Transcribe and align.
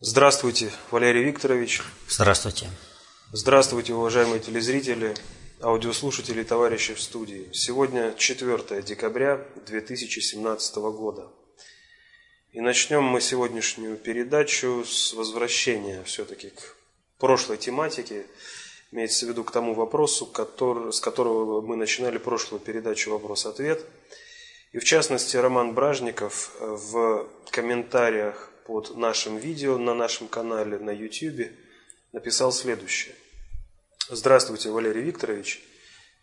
Здравствуйте, 0.00 0.70
Валерий 0.92 1.24
Викторович. 1.24 1.82
Здравствуйте. 2.08 2.70
Здравствуйте, 3.32 3.94
уважаемые 3.94 4.38
телезрители, 4.38 5.16
аудиослушатели 5.60 6.42
и 6.42 6.44
товарищи 6.44 6.94
в 6.94 7.00
студии. 7.00 7.50
Сегодня 7.52 8.14
4 8.16 8.80
декабря 8.82 9.44
2017 9.66 10.76
года. 10.76 11.26
И 12.52 12.60
начнем 12.60 13.02
мы 13.02 13.20
сегодняшнюю 13.20 13.96
передачу 13.96 14.84
с 14.86 15.14
возвращения 15.14 16.04
все-таки 16.04 16.50
к 16.50 16.76
прошлой 17.18 17.56
тематике, 17.56 18.24
имеется 18.92 19.26
в 19.26 19.30
виду 19.30 19.42
к 19.42 19.50
тому 19.50 19.74
вопросу, 19.74 20.26
который, 20.26 20.92
с 20.92 21.00
которого 21.00 21.60
мы 21.60 21.74
начинали 21.74 22.18
прошлую 22.18 22.60
передачу 22.60 23.10
«Вопрос-ответ». 23.10 23.84
И 24.70 24.78
в 24.78 24.84
частности, 24.84 25.36
Роман 25.36 25.74
Бражников 25.74 26.52
в 26.60 27.26
комментариях 27.50 28.47
под 28.68 28.96
нашим 28.96 29.38
видео 29.38 29.78
на 29.78 29.94
нашем 29.94 30.28
канале 30.28 30.78
на 30.78 30.90
YouTube 30.90 31.50
написал 32.12 32.52
следующее. 32.52 33.14
Здравствуйте, 34.10 34.68
Валерий 34.68 35.00
Викторович. 35.04 35.62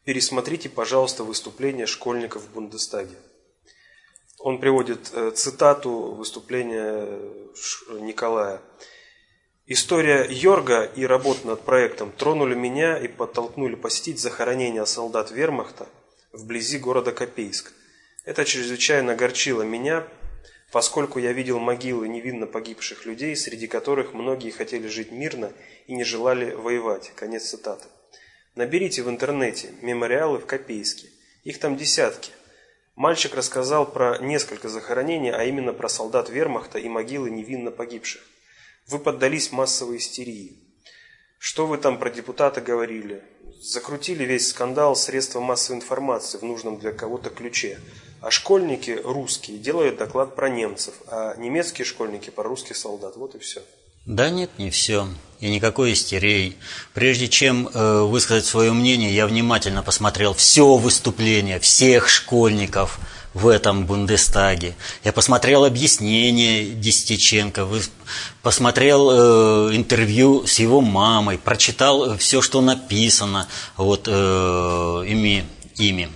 Пересмотрите, 0.03 0.69
пожалуйста, 0.69 1.23
выступление 1.23 1.87
школьников 1.87 2.43
в 2.43 2.53
Бундестаге. 2.53 3.15
Он 4.37 4.59
приводит 4.59 5.09
э, 5.11 5.31
цитату 5.31 5.89
выступления 5.89 7.19
Николая. 7.99 8.61
История 9.65 10.27
Йорга 10.29 10.83
и 10.83 11.03
работа 11.03 11.47
над 11.47 11.61
проектом 11.61 12.11
тронули 12.11 12.53
меня 12.53 12.99
и 12.99 13.07
подтолкнули 13.07 13.73
посетить 13.73 14.19
захоронение 14.19 14.85
солдат 14.85 15.31
вермахта 15.31 15.87
вблизи 16.31 16.77
города 16.77 17.11
Копейск. 17.11 17.73
Это 18.23 18.45
чрезвычайно 18.45 19.13
огорчило 19.13 19.63
меня, 19.63 20.07
поскольку 20.75 21.19
я 21.19 21.31
видел 21.31 21.57
могилы 21.57 22.09
невинно 22.09 22.47
погибших 22.47 23.05
людей, 23.05 23.33
среди 23.37 23.65
которых 23.65 24.13
многие 24.13 24.49
хотели 24.49 24.89
жить 24.89 25.09
мирно 25.09 25.53
и 25.87 25.95
не 25.95 26.03
желали 26.03 26.51
воевать. 26.51 27.13
Конец 27.15 27.45
цитаты. 27.45 27.87
Наберите 28.55 29.01
в 29.01 29.09
интернете 29.09 29.69
мемориалы 29.81 30.37
в 30.37 30.45
Копейске. 30.45 31.07
Их 31.45 31.59
там 31.59 31.77
десятки. 31.77 32.33
Мальчик 32.95 33.35
рассказал 33.35 33.89
про 33.89 34.17
несколько 34.17 34.67
захоронений, 34.67 35.31
а 35.31 35.45
именно 35.45 35.71
про 35.71 35.87
солдат 35.87 36.29
вермахта 36.29 36.77
и 36.77 36.89
могилы 36.89 37.29
невинно 37.29 37.71
погибших. 37.71 38.21
Вы 38.87 38.99
поддались 38.99 39.53
массовой 39.53 39.95
истерии. 39.95 40.59
Что 41.37 41.67
вы 41.67 41.77
там 41.77 41.97
про 41.97 42.09
депутата 42.09 42.59
говорили? 42.59 43.23
Закрутили 43.61 44.25
весь 44.25 44.49
скандал 44.49 44.97
средства 44.97 45.39
массовой 45.39 45.77
информации 45.77 46.37
в 46.37 46.43
нужном 46.43 46.79
для 46.79 46.91
кого-то 46.91 47.29
ключе. 47.29 47.79
А 48.25 48.31
школьники 48.31 48.99
русские 49.03 49.59
делают 49.59 49.97
доклад 49.97 50.35
про 50.35 50.49
немцев, 50.49 50.95
а 51.09 51.35
немецкие 51.37 51.85
школьники 51.85 52.31
про 52.31 52.41
русских 52.41 52.75
солдат. 52.75 53.17
Вот 53.17 53.35
и 53.35 53.37
все. 53.37 53.61
Да 54.07 54.31
нет, 54.31 54.49
не 54.57 54.71
все. 54.71 55.07
И 55.39 55.47
никакой 55.47 55.93
истерии. 55.93 56.55
Прежде 56.95 57.27
чем 57.27 57.69
э, 57.71 58.01
высказать 58.01 58.45
свое 58.45 58.73
мнение, 58.73 59.13
я 59.13 59.27
внимательно 59.27 59.83
посмотрел 59.83 60.33
все 60.33 60.75
выступление 60.75 61.59
всех 61.59 62.09
школьников 62.09 62.97
в 63.35 63.47
этом 63.47 63.85
Бундестаге. 63.85 64.73
Я 65.03 65.13
посмотрел 65.13 65.63
объяснение 65.63 66.71
Десятиченко, 66.71 67.67
посмотрел 68.41 69.11
э, 69.11 69.75
интервью 69.75 70.47
с 70.47 70.57
его 70.57 70.81
мамой, 70.81 71.37
прочитал 71.37 72.17
все, 72.17 72.41
что 72.41 72.61
написано 72.61 73.47
вот, 73.77 74.07
э, 74.07 75.03
ими, 75.07 75.45
ими. 75.75 76.09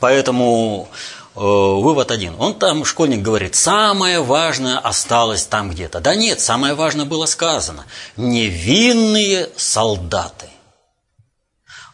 Поэтому 0.00 0.88
вывод 1.36 2.10
один. 2.10 2.34
Он 2.38 2.54
там, 2.54 2.84
школьник 2.84 3.22
говорит, 3.22 3.54
самое 3.54 4.20
важное 4.22 4.78
осталось 4.78 5.44
там 5.44 5.70
где-то. 5.70 6.00
Да 6.00 6.14
нет, 6.14 6.40
самое 6.40 6.74
важное 6.74 7.04
было 7.04 7.26
сказано. 7.26 7.86
Невинные 8.16 9.50
солдаты. 9.56 10.48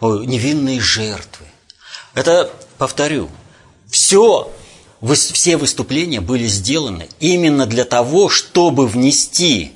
Невинные 0.01 0.81
жертвы. 0.81 1.47
Это, 2.15 2.51
повторю, 2.79 3.29
все, 3.91 4.51
все 5.03 5.57
выступления 5.57 6.21
были 6.21 6.47
сделаны 6.47 7.09
именно 7.21 7.67
для 7.67 7.85
того, 7.85 8.29
чтобы 8.29 8.87
внести 8.87 9.73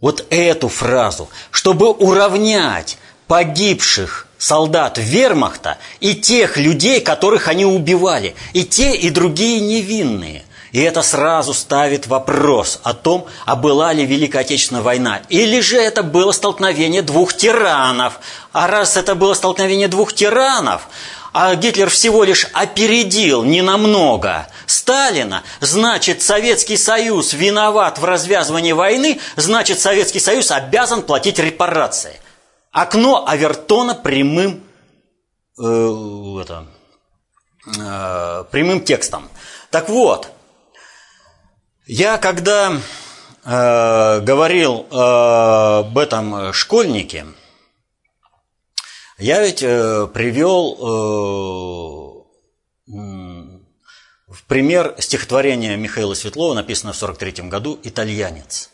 вот 0.00 0.26
эту 0.30 0.68
фразу, 0.68 1.28
чтобы 1.50 1.90
уравнять 1.90 2.98
погибших 3.26 4.26
солдат 4.40 4.98
вермахта 4.98 5.78
и 6.00 6.16
тех 6.16 6.56
людей, 6.56 7.00
которых 7.00 7.46
они 7.46 7.64
убивали. 7.64 8.34
И 8.54 8.64
те, 8.64 8.96
и 8.96 9.10
другие 9.10 9.60
невинные. 9.60 10.42
И 10.72 10.80
это 10.80 11.02
сразу 11.02 11.52
ставит 11.52 12.06
вопрос 12.06 12.80
о 12.82 12.94
том, 12.94 13.26
а 13.44 13.54
была 13.54 13.92
ли 13.92 14.06
Великая 14.06 14.40
Отечественная 14.40 14.82
война. 14.82 15.20
Или 15.28 15.60
же 15.60 15.76
это 15.76 16.02
было 16.02 16.32
столкновение 16.32 17.02
двух 17.02 17.36
тиранов. 17.36 18.20
А 18.52 18.66
раз 18.66 18.96
это 18.96 19.14
было 19.14 19.34
столкновение 19.34 19.88
двух 19.88 20.12
тиранов, 20.12 20.88
а 21.32 21.54
Гитлер 21.54 21.90
всего 21.90 22.24
лишь 22.24 22.46
опередил 22.52 23.44
ненамного 23.44 24.48
Сталина, 24.66 25.42
значит, 25.60 26.22
Советский 26.22 26.76
Союз 26.76 27.32
виноват 27.32 27.98
в 27.98 28.04
развязывании 28.04 28.72
войны, 28.72 29.20
значит, 29.36 29.78
Советский 29.80 30.20
Союз 30.20 30.50
обязан 30.50 31.02
платить 31.02 31.38
репарации– 31.38 32.18
Окно 32.70 33.26
Авертона 33.26 33.96
прямым, 33.96 34.62
э, 35.58 35.62
это, 35.62 36.68
э, 37.66 38.44
прямым 38.50 38.84
текстом. 38.84 39.28
Так 39.70 39.88
вот, 39.88 40.28
я 41.86 42.18
когда 42.18 42.80
э, 43.44 44.20
говорил 44.20 44.86
э, 44.88 45.78
об 45.80 45.98
этом 45.98 46.52
школьнике, 46.52 47.26
я 49.18 49.42
ведь 49.42 49.62
э, 49.62 50.06
привел 50.06 50.76
э, 50.76 50.78
в 54.28 54.44
пример 54.46 54.94
стихотворение 54.98 55.76
Михаила 55.76 56.14
Светлова, 56.14 56.54
написанное 56.54 56.92
в 56.92 57.02
1943 57.02 57.48
году 57.48 57.80
«Итальянец». 57.82 58.70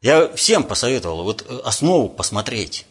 Я 0.00 0.28
всем 0.34 0.62
посоветовал 0.62 1.24
вот 1.24 1.44
э, 1.48 1.58
основу 1.64 2.08
посмотреть. 2.08 2.86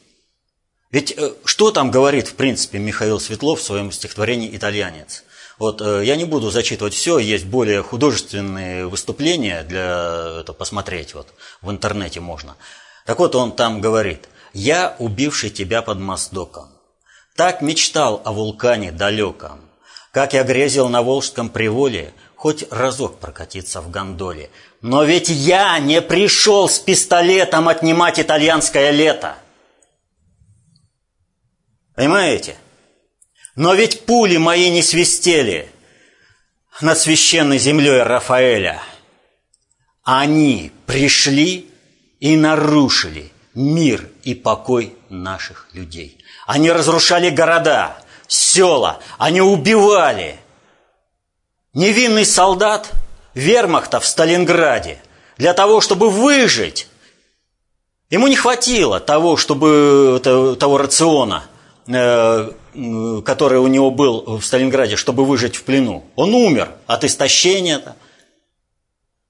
Ведь 0.91 1.13
э, 1.15 1.33
что 1.45 1.71
там 1.71 1.89
говорит, 1.89 2.27
в 2.27 2.35
принципе, 2.35 2.79
Михаил 2.79 3.19
Светлов 3.19 3.61
в 3.61 3.63
своем 3.63 3.93
стихотворении 3.93 4.53
«Итальянец»? 4.55 5.23
Вот 5.57 5.81
э, 5.81 6.03
я 6.03 6.17
не 6.17 6.25
буду 6.25 6.49
зачитывать 6.51 6.93
все, 6.93 7.17
есть 7.17 7.45
более 7.45 7.81
художественные 7.81 8.87
выступления 8.87 9.63
для 9.63 10.39
это 10.41 10.51
посмотреть, 10.51 11.13
вот 11.13 11.27
в 11.61 11.71
интернете 11.71 12.19
можно. 12.19 12.57
Так 13.05 13.19
вот 13.19 13.35
он 13.35 13.53
там 13.53 13.79
говорит, 13.79 14.27
«Я, 14.53 14.95
убивший 14.99 15.49
тебя 15.49 15.81
под 15.81 15.99
Моздоком, 15.99 16.67
так 17.37 17.61
мечтал 17.61 18.21
о 18.25 18.33
вулкане 18.33 18.91
далеком, 18.91 19.61
как 20.11 20.33
я 20.33 20.43
грезил 20.43 20.89
на 20.89 21.01
Волжском 21.03 21.49
приволе, 21.49 22.13
хоть 22.35 22.69
разок 22.69 23.19
прокатиться 23.19 23.81
в 23.81 23.89
гондоле, 23.89 24.49
но 24.81 25.03
ведь 25.03 25.29
я 25.29 25.79
не 25.79 26.01
пришел 26.01 26.69
с 26.69 26.79
пистолетом 26.79 27.67
отнимать 27.67 28.19
итальянское 28.19 28.91
лето. 28.91 29.37
Понимаете? 31.95 32.57
Но 33.55 33.73
ведь 33.73 34.05
пули 34.05 34.37
мои 34.37 34.69
не 34.69 34.83
свистели 34.83 35.71
над 36.79 36.97
священной 36.99 37.57
землей 37.57 38.03
Рафаэля. 38.03 38.81
Они 40.03 40.71
пришли 40.85 41.71
и 42.19 42.35
нарушили 42.35 43.31
мир 43.55 44.07
и 44.23 44.35
покой 44.35 44.95
наших 45.09 45.69
людей. 45.73 46.23
Они 46.45 46.71
разрушали 46.71 47.31
города, 47.31 47.97
села, 48.27 49.01
они 49.17 49.41
убивали. 49.41 50.39
Невинный 51.73 52.25
солдат– 52.25 52.91
вермахта 53.37 53.99
в 53.99 54.05
Сталинграде 54.05 54.97
для 55.37 55.53
того, 55.53 55.79
чтобы 55.79 56.09
выжить. 56.09 56.87
Ему 58.09 58.27
не 58.27 58.35
хватило 58.35 58.99
того, 58.99 59.37
чтобы 59.37 60.19
того 60.23 60.77
рациона, 60.77 61.43
э, 61.87 62.51
который 63.25 63.59
у 63.59 63.67
него 63.67 63.91
был 63.91 64.39
в 64.39 64.45
Сталинграде, 64.45 64.95
чтобы 64.95 65.23
выжить 65.25 65.55
в 65.55 65.63
плену. 65.63 66.03
Он 66.15 66.33
умер 66.33 66.71
от 66.87 67.03
истощения. 67.03 67.95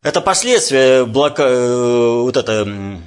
Это 0.04 0.22
последствия 0.22 1.06
блока, 1.06 1.44
э, 1.44 2.22
вот 2.22 2.38
это, 2.38 3.00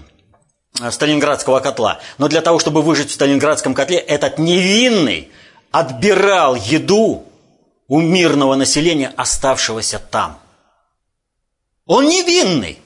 Сталинградского 0.91 1.61
котла. 1.61 1.99
Но 2.19 2.29
для 2.29 2.43
того, 2.43 2.59
чтобы 2.59 2.83
выжить 2.83 3.11
в 3.11 3.15
Сталинградском 3.15 3.75
котле, 3.75 3.99
этот 3.99 4.39
невинный 4.39 5.31
отбирал 5.71 6.57
еду 6.57 7.25
у 7.89 8.01
мирного 8.01 8.55
населения, 8.55 9.13
оставшегося 9.17 9.99
там– 9.99 10.39
он 11.91 12.07
невинный. 12.07 12.79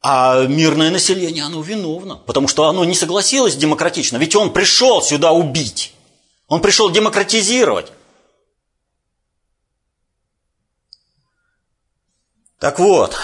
А 0.00 0.46
мирное 0.46 0.90
население, 0.90 1.44
оно 1.44 1.60
виновно, 1.60 2.16
потому 2.16 2.48
что 2.48 2.66
оно 2.66 2.82
не 2.86 2.94
согласилось 2.94 3.56
демократично. 3.56 4.16
Ведь 4.16 4.34
он 4.34 4.54
пришел 4.54 5.02
сюда 5.02 5.32
убить. 5.32 5.92
Он 6.46 6.62
пришел 6.62 6.88
демократизировать. 6.88 7.92
Так 12.58 12.78
вот, 12.78 13.14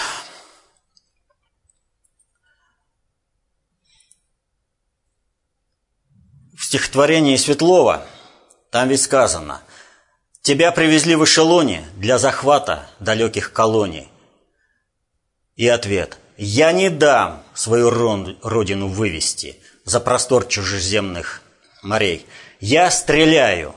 в 6.55 6.63
стихотворении 6.65 7.35
Светлова 7.35 8.05
там 8.69 8.89
ведь 8.89 9.01
сказано, 9.01 9.63
«Тебя 10.43 10.71
привезли 10.71 11.15
в 11.15 11.23
эшелоне 11.23 11.83
для 11.95 12.19
захвата 12.19 12.87
далеких 12.99 13.51
колоний». 13.53 14.11
И 15.55 15.67
ответ 15.67 16.17
«Я 16.37 16.71
не 16.71 16.89
дам 16.89 17.43
свою 17.53 17.89
родину 17.89 18.87
вывести 18.87 19.59
за 19.85 19.99
простор 19.99 20.45
чужеземных 20.47 21.41
морей. 21.81 22.25
Я 22.59 22.91
стреляю, 22.91 23.73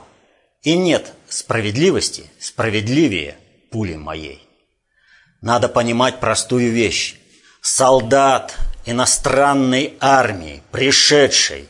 и 0.61 0.77
нет 0.77 1.13
справедливости 1.29 2.29
справедливее 2.39 3.37
пули 3.71 3.95
моей». 3.95 4.45
Надо 5.41 5.69
понимать 5.69 6.19
простую 6.19 6.71
вещь. 6.71 7.15
Солдат 7.61 8.57
иностранной 8.85 9.97
армии, 9.99 10.63
пришедший 10.71 11.69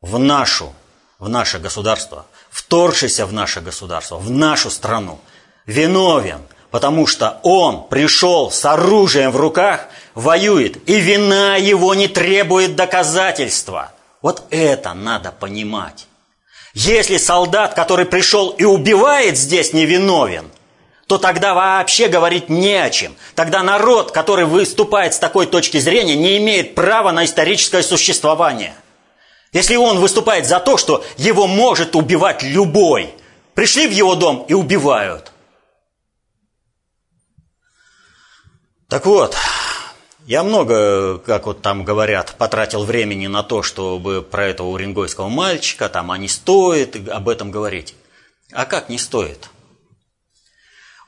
в 0.00 0.18
нашу, 0.18 0.72
в 1.18 1.28
наше 1.28 1.58
государство, 1.58 2.26
вторгшийся 2.50 3.26
в 3.26 3.32
наше 3.32 3.60
государство, 3.60 4.18
в 4.18 4.30
нашу 4.30 4.70
страну, 4.70 5.20
виновен, 5.64 6.42
потому 6.76 7.06
что 7.06 7.40
он 7.42 7.88
пришел 7.88 8.50
с 8.50 8.62
оружием 8.66 9.30
в 9.30 9.36
руках, 9.38 9.88
воюет, 10.14 10.86
и 10.86 11.00
вина 11.00 11.56
его 11.56 11.94
не 11.94 12.06
требует 12.06 12.76
доказательства. 12.76 13.92
Вот 14.20 14.42
это 14.50 14.92
надо 14.92 15.32
понимать. 15.32 16.06
Если 16.74 17.16
солдат, 17.16 17.72
который 17.72 18.04
пришел 18.04 18.50
и 18.50 18.64
убивает 18.64 19.38
здесь, 19.38 19.72
невиновен, 19.72 20.50
то 21.06 21.16
тогда 21.16 21.54
вообще 21.54 22.08
говорить 22.08 22.50
не 22.50 22.74
о 22.74 22.90
чем. 22.90 23.16
Тогда 23.34 23.62
народ, 23.62 24.10
который 24.10 24.44
выступает 24.44 25.14
с 25.14 25.18
такой 25.18 25.46
точки 25.46 25.78
зрения, 25.78 26.14
не 26.14 26.36
имеет 26.36 26.74
права 26.74 27.10
на 27.10 27.24
историческое 27.24 27.82
существование. 27.82 28.74
Если 29.54 29.76
он 29.76 29.98
выступает 29.98 30.44
за 30.44 30.60
то, 30.60 30.76
что 30.76 31.02
его 31.16 31.46
может 31.46 31.96
убивать 31.96 32.42
любой, 32.42 33.14
пришли 33.54 33.86
в 33.86 33.92
его 33.92 34.14
дом 34.14 34.44
и 34.46 34.52
убивают. 34.52 35.32
Так 38.88 39.04
вот, 39.04 39.36
я 40.26 40.44
много, 40.44 41.18
как 41.18 41.46
вот 41.46 41.60
там 41.60 41.84
говорят, 41.84 42.34
потратил 42.38 42.84
времени 42.84 43.26
на 43.26 43.42
то, 43.42 43.62
чтобы 43.62 44.22
про 44.22 44.46
этого 44.46 44.68
уренгойского 44.68 45.28
мальчика, 45.28 45.88
там, 45.88 46.10
а 46.10 46.18
не 46.18 46.28
стоит 46.28 47.08
об 47.08 47.28
этом 47.28 47.50
говорить. 47.50 47.94
А 48.52 48.64
как 48.64 48.88
не 48.88 48.98
стоит? 48.98 49.50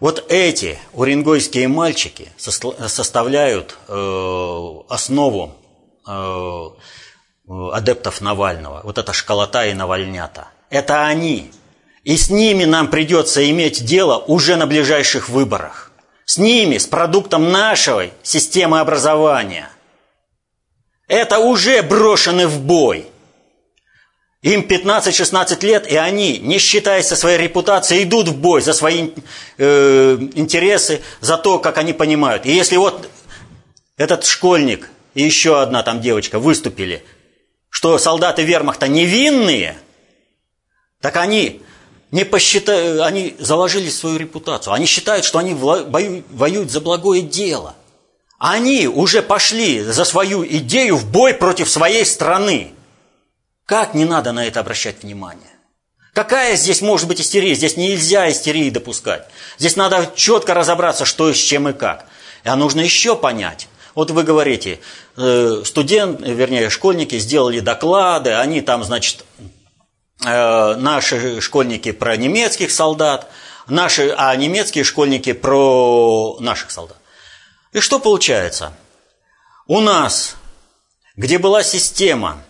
Вот 0.01 0.25
эти 0.29 0.79
уренгойские 0.93 1.69
мальчики 1.69 2.31
составляют 2.37 3.77
э, 3.89 4.75
основу 4.89 5.57
э, 6.07 6.69
адептов 7.49 8.21
Навального. 8.21 8.81
Вот 8.85 8.99
это 8.99 9.13
школота 9.13 9.67
и 9.67 9.75
навальнята. 9.75 10.49
Это 10.71 11.07
они. 11.07 11.51
И 12.05 12.17
с 12.17 12.31
ними 12.31 12.65
нам 12.65 12.89
придется 12.89 13.49
иметь 13.51 13.85
дело 13.85 14.19
уже 14.19 14.57
на 14.57 14.67
ближайших 14.67 15.29
выборах. 15.29 15.88
С 16.29 16.37
ними, 16.37 16.77
с 16.77 16.87
продуктом 16.87 17.51
нашей 17.51 18.13
системы 18.23 18.81
образования. 18.81 19.71
Это 21.07 21.39
уже 21.39 21.81
брошены 21.81 22.47
в 22.47 22.61
бой– 22.61 23.07
им 24.43 24.61
15-16 24.61 25.67
лет, 25.67 25.91
и 25.91 25.97
они, 25.97 26.39
не 26.39 26.59
считаясь 26.59 27.07
со 27.07 27.17
своей 27.17 27.39
репутацией, 27.39 28.05
идут 28.05 28.29
в 28.29 28.37
бой 28.37 28.61
за 28.61 28.73
свои 28.73 29.11
э, 29.57 30.17
интересы, 30.35 31.03
за 31.21 31.39
то, 31.39 31.59
как 31.59 31.77
они 31.79 31.93
понимают. 31.93 32.47
И 32.47 32.53
если 32.53 32.77
вот 32.77 33.09
этот 33.97 34.25
школьник 34.25 34.91
и 35.15 35.25
еще 35.25 35.61
одна 35.61 35.83
там 35.83 36.01
девочка 36.01 36.39
выступили, 36.39 37.03
что 37.69 37.99
солдаты 37.99 38.45
вермахта 38.45 38.87
невинные, 38.87 39.77
так 41.01 41.17
они 41.17 41.63
не 42.11 42.25
посчитают, 42.25 43.03
они 43.03 43.37
заложили 43.39 43.91
свою 43.91 44.17
репутацию. 44.17 44.73
Они 44.73 44.87
считают, 44.87 45.25
что 45.25 45.39
они 45.39 45.55
воюют 45.55 46.71
за 46.71 46.81
благое 46.81 47.23
дело. 47.23 47.75
Они 48.39 48.87
уже 48.87 49.21
пошли 49.21 49.83
за 49.83 50.05
свою 50.05 50.47
идею 50.47 50.97
в 50.97 51.11
бой 51.11 51.35
против 51.35 51.69
своей 51.69 52.07
страны. 52.07 52.73
Как 53.67 53.95
не 53.95 54.05
надо 54.05 54.33
на 54.33 54.47
это 54.47 54.61
обращать 54.61 55.03
внимание? 55.03 55.51
Какая 56.15 56.57
здесь 56.57 56.81
может 56.81 57.07
быть 57.07 57.21
истерия? 57.21 57.55
Здесь 57.55 57.77
нельзя 57.77 58.31
истерии 58.31 58.71
допускать. 58.71 59.27
Здесь 59.59 59.77
надо 59.77 60.11
четко 60.17 60.55
разобраться, 60.55 61.05
что 61.05 61.33
с 61.33 61.37
чем 61.37 61.69
и 61.69 61.73
как. 61.73 62.07
А 62.45 62.57
нужно 62.57 62.81
еще 62.81 63.15
понять. 63.17 63.69
Вот 63.95 64.11
вы 64.11 64.23
говорите, 64.23 64.81
э, 65.17 65.63
студент, 65.65 66.21
вернее, 66.21 66.71
школьники 66.71 67.19
сделали 67.19 67.61
доклады, 67.61 68.35
они 68.35 68.61
там, 68.61 68.85
значит, 68.85 69.25
э, 69.39 69.43
наши 70.21 71.41
школьники 71.41 71.93
про 71.93 72.17
немецких 72.17 72.71
солдат, 72.73 73.31
наши, 73.69 74.15
а 74.17 74.35
немецкие 74.35 74.83
школьники 74.83 75.33
про 75.33 76.37
наших 76.41 76.71
солдат. 76.71 76.97
И 77.73 77.81
что 77.81 78.01
получается? 78.01 78.73
У 79.67 79.81
нас, 79.81 80.35
где 81.17 81.39
была 81.39 81.63
система 81.63 82.43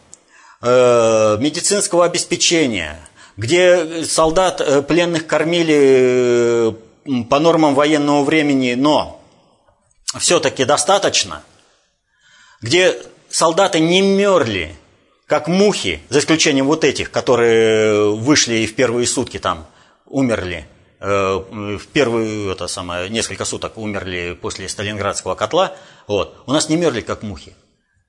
Э, 0.61 1.37
медицинского 1.38 2.05
обеспечения, 2.05 2.99
где 3.37 4.05
солдат 4.05 4.61
э, 4.61 4.82
пленных 4.82 5.25
кормили 5.25 6.73
э, 7.06 7.23
по 7.31 7.38
нормам 7.38 7.76
военного 7.76 8.25
времени, 8.25 8.75
но 8.75 9.23
все-таки 10.19 10.65
достаточно, 10.65 11.44
где 12.61 13.00
солдаты 13.31 13.79
не 13.79 14.00
мерли, 14.00 14.75
как 15.29 15.47
мухи, 15.47 16.01
за 16.09 16.21
исключением 16.21 16.67
вот 16.67 16.85
этих, 16.85 17.11
которые 17.11 18.15
вышли 18.15 18.55
и 18.55 18.67
в 18.67 18.75
первые 18.75 19.07
сутки 19.07 19.39
там 19.39 19.67
умерли, 20.07 20.67
в 20.99 21.83
первые, 21.93 22.51
это 22.51 22.67
самое, 22.67 23.11
несколько 23.11 23.45
суток 23.45 23.77
умерли 23.77 24.37
после 24.41 24.69
Сталинградского 24.69 25.35
котла, 25.35 25.77
вот, 26.07 26.43
у 26.47 26.53
нас 26.53 26.71
не 26.71 26.77
мерли, 26.77 27.03
как 27.03 27.23
мухи. 27.23 27.55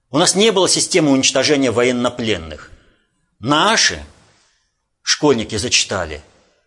У 0.10 0.18
нас 0.18 0.34
не 0.34 0.52
было 0.52 0.70
системы 0.70 1.12
уничтожения 1.12 1.72
военнопленных. 1.72 2.72
Наши 3.40 4.04
школьники 5.04 5.58
зачитали, 5.58 6.22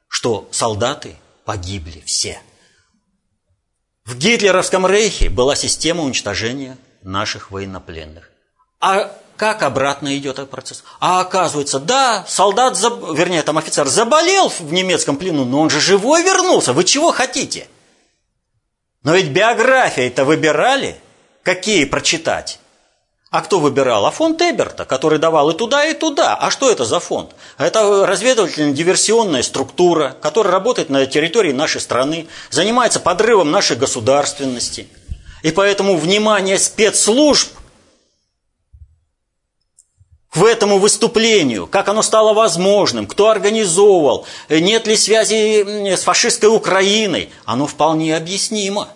что 0.07 0.49
солдаты 0.53 1.17
погибли 1.47 2.03
все. 2.05 2.41
В 4.05 4.19
гитлеровском 4.19 4.87
рейхе 4.87 5.31
была 5.31 5.57
система 5.57 6.03
уничтожения 6.03 6.77
наших 7.03 7.51
военнопленных. 7.51 8.31
А 8.81 9.17
как 9.37 9.63
обратно 9.63 10.17
идет 10.17 10.39
этот 10.39 10.51
процесс? 10.51 10.85
А 11.01 11.21
оказывается, 11.21 11.79
да, 11.79 12.25
солдат, 12.29 12.79
вернее, 12.79 13.43
там 13.43 13.59
офицер 13.59 13.89
заболел 13.89 14.49
в 14.49 14.73
немецком 14.73 15.17
плену, 15.17 15.45
но 15.45 15.61
он 15.61 15.71
же 15.71 15.81
живой 15.81 16.23
вернулся. 16.23 16.73
Вы 16.73 16.85
чего 16.85 17.13
хотите? 17.13 17.69
Но 19.03 19.15
ведь 19.15 19.31
биографии-то 19.31 20.25
выбирали, 20.25 21.01
какие 21.43 21.85
прочитать. 21.85 22.61
А 23.31 23.41
кто 23.41 23.61
выбирал? 23.61 24.05
А 24.05 24.11
фонд 24.11 24.43
Эберта, 24.43 24.85
который 24.85 25.19
давал 25.19 25.51
и 25.51 25.57
туда, 25.57 25.87
и 25.87 25.95
туда. 25.95 26.37
А 26.37 26.51
что 26.51 26.71
это 26.71 26.85
за 26.85 27.01
фонд? 27.01 27.31
Это 27.57 28.07
разведывательно-диверсионная 28.07 29.43
структура, 29.43 30.15
которая 30.21 30.53
работает 30.53 30.91
на 30.91 31.07
территории 31.07 31.53
нашей 31.53 31.81
страны, 31.81 32.29
занимается 32.51 33.01
подрывом 33.01 33.51
нашей 33.51 33.77
государственности. 33.77 34.87
И 35.43 35.51
поэтому 35.51 35.97
внимание 35.97 36.59
спецслужб 36.59 37.49
к 40.33 40.43
этому 40.43 40.79
выступлению, 40.79 41.67
как 41.67 41.89
оно 41.89 42.03
стало 42.03 42.33
возможным, 42.33 43.07
кто 43.07 43.29
организовывал, 43.29 44.27
нет 44.49 44.87
ли 44.87 44.97
связи 44.97 45.95
с 45.95 46.03
фашистской 46.03 46.49
Украиной, 46.49 47.31
оно 47.45 47.67
вполне 47.67 48.17
объяснимо. 48.17 48.89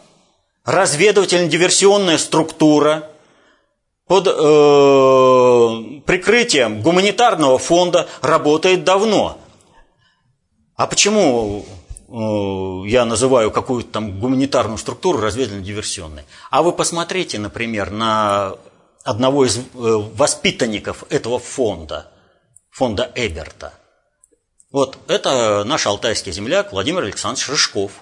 Разведывательно-диверсионная 0.64 2.18
структура– 2.18 3.10
под 4.06 4.28
э, 4.28 4.30
прикрытием 6.06 6.80
гуманитарного 6.80 7.58
фонда 7.58 8.08
работает 8.22 8.84
давно. 8.84 9.38
А 10.76 10.86
почему 10.86 11.66
э, 12.08 12.88
я 12.88 13.04
называю 13.04 13.50
какую-то 13.50 13.90
там 13.90 14.20
гуманитарную 14.20 14.78
структуру 14.78 15.18
разведывательно-диверсионной? 15.18 16.22
А 16.50 16.62
вы 16.62 16.70
посмотрите, 16.72 17.40
например, 17.40 17.90
на 17.90 18.54
одного 19.06 19.46
из 19.46 19.58
э, 19.58 19.62
воспитанников 19.72 21.04
этого 21.10 21.38
фонда, 21.38 22.10
фонда 22.70 23.10
Эберта. 23.14 23.72
Вот 24.72 24.98
это 25.06 25.64
наш 25.64 25.86
алтайский 25.86 26.32
земляк 26.32 26.72
Владимир 26.72 27.04
Александрович 27.04 27.48
Рыжков. 27.48 27.92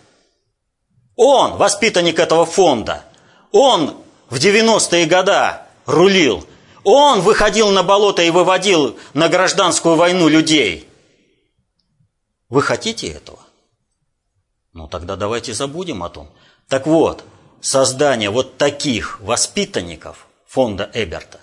Он 1.15 1.57
воспитанник 1.59 2.19
этого 2.19 2.47
фонда. 2.47 3.05
Он 3.53 3.97
в 4.31 4.37
90-е 4.37 5.07
годы 5.07 5.59
рулил. 5.87 6.47
Он 6.83 7.21
выходил 7.21 7.71
на 7.71 7.83
болото 7.83 8.23
и 8.23 8.31
выводил 8.31 8.99
на 9.13 9.29
гражданскую 9.29 9.97
войну 9.97 10.29
людей. 10.29 10.89
Вы 12.49 12.63
хотите 12.63 13.09
этого? 13.09 13.39
Ну 14.73 14.89
тогда 14.89 15.17
давайте 15.17 15.53
забудем 15.53 16.03
о 16.03 16.09
том. 16.09 16.31
Так 16.69 16.87
вот, 16.87 17.25
создание 17.61 18.31
вот 18.31 18.57
таких 18.57 19.21
воспитанников 19.21 20.24
фонда 20.55 20.89
Эберта 20.95 21.41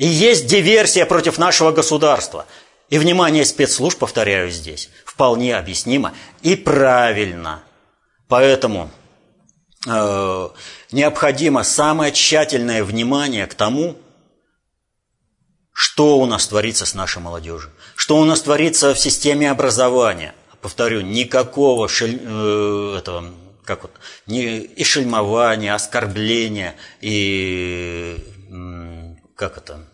и 0.00 0.06
есть 0.06 0.46
диверсия 0.46 1.04
против 1.04 1.36
нашего 1.36 1.72
государства. 1.72 2.46
И 2.88 2.98
внимание 2.98 3.44
спецслужб, 3.44 3.98
повторяю 3.98 4.50
здесь, 4.50 4.88
вполне 5.04 5.54
объяснимо 5.54 6.14
и 6.40 6.56
правильно. 6.56 7.62
Поэтому 8.26 8.90
э, 9.86 10.48
необходимо 10.90 11.64
самое 11.64 12.12
тщательное 12.12 12.82
внимание 12.82 13.46
к 13.46 13.52
тому, 13.52 13.98
что 15.70 16.18
у 16.18 16.24
нас 16.24 16.48
творится 16.48 16.86
с 16.86 16.94
нашей 16.94 17.20
молодежью, 17.20 17.70
что 17.94 18.16
у 18.16 18.24
нас 18.24 18.40
творится 18.40 18.94
в 18.94 18.98
системе 18.98 19.50
образования. 19.50 20.34
Повторю, 20.62 21.02
никакого 21.02 21.88
шель, 21.88 22.18
э, 22.22 22.96
этого, 22.98 23.34
как 23.70 23.82
вот, 23.82 23.92
не, 24.26 24.58
и 24.58 24.82
шельмования, 24.82 25.74
оскорбления, 25.76 26.74
и 27.00 28.16
как 29.36 29.58
это, 29.58 29.86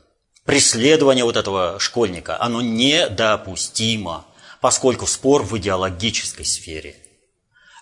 преследование 0.47 1.27
вот 1.27 1.37
этого 1.37 1.79
школьника, 1.79 2.41
оно 2.41 2.63
недопустимо, 2.63 4.25
поскольку 4.63 5.07
спор 5.07 5.43
в 5.43 5.59
идеологической 5.59 6.47
сфере. 6.47 6.97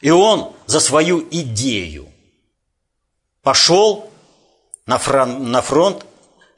И 0.00 0.10
он 0.10 0.52
за 0.66 0.80
свою 0.80 1.28
идею 1.30 2.08
пошел 3.42 4.10
на 4.86 4.98
фронт, 4.98 5.38
на 5.38 5.62
фронт 5.62 6.04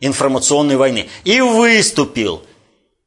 информационной 0.00 0.76
войны 0.76 1.10
и 1.24 1.42
выступил. 1.42 2.42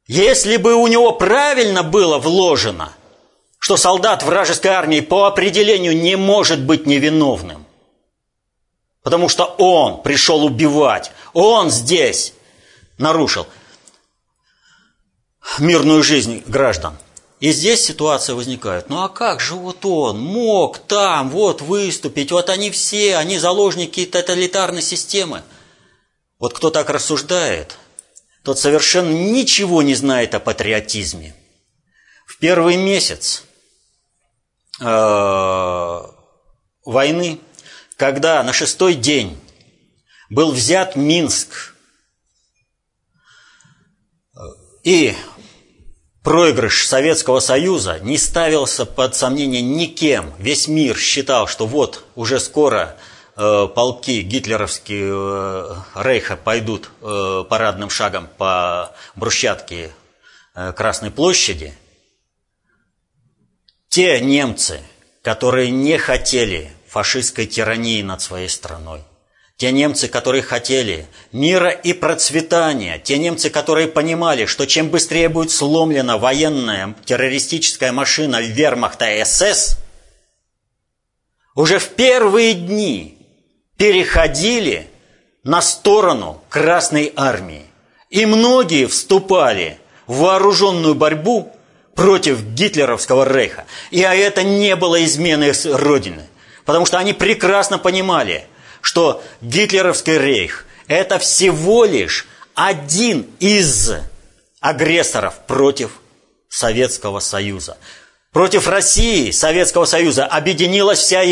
Если 0.06 0.58
бы 0.58 0.74
у 0.74 0.86
него 0.86 1.10
правильно 1.10 1.82
было 1.82 2.18
вложено, 2.18 2.92
что 3.60 3.76
солдат 3.76 4.24
вражеской 4.24 4.72
армии 4.72 5.00
по 5.00 5.26
определению 5.26 5.96
не 5.96 6.16
может 6.16 6.60
быть 6.60 6.86
невиновным, 6.86 7.66
потому 9.02 9.28
что 9.28 9.44
он 9.44 10.02
пришел 10.02 10.44
убивать, 10.44 11.12
он 11.34 11.70
здесь 11.70 12.32
нарушил 12.98 13.46
мирную 15.58 16.02
жизнь 16.02 16.42
граждан. 16.46 16.96
И 17.38 17.52
здесь 17.52 17.82
ситуация 17.82 18.34
возникает. 18.34 18.90
Ну 18.90 19.02
а 19.02 19.08
как 19.08 19.40
же 19.40 19.54
вот 19.54 19.84
он 19.86 20.20
мог 20.20 20.78
там 20.78 21.30
вот 21.30 21.62
выступить? 21.62 22.32
Вот 22.32 22.50
они 22.50 22.70
все, 22.70 23.16
они 23.16 23.38
заложники 23.38 24.04
тоталитарной 24.04 24.82
системы. 24.82 25.42
Вот 26.38 26.52
кто 26.52 26.70
так 26.70 26.90
рассуждает, 26.90 27.76
тот 28.42 28.58
совершенно 28.58 29.10
ничего 29.10 29.80
не 29.82 29.94
знает 29.94 30.34
о 30.34 30.40
патриотизме. 30.40 31.34
В 32.26 32.38
первый 32.38 32.76
месяц 32.76 33.44
войны, 36.84 37.40
когда 37.96 38.42
на 38.42 38.52
шестой 38.52 38.94
день 38.94 39.38
был 40.30 40.52
взят 40.52 40.96
Минск, 40.96 41.74
и 44.82 45.14
проигрыш 46.22 46.86
Советского 46.86 47.40
Союза 47.40 47.98
не 48.00 48.18
ставился 48.18 48.86
под 48.86 49.14
сомнение 49.14 49.62
никем. 49.62 50.32
Весь 50.38 50.68
мир 50.68 50.96
считал, 50.96 51.46
что 51.46 51.66
вот 51.66 52.04
уже 52.14 52.40
скоро 52.40 52.96
э, 53.36 53.68
полки 53.74 54.22
гитлеровские 54.22 55.12
э, 55.12 55.74
Рейха 55.94 56.36
пойдут 56.36 56.90
э, 57.02 57.44
парадным 57.48 57.90
шагом 57.90 58.28
по 58.38 58.92
брусчатке 59.16 59.92
э, 60.54 60.72
Красной 60.72 61.10
площади. 61.10 61.74
Те 63.90 64.20
немцы, 64.20 64.80
которые 65.20 65.72
не 65.72 65.98
хотели 65.98 66.70
фашистской 66.86 67.46
тирании 67.46 68.02
над 68.02 68.22
своей 68.22 68.48
страной, 68.48 69.02
те 69.56 69.72
немцы, 69.72 70.06
которые 70.06 70.42
хотели 70.42 71.08
мира 71.32 71.70
и 71.70 71.92
процветания, 71.92 73.00
те 73.00 73.18
немцы, 73.18 73.50
которые 73.50 73.88
понимали, 73.88 74.46
что 74.46 74.64
чем 74.66 74.90
быстрее 74.90 75.28
будет 75.28 75.50
сломлена 75.50 76.18
военная 76.18 76.94
террористическая 77.04 77.90
машина 77.90 78.40
вермахта 78.40 79.06
СС, 79.24 79.76
уже 81.56 81.80
в 81.80 81.88
первые 81.88 82.54
дни 82.54 83.18
переходили 83.76 84.86
на 85.42 85.60
сторону 85.60 86.44
Красной 86.48 87.12
Армии. 87.16 87.66
И 88.08 88.24
многие 88.24 88.86
вступали 88.86 89.78
в 90.06 90.18
вооруженную 90.18 90.94
борьбу 90.94 91.52
против 92.02 92.42
гитлеровского 92.42 93.24
рейха. 93.24 93.64
И 93.90 94.02
а 94.02 94.14
это 94.14 94.42
не 94.42 94.74
было 94.76 95.04
изменой 95.04 95.52
Родины. 95.64 96.26
Потому 96.64 96.86
что 96.86 96.98
они 96.98 97.12
прекрасно 97.12 97.78
понимали– 97.78 98.46
что 98.80 99.22
гитлеровский 99.40 100.18
рейх– 100.18 100.66
это 100.88 101.18
всего 101.18 101.84
лишь 101.84 102.26
один 102.54 103.26
из 103.38 103.92
агрессоров 104.60 105.46
против 105.46 105.92
Советского 106.48 107.20
Союза. 107.20 107.76
Против 108.32 108.68
России, 108.68 109.30
Советского 109.32 109.86
Союза 109.86 110.24
объединилась 110.26 111.00
вся, 111.00 111.22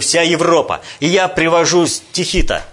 вся 0.00 0.22
Европа. 0.22 0.80
И 1.00 1.06
я 1.06 1.28
привожу 1.28 1.86
стихи-то 1.86 2.64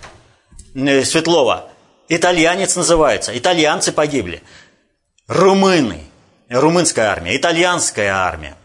э, 0.74 1.04
Светлова. 1.04 1.70
Итальянец 2.10 2.76
называется. 2.76 3.38
Итальянцы 3.38 3.92
погибли. 3.92 4.42
Румыны. 5.28 6.02
Румынская 6.60 7.08
армия. 7.08 7.38
Итальянская 7.38 8.14
армия. 8.14 8.58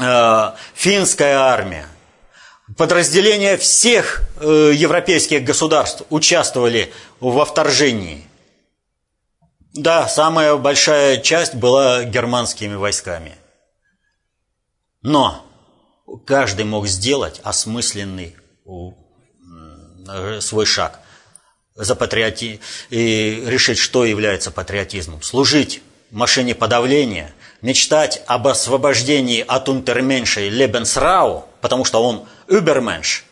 Э, 0.00 0.52
финская 0.74 1.38
армия 1.38 1.86
подразделения 2.76 3.56
всех 3.56 4.22
э, 4.40 4.72
европейских 4.74 5.44
государств 5.44 6.02
участвовали 6.10 6.92
во 7.20 7.44
вторжении. 7.44 8.26
Да, 9.74 10.08
самая 10.08 10.56
большая 10.56 11.18
часть 11.18 11.54
была 11.54 12.04
германскими 12.04 12.74
войсками. 12.74 13.36
Но 15.02 15.46
каждый 16.26 16.64
мог 16.64 16.86
сделать 16.86 17.40
осмысленный 17.44 18.36
свой 20.40 20.66
шаг 20.66 21.00
за 21.74 21.94
патриоти... 21.94 22.60
и 22.90 23.44
решить, 23.46 23.78
что 23.78 24.04
является 24.04 24.50
патриотизмом. 24.50 25.22
Служить 25.22 25.82
машине 26.10 26.54
подавления, 26.54 27.34
мечтать 27.62 28.22
об 28.26 28.46
освобождении 28.48 29.44
от 29.46 29.68
унтерменша 29.68 30.42
и 30.42 30.50
Лебенсрау, 30.50 31.46
потому 31.60 31.84
что 31.84 32.02
он 32.02 32.26
übermensch, 32.48 33.22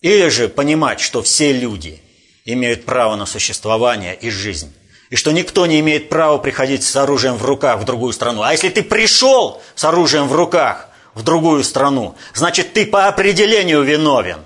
или 0.00 0.28
же 0.28 0.48
понимать, 0.48 1.00
что 1.00 1.22
все 1.22 1.52
люди 1.52 2.02
имеют 2.44 2.84
право 2.84 3.16
на 3.16 3.26
существование 3.26 4.14
и 4.14 4.30
жизнь, 4.30 4.72
и 5.10 5.16
что 5.16 5.32
никто 5.32 5.66
не 5.66 5.80
имеет 5.80 6.08
права 6.08 6.38
приходить 6.38 6.82
с 6.82 6.96
оружием 6.96 7.36
в 7.36 7.44
руках 7.44 7.80
в 7.80 7.84
другую 7.84 8.12
страну. 8.12 8.42
А 8.42 8.52
если 8.52 8.68
ты 8.68 8.82
пришел 8.82 9.60
с 9.74 9.84
оружием 9.84 10.28
в 10.28 10.32
руках 10.32 10.88
в 11.14 11.22
другую 11.22 11.64
страну, 11.64 12.16
значит 12.34 12.72
ты 12.72 12.86
по 12.86 13.08
определению 13.08 13.82
виновен. 13.82 14.40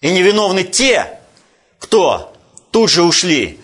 И 0.00 0.10
невиновны 0.10 0.64
те, 0.64 1.18
кто 1.78 2.32
тут 2.70 2.90
же 2.90 3.02
ушли 3.02 3.60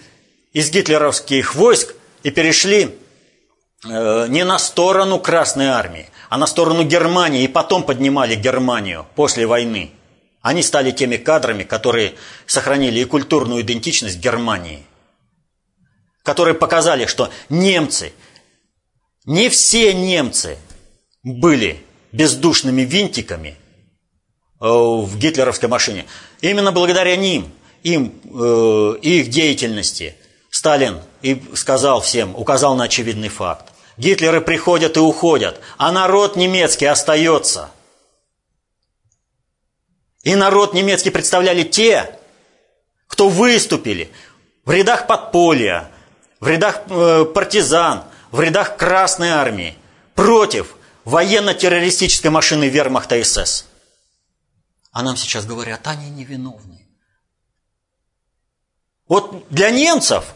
из 0.52 0.70
гитлеровских 0.70 1.54
войск 1.54 1.94
и 2.26 2.30
перешли 2.32 2.98
э, 3.84 4.26
не 4.28 4.44
на 4.44 4.58
сторону 4.58 5.20
Красной 5.20 5.68
Армии, 5.68 6.08
а 6.28 6.38
на 6.38 6.48
сторону 6.48 6.82
Германии, 6.82 7.44
и 7.44 7.48
потом 7.48 7.84
поднимали 7.84 8.34
Германию 8.34 9.06
после 9.14 9.46
войны. 9.46 9.92
Они 10.42 10.64
стали 10.64 10.90
теми 10.90 11.18
кадрами, 11.18 11.62
которые 11.62 12.14
сохранили 12.46 12.98
и 12.98 13.04
культурную 13.04 13.62
идентичность 13.62 14.18
Германии, 14.18 14.84
которые 16.24 16.54
показали, 16.56 17.06
что 17.06 17.30
немцы, 17.48 18.12
не 19.24 19.48
все 19.48 19.94
немцы 19.94 20.58
были 21.22 21.78
бездушными 22.10 22.82
винтиками 22.82 23.50
э, 23.50 23.54
в 24.66 25.16
гитлеровской 25.16 25.68
машине. 25.68 26.06
Именно 26.40 26.72
благодаря 26.72 27.14
ним, 27.14 27.52
им, 27.84 28.12
э, 28.24 28.98
их 29.00 29.28
деятельности 29.28 30.16
Сталин 30.50 31.02
и 31.26 31.56
сказал 31.56 32.00
всем, 32.00 32.36
указал 32.36 32.76
на 32.76 32.84
очевидный 32.84 33.28
факт. 33.28 33.72
Гитлеры 33.96 34.40
приходят 34.40 34.96
и 34.96 35.00
уходят, 35.00 35.60
а 35.76 35.90
народ 35.90 36.36
немецкий 36.36 36.86
остается. 36.86 37.70
И 40.22 40.36
народ 40.36 40.72
немецкий 40.72 41.10
представляли 41.10 41.64
те, 41.64 42.16
кто 43.08 43.28
выступили 43.28 44.12
в 44.64 44.70
рядах 44.70 45.08
подполья, 45.08 45.90
в 46.38 46.46
рядах 46.46 46.82
э, 46.88 47.24
партизан, 47.24 48.04
в 48.30 48.40
рядах 48.40 48.76
Красной 48.76 49.30
Армии 49.30 49.76
против 50.14 50.76
военно-террористической 51.04 52.30
машины 52.30 52.68
вермахта 52.68 53.22
СС. 53.24 53.66
А 54.92 55.02
нам 55.02 55.16
сейчас 55.16 55.44
говорят, 55.44 55.88
они 55.88 56.08
невиновны. 56.10 56.86
Вот 59.08 59.48
для 59.50 59.70
немцев– 59.70 60.24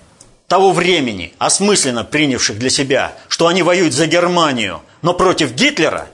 того 0.50 0.72
времени, 0.72 1.32
осмысленно 1.38 2.02
принявших 2.02 2.58
для 2.58 2.70
себя, 2.70 3.14
что 3.28 3.46
они 3.46 3.62
воюют 3.62 3.94
за 3.94 4.08
Германию, 4.08 4.82
но 5.00 5.14
против 5.14 5.52
Гитлера, 5.52 6.08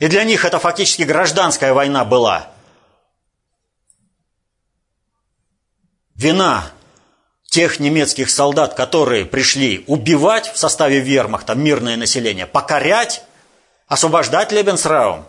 и 0.00 0.08
для 0.08 0.24
них 0.24 0.44
это 0.44 0.58
фактически 0.58 1.04
гражданская 1.04 1.72
война 1.72 2.04
была. 2.04 2.50
Вина 6.16 6.72
тех 7.44 7.78
немецких 7.78 8.30
солдат, 8.30 8.74
которые 8.74 9.24
пришли 9.24 9.84
убивать 9.86 10.52
в 10.52 10.58
составе 10.58 10.98
вермахта 10.98 11.54
мирное 11.54 11.96
население, 11.96 12.46
покорять, 12.46 13.22
освобождать 13.86 14.50
Лебенсраум, 14.50 15.24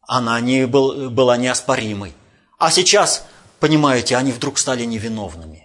она 0.00 0.40
не 0.40 0.66
был, 0.66 1.10
была 1.10 1.36
неоспоримой. 1.36 2.14
А 2.58 2.70
сейчас, 2.70 3.26
понимаете, 3.60 4.16
они 4.16 4.32
вдруг 4.32 4.56
стали 4.56 4.86
невиновными. 4.86 5.61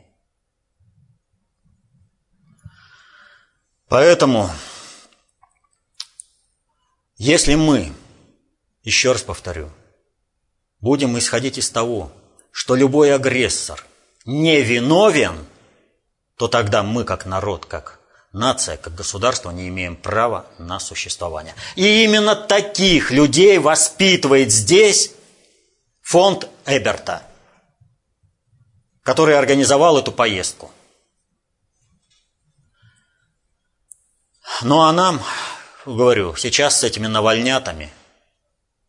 Поэтому, 3.89 4.49
если 7.17 7.55
мы, 7.55 7.93
еще 8.83 9.13
раз 9.13 9.21
повторю, 9.21 9.69
будем 10.81 11.17
исходить 11.17 11.57
из 11.57 11.69
того, 11.69 12.11
что 12.51 12.75
любой 12.75 13.13
агрессор 13.13 13.85
не 14.25 14.61
виновен, 14.61 15.45
то 16.37 16.47
тогда 16.47 16.83
мы, 16.83 17.05
как 17.05 17.25
народ, 17.25 17.65
как 17.65 17.99
нация, 18.33 18.75
как 18.77 18.93
государство, 18.93 19.51
не 19.51 19.69
имеем 19.69 19.95
права 19.95 20.45
на 20.57 20.79
существование. 20.79 21.55
И 21.75 22.03
именно 22.03 22.35
таких 22.35 23.11
людей 23.11 23.57
воспитывает 23.57 24.51
здесь 24.51 25.11
фонд 26.01 26.49
Эберта, 26.65 27.23
который 29.01 29.37
организовал 29.37 29.97
эту 29.97 30.11
поездку. 30.11 30.71
Ну 34.63 34.81
а 34.81 34.91
нам, 34.91 35.21
говорю, 35.85 36.35
сейчас 36.35 36.79
с 36.79 36.83
этими 36.83 37.05
навальнятами, 37.05 37.91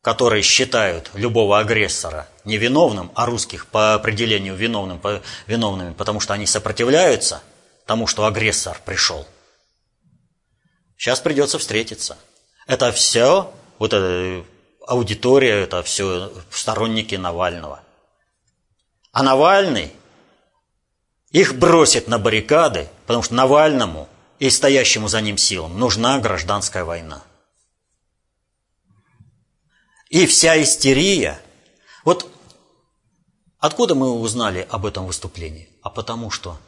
которые 0.01 0.43
считают 0.43 1.11
любого 1.13 1.59
агрессора 1.59 2.27
невиновным, 2.45 3.13
а 3.15 3.27
русских 3.27 3.67
по 3.67 3.93
определению 3.93 4.55
виновным, 4.55 4.99
по, 4.99 5.21
виновными, 5.47 5.93
потому 5.93 6.21
что 6.21 6.33
они 6.33 6.47
сопротивляются 6.47 7.43
тому, 7.85 8.07
что 8.07 8.25
агрессор 8.25 8.81
пришел. 8.83 9.27
Сейчас 10.97 11.21
придется 11.21 11.59
встретиться. 11.59 12.17
Это 12.67 12.91
все, 12.91 13.53
вот 13.79 13.93
эта 13.93 14.45
аудитория, 14.87 15.63
это 15.63 15.83
все 15.83 16.33
сторонники 16.51 17.15
Навального. 17.15 17.81
А 19.13 19.23
Навальный 19.23 19.93
их 21.31 21.57
бросит 21.57 22.09
на 22.09 22.19
баррикады, 22.19 22.89
потому 23.07 23.23
что 23.23 23.35
Навальному– 23.35 24.09
и 24.39 24.51
стоящему 24.51 25.09
за 25.09 25.21
ним 25.21 25.37
силам 25.37 25.79
нужна 25.79 26.19
гражданская 26.19 26.85
война. 26.85 27.23
И 30.09 30.27
вся 30.27 30.63
истерия. 30.63 31.41
Вот 32.05 32.27
откуда 33.59 33.95
мы 33.95 34.11
узнали 34.11 34.67
об 34.71 34.87
этом 34.87 35.07
выступлении? 35.07 35.69
А 35.83 35.91
потому 35.91 36.31
что 36.31 36.59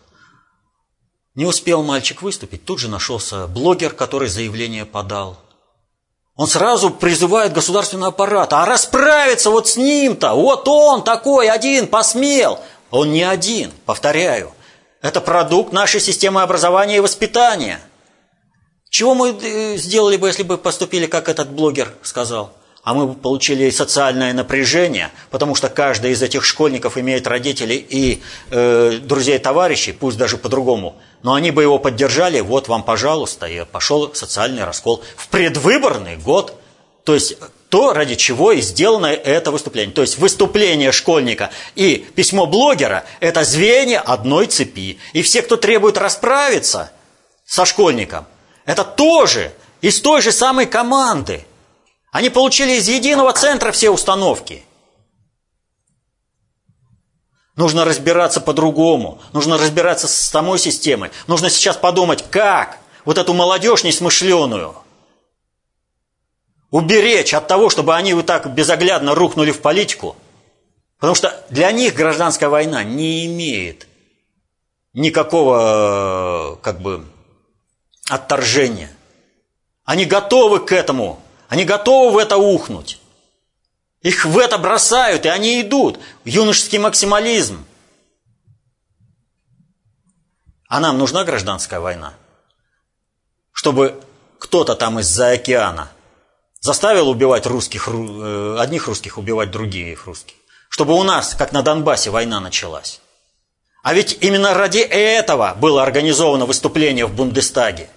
не 1.35 1.47
успел 1.47 1.83
мальчик 1.83 2.23
выступить, 2.23 2.65
тут 2.65 2.81
же 2.81 2.89
нашелся 2.89 3.47
блогер, 3.47 3.95
который 3.95 4.29
заявление 4.29 4.85
подал. 4.85 5.39
Он 6.35 6.47
сразу 6.47 6.91
призывает 6.91 7.53
государственный 7.53 8.09
аппарат, 8.09 8.53
а 8.53 8.67
расправиться 8.67 9.51
вот 9.51 9.69
с 9.69 9.77
ним-то, 9.77 10.35
вот 10.35 10.67
он 10.69 11.05
такой 11.05 11.49
один 11.49 11.87
посмел. 11.87 12.59
Он 12.91 13.13
не 13.13 13.23
один, 13.23 13.71
повторяю. 13.87 14.53
Это 15.03 15.21
продукт 15.21 15.73
нашей 15.73 16.01
системы 16.01 16.43
образования 16.43 16.97
и 16.97 17.01
воспитания. 17.01 17.81
Чего 18.91 19.15
мы 19.15 19.31
э, 19.31 19.77
сделали 19.77 20.17
бы, 20.17 20.29
если 20.29 20.43
бы 20.43 20.59
поступили, 20.59 21.07
как 21.07 21.29
этот 21.29 21.51
блогер 21.51 21.93
сказал? 22.03 22.53
А 22.83 22.93
мы 22.95 23.07
бы 23.07 23.15
получили 23.15 23.71
социальное 23.71 24.33
напряжение, 24.33 25.11
потому 25.31 25.55
что 25.55 25.69
каждый 25.69 26.13
из 26.13 26.23
этих 26.23 26.45
школьников 26.45 26.99
имеет 26.99 27.27
родителей 27.27 27.77
и 27.77 28.23
э, 28.51 28.99
друзей-товарищей, 29.03 29.93
пусть 29.93 30.19
даже 30.19 30.39
по-другому. 30.39 30.97
Но 31.23 31.35
они 31.35 31.51
бы 31.51 31.63
его 31.63 31.79
поддержали, 31.79 32.41
вот 32.41 32.69
вам, 32.69 32.83
пожалуйста, 32.83 33.47
и 33.47 33.65
пошел 33.65 34.13
социальный 34.15 34.65
раскол. 34.65 35.03
В 35.17 35.29
предвыборный 35.29 36.17
год. 36.17 36.55
То 37.05 37.15
есть 37.15 37.37
то, 37.71 37.93
ради 37.93 38.17
чего 38.17 38.51
и 38.53 38.61
сделано 38.61 39.07
это 39.07 39.53
выступление. 39.53 39.95
То 39.95 40.03
есть 40.03 40.19
выступление 40.19 40.91
школьника 40.91 41.51
и 41.77 41.99
письмо 42.15 42.47
блогера– 42.47 43.05
это 43.21 43.45
звенья 43.45 44.01
одной 44.01 44.47
цепи. 44.47 44.99
И 45.13 45.23
все, 45.23 45.41
кто 45.41 45.57
требует 45.57 45.97
расправиться 45.97 46.91
со 47.47 47.65
школьником, 47.65 48.27
это 48.67 48.85
тоже 48.85 49.53
из 49.81 50.01
той 50.01 50.21
же 50.21 50.33
самой 50.33 50.67
команды. 50.67 51.47
Они 52.11 52.29
получили 52.29 52.73
из 52.73 52.89
единого 52.89 53.33
центра 53.33 53.71
все 53.71 53.91
установки. 53.91 54.65
Нужно 57.55 57.85
разбираться 57.85 58.41
по-другому. 58.41 59.21
Нужно 59.33 59.59
разбираться 59.59 60.09
с 60.09 60.15
самой 60.15 60.59
системой. 60.59 61.13
Нужно 61.29 61.49
сейчас 61.51 61.77
подумать, 61.77 62.25
как 62.31 62.79
вот 63.05 63.17
эту 63.17 63.33
молодежь 63.33 63.85
несмышленую– 63.85 64.75
уберечь 66.71 67.35
от 67.35 67.49
того, 67.49 67.69
чтобы 67.71 67.95
они 67.97 68.15
вот 68.15 68.27
так 68.27 68.53
безоглядно 68.53 69.15
рухнули 69.15 69.51
в 69.51 69.61
политику. 69.61 70.17
Потому 70.99 71.15
что 71.15 71.45
для 71.51 71.73
них 71.73 71.95
гражданская 71.95 72.49
война 72.49 72.85
не 72.85 73.27
имеет 73.27 73.87
никакого 74.93 76.59
как 76.63 76.81
бы 76.81 77.05
отторжения. 78.09 78.91
Они 79.85 80.05
готовы 80.05 80.61
к 80.61 80.73
этому, 80.73 81.21
они 81.49 81.65
готовы 81.65 82.15
в 82.15 82.19
это 82.19 82.37
ухнуть. 82.37 83.01
Их 84.03 84.25
в 84.25 84.39
это 84.39 84.57
бросают, 84.57 85.27
и 85.27 85.29
они 85.29 85.61
идут. 85.61 85.99
Юношеский 86.25 86.79
максимализм. 86.79 87.67
А 90.69 90.81
нам 90.81 90.97
нужна 90.99 91.25
гражданская 91.25 91.81
война? 91.81 92.15
Чтобы 93.53 94.01
кто-то 94.39 94.75
там 94.75 95.01
из-за 95.01 95.31
океана– 95.33 95.91
Заставил 96.61 97.09
убивать 97.09 97.47
русских, 97.47 97.89
э, 97.89 98.57
одних 98.59 98.87
русских 98.87 99.17
убивать 99.17 99.51
других 99.51 100.07
русских. 100.07 100.37
Чтобы 100.69 100.95
у 100.95 101.03
нас, 101.03 101.35
как 101.35 101.53
на 101.53 101.63
Донбассе, 101.63 102.11
война 102.11 102.39
началась. 102.39 103.01
А 103.83 103.95
ведь 103.95 104.19
именно 104.21 104.53
ради 104.53 104.79
этого 104.79 105.55
было 105.55 105.83
организовано 105.83 106.45
выступление 106.45 107.07
в 107.07 107.15
Бундестаге. 107.15 107.89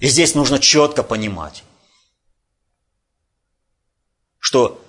И 0.00 0.08
здесь 0.08 0.34
нужно 0.34 0.58
четко 0.58 1.02
понимать, 1.02 1.62
что 4.38 4.82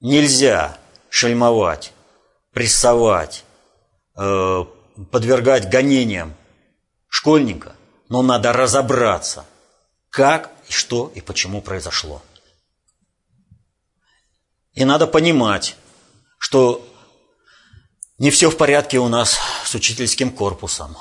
нельзя 0.00 0.76
шельмовать, 1.08 1.92
прессовать, 2.52 3.44
э, 4.14 4.64
подвергать 5.10 5.70
гонениям 5.70 6.34
школьника, 7.08 7.76
но 8.10 8.20
надо 8.20 8.52
разобраться– 8.52 9.46
как 10.18 10.50
и 10.68 10.72
что 10.72 11.12
и 11.14 11.20
почему 11.20 11.62
произошло. 11.62 12.20
И 14.74 14.84
надо 14.84 15.06
понимать, 15.06 15.76
что 16.40 16.84
не 18.18 18.32
все 18.32 18.50
в 18.50 18.56
порядке 18.56 18.98
у 18.98 19.06
нас 19.06 19.38
с 19.64 19.76
учительским 19.76 20.32
корпусом. 20.32 20.96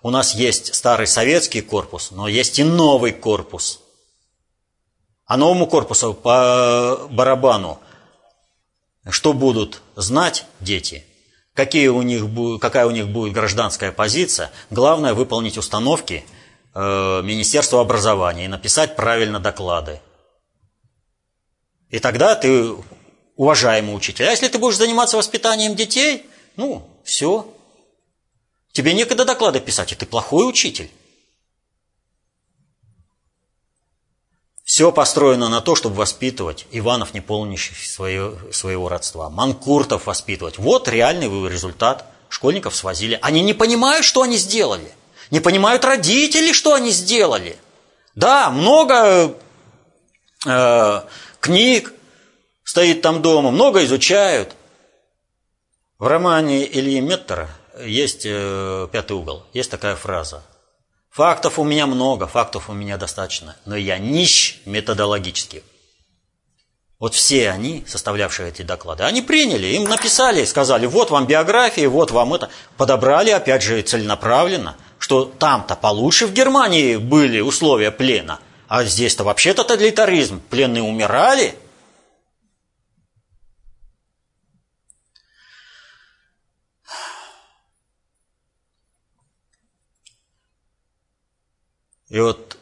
У 0.00 0.08
нас 0.08 0.34
есть 0.34 0.74
старый 0.74 1.06
советский 1.06 1.60
корпус, 1.60 2.12
но 2.12 2.28
есть 2.28 2.58
и 2.60 2.64
новый 2.64 3.12
корпус. 3.12 3.80
А 5.26 5.36
новому 5.36 5.66
корпусу 5.66 6.14
по 6.14 7.06
барабану 7.10 7.78
что 9.10 9.34
будут 9.34 9.82
знать 9.96 10.46
дети, 10.60 11.04
какие 11.52 11.88
у 11.88 12.00
них, 12.00 12.24
какая 12.58 12.86
у 12.86 12.90
них 12.90 13.08
будет 13.08 13.34
гражданская 13.34 13.92
позиция, 13.92 14.50
главное 14.70 15.12
выполнить 15.12 15.58
установки– 15.58 16.24
Э, 16.74 17.20
Министерству 17.22 17.78
образования 17.80 18.46
и 18.46 18.48
написать 18.48 18.96
правильно 18.96 19.38
доклады. 19.38 20.00
И 21.90 21.98
тогда 21.98 22.34
ты 22.34 22.74
уважаемый 23.36 23.94
учитель. 23.94 24.26
А 24.26 24.30
если 24.30 24.48
ты 24.48 24.56
будешь 24.58 24.78
заниматься 24.78 25.18
воспитанием 25.18 25.76
детей, 25.76 26.24
ну, 26.56 26.88
все. 27.04 27.46
Тебе 28.72 28.94
некогда 28.94 29.26
доклады 29.26 29.60
писать, 29.60 29.92
и 29.92 29.94
ты 29.94 30.06
плохой 30.06 30.48
учитель. 30.48 30.90
Все 34.64 34.90
построено 34.92 35.50
на 35.50 35.60
то, 35.60 35.74
чтобы 35.76 35.96
воспитывать 35.96 36.66
Иванов, 36.70 37.12
не 37.12 37.20
полнящих 37.20 37.76
свое, 37.76 38.38
своего 38.50 38.88
родства, 38.88 39.28
Манкуртов 39.28 40.06
воспитывать. 40.06 40.56
Вот 40.56 40.88
реальный 40.88 41.28
результат. 41.50 42.06
Школьников 42.30 42.74
свозили. 42.74 43.18
Они 43.20 43.42
не 43.42 43.52
понимают, 43.52 44.06
что 44.06 44.22
они 44.22 44.38
сделали. 44.38 44.90
Не 45.32 45.40
понимают 45.40 45.82
родители, 45.86 46.52
что 46.52 46.74
они 46.74 46.90
сделали. 46.90 47.56
Да, 48.14 48.50
много 48.50 49.34
э, 50.46 51.00
книг 51.40 51.94
стоит 52.64 53.00
там 53.00 53.22
дома, 53.22 53.50
много 53.50 53.82
изучают. 53.84 54.54
В 55.98 56.06
романе 56.06 56.66
Ильи 56.70 57.00
Меттера 57.00 57.48
есть 57.82 58.26
э, 58.26 58.88
«Пятый 58.92 59.12
угол», 59.12 59.46
есть 59.54 59.70
такая 59.70 59.96
фраза. 59.96 60.44
Фактов 61.10 61.58
у 61.58 61.64
меня 61.64 61.86
много, 61.86 62.26
фактов 62.26 62.68
у 62.68 62.74
меня 62.74 62.98
достаточно, 62.98 63.56
но 63.64 63.74
я 63.74 63.96
нищ 63.96 64.60
методологически. 64.66 65.64
Вот 66.98 67.14
все 67.14 67.50
они, 67.50 67.84
составлявшие 67.88 68.50
эти 68.50 68.60
доклады, 68.60 69.04
они 69.04 69.22
приняли, 69.22 69.68
им 69.68 69.84
написали, 69.84 70.44
сказали, 70.44 70.84
вот 70.84 71.10
вам 71.10 71.26
биографии, 71.26 71.86
вот 71.86 72.10
вам 72.10 72.34
это. 72.34 72.50
Подобрали, 72.76 73.30
опять 73.30 73.62
же, 73.62 73.80
целенаправленно, 73.80 74.76
что 75.02 75.24
там-то 75.24 75.74
получше 75.74 76.28
в 76.28 76.32
Германии 76.32 76.96
были 76.96 77.40
условия 77.40 77.90
плена, 77.90 78.38
а 78.68 78.84
здесь-то 78.84 79.24
вообще 79.24 79.52
тоталитаризм, 79.52 80.40
пленные 80.48 80.84
умирали. 80.84 81.58
И 92.06 92.20
вот 92.20 92.56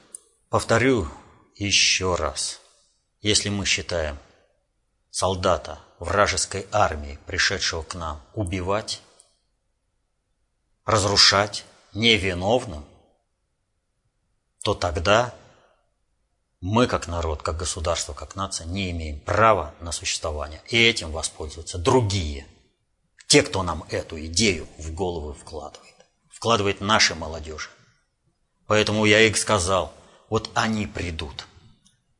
повторю 0.48 1.08
еще 1.56 2.14
раз, 2.14 2.62
если 3.20 3.50
мы 3.50 3.66
считаем 3.66 4.18
солдата 5.10 5.78
вражеской 5.98 6.66
армии, 6.72 7.18
пришедшего 7.26 7.82
к 7.82 7.94
нам 7.94 8.22
убивать, 8.32 9.02
разрушать 10.86 11.66
невиновным, 11.92 12.84
то 14.62 14.74
тогда 14.74 15.34
мы, 16.60 16.86
как 16.86 17.08
народ, 17.08 17.42
как 17.42 17.56
государство, 17.56 18.12
как 18.12 18.36
нация, 18.36 18.66
не 18.66 18.90
имеем 18.90 19.20
права 19.20 19.74
на 19.80 19.92
существование. 19.92 20.60
И 20.68 20.76
этим 20.76 21.10
воспользуются 21.10 21.78
другие. 21.78 22.46
Те, 23.28 23.42
кто 23.42 23.62
нам 23.62 23.84
эту 23.88 24.22
идею 24.26 24.68
в 24.76 24.92
голову 24.92 25.32
вкладывает. 25.32 25.94
Вкладывает 26.28 26.80
нашей 26.80 27.16
молодежи. 27.16 27.70
Поэтому 28.66 29.04
я 29.06 29.20
их 29.20 29.36
сказал, 29.38 29.92
вот 30.28 30.50
они 30.54 30.86
придут 30.86 31.46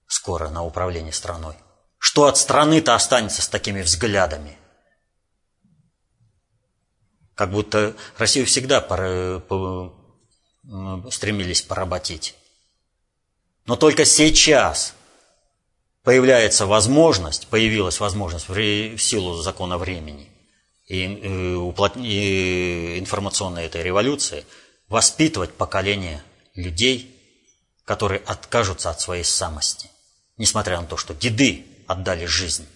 скоро 0.06 0.48
на 0.48 0.64
управление 0.64 1.12
страной. 1.12 1.56
Что 1.98 2.26
от 2.26 2.38
страны-то 2.38 2.94
останется 2.94 3.42
с 3.42 3.48
такими 3.48 3.82
взглядами? 3.82 4.56
Как 7.40 7.52
будто 7.52 7.96
Россию 8.18 8.44
всегда 8.44 8.82
пора, 8.82 9.38
по, 9.38 9.94
стремились 11.10 11.62
поработить. 11.62 12.34
Но 13.64 13.76
только 13.76 14.04
сейчас 14.04 14.92
появляется 16.02 16.66
возможность, 16.66 17.46
появилась 17.46 17.98
возможность 17.98 18.46
в 18.50 18.98
силу 18.98 19.40
закона 19.40 19.78
времени 19.78 20.28
и, 20.86 21.02
э, 21.02 22.00
и 22.02 22.98
информационной 22.98 23.64
этой 23.64 23.82
революции 23.84 24.44
воспитывать 24.88 25.54
поколение 25.54 26.22
людей, 26.54 27.18
которые 27.86 28.20
откажутся 28.26 28.90
от 28.90 29.00
своей 29.00 29.24
самости, 29.24 29.90
несмотря 30.36 30.78
на 30.78 30.86
то, 30.86 30.98
что 30.98 31.14
деды 31.14 31.64
отдали 31.86 32.26
жизнь 32.26 32.68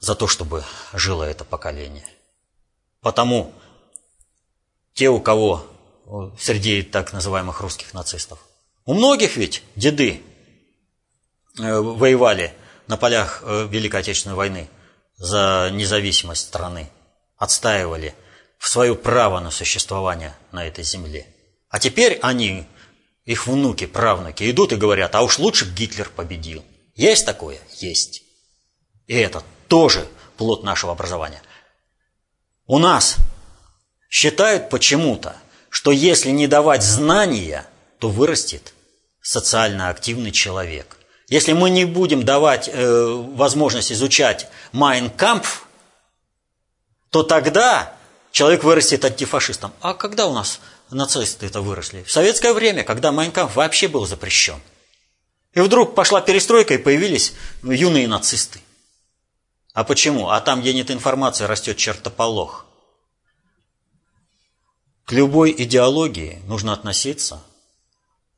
за 0.00 0.14
то, 0.14 0.28
чтобы 0.28 0.62
жило 0.92 1.22
это 1.22 1.46
поколение. 1.46 2.06
Потому 3.04 3.52
те, 4.94 5.10
у 5.10 5.20
кого 5.20 5.66
среди 6.40 6.82
так 6.82 7.12
называемых 7.12 7.60
русских 7.60 7.92
нацистов, 7.92 8.38
у 8.86 8.94
многих 8.94 9.36
ведь 9.36 9.62
деды 9.76 10.22
э, 11.60 11.78
воевали 11.80 12.54
на 12.86 12.96
полях 12.96 13.42
э, 13.44 13.68
Великой 13.70 14.00
Отечественной 14.00 14.36
войны 14.36 14.70
за 15.16 15.68
независимость 15.70 16.46
страны, 16.46 16.88
отстаивали 17.36 18.14
в 18.58 18.68
свое 18.68 18.94
право 18.94 19.38
на 19.38 19.50
существование 19.50 20.34
на 20.50 20.66
этой 20.66 20.82
земле. 20.82 21.26
А 21.68 21.78
теперь 21.78 22.18
они, 22.22 22.66
их 23.26 23.46
внуки, 23.46 23.84
правнуки, 23.84 24.50
идут 24.50 24.72
и 24.72 24.76
говорят, 24.76 25.14
а 25.14 25.20
уж 25.20 25.38
лучше 25.38 25.70
Гитлер 25.70 26.08
победил. 26.08 26.64
Есть 26.94 27.26
такое? 27.26 27.58
Есть. 27.80 28.22
И 29.06 29.14
это 29.14 29.42
тоже 29.68 30.08
плод 30.38 30.62
нашего 30.62 30.92
образования. 30.92 31.42
У 32.66 32.78
нас 32.78 33.16
считают 34.08 34.70
почему-то, 34.70 35.36
что 35.68 35.90
если 35.90 36.30
не 36.30 36.46
давать 36.46 36.82
знания, 36.82 37.66
то 37.98 38.08
вырастет 38.08 38.72
социально 39.20 39.90
активный 39.90 40.30
человек. 40.30 40.96
Если 41.28 41.52
мы 41.52 41.70
не 41.70 41.84
будем 41.84 42.22
давать 42.22 42.70
э, 42.72 43.04
возможность 43.34 43.92
изучать 43.92 44.48
Майнкампф, 44.72 45.66
то 47.10 47.22
тогда 47.22 47.94
человек 48.30 48.64
вырастет 48.64 49.04
антифашистом. 49.04 49.72
А 49.80 49.94
когда 49.94 50.26
у 50.26 50.32
нас 50.32 50.60
нацисты 50.90 51.46
это 51.46 51.60
выросли? 51.60 52.02
В 52.02 52.10
советское 52.10 52.52
время, 52.52 52.82
когда 52.84 53.12
Майнкампф 53.12 53.56
вообще 53.56 53.88
был 53.88 54.06
запрещен. 54.06 54.60
И 55.52 55.60
вдруг 55.60 55.94
пошла 55.94 56.20
перестройка, 56.20 56.74
и 56.74 56.78
появились 56.78 57.34
юные 57.62 58.08
нацисты. 58.08 58.60
А 59.74 59.82
почему? 59.82 60.30
А 60.30 60.40
там, 60.40 60.60
где 60.60 60.72
нет 60.72 60.90
информации, 60.92 61.44
растет 61.44 61.76
чертополох. 61.76 62.64
К 65.04 65.12
любой 65.12 65.52
идеологии 65.58 66.40
нужно 66.46 66.72
относиться 66.72 67.42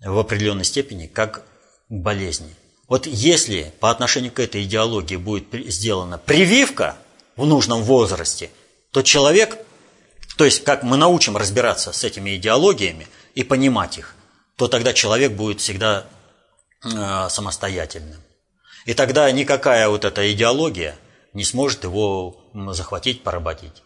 в 0.01 0.19
определенной 0.19 0.65
степени 0.65 1.07
как 1.07 1.45
к 1.45 1.45
болезни. 1.91 2.53
Вот 2.89 3.07
если 3.07 3.73
по 3.81 3.91
отношению 3.91 4.33
к 4.33 4.41
этой 4.41 4.65
идеологии 4.65 5.17
будет 5.17 5.45
сделана 5.71 6.17
прививка 6.17 6.97
в 7.37 7.45
нужном 7.45 7.83
возрасте, 7.83 8.51
то 8.91 9.03
человек, 9.03 9.59
то 10.39 10.45
есть 10.45 10.65
как 10.65 10.85
мы 10.85 10.97
научим 10.97 11.37
разбираться 11.37 11.93
с 11.93 12.03
этими 12.03 12.37
идеологиями 12.37 13.09
и 13.35 13.45
понимать 13.45 13.99
их, 13.99 14.15
то 14.57 14.69
тогда 14.69 14.95
человек 14.95 15.33
будет 15.33 15.61
всегда 15.61 16.07
э, 16.83 17.29
самостоятельным. 17.29 18.23
И 18.87 18.95
тогда 18.95 19.31
никакая 19.31 19.89
вот 19.89 20.07
эта 20.07 20.33
идеология 20.33 20.97
не 21.37 21.45
сможет 21.45 21.85
его 21.85 22.35
захватить, 22.73 23.23
поработить. 23.23 23.83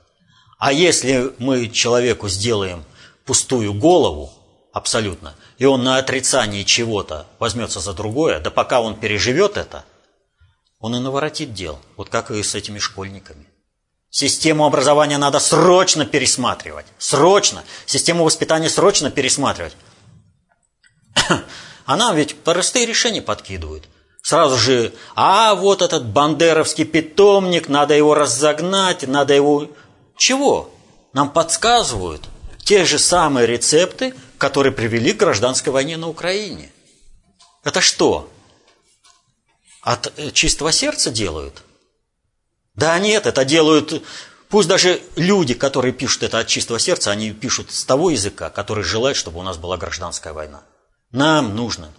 А 0.59 0.73
если 0.73 1.35
мы 1.39 1.69
человеку 1.69 2.29
сделаем 2.29 2.85
пустую 3.25 3.75
голову, 3.75 4.31
абсолютно, 4.73 5.35
и 5.59 5.65
он 5.65 5.83
на 5.83 5.97
отрицании 5.97 6.63
чего-то 6.63 7.27
возьмется 7.41 7.81
за 7.81 7.93
другое, 7.93 8.39
да 8.39 8.53
пока 8.53 8.81
он 8.81 8.95
переживет 8.95 9.57
это, 9.57 9.85
он 10.79 10.95
и 10.95 11.01
наворотит 11.01 11.53
дел, 11.53 11.81
вот 11.97 12.09
как 12.09 12.31
и 12.31 12.41
с 12.41 12.55
этими 12.55 12.79
школьниками. 12.79 13.49
Систему 14.11 14.65
образования 14.65 15.19
надо 15.19 15.41
срочно 15.41 16.07
пересматривать. 16.07 16.87
Срочно. 16.99 17.65
Систему 17.85 18.25
воспитания 18.25 18.71
срочно 18.71 19.11
пересматривать. 19.11 19.75
А 21.87 21.97
нам 21.97 22.15
ведь 22.15 22.37
простые 22.45 22.87
решения 22.87 23.21
подкидывают. 23.21 23.89
Сразу 24.23 24.57
же, 24.57 24.93
а 25.15 25.55
вот 25.55 25.83
этот 25.83 26.07
бандеровский 26.07 26.85
питомник, 26.85 27.69
надо 27.69 27.95
его 27.95 28.15
разогнать, 28.15 29.07
надо 29.07 29.35
его 29.35 29.69
чего? 30.17 30.71
Нам 31.13 31.31
подсказывают 31.31 32.23
те 32.59 32.85
же 32.85 32.99
самые 32.99 33.47
рецепты, 33.47 34.15
которые 34.39 34.73
привели 34.73 35.13
к 35.13 35.17
гражданской 35.17 35.73
войне 35.73 35.97
на 35.97 36.09
Украине. 36.09 36.71
Это 37.65 37.81
что? 37.81 38.31
От 39.83 40.13
э, 40.17 40.31
чистого 40.31 40.73
сердца 40.73 41.11
делают? 41.11 41.63
Да 42.75 42.99
нет, 42.99 43.27
это 43.27 43.45
делают, 43.45 44.03
пусть 44.49 44.69
даже 44.69 45.03
люди, 45.17 45.55
которые 45.55 45.93
пишут 45.93 46.23
это 46.23 46.39
от 46.39 46.47
чистого 46.47 46.79
сердца, 46.79 47.11
они 47.11 47.33
пишут 47.33 47.73
с 47.73 47.85
того 47.85 48.11
языка, 48.11 48.51
который 48.51 48.85
желает, 48.85 49.17
чтобы 49.17 49.41
у 49.41 49.43
нас 49.43 49.57
была 49.57 49.77
гражданская 49.77 50.33
война. 50.33 50.63
Нам 51.11 51.57
нужно. 51.57 51.93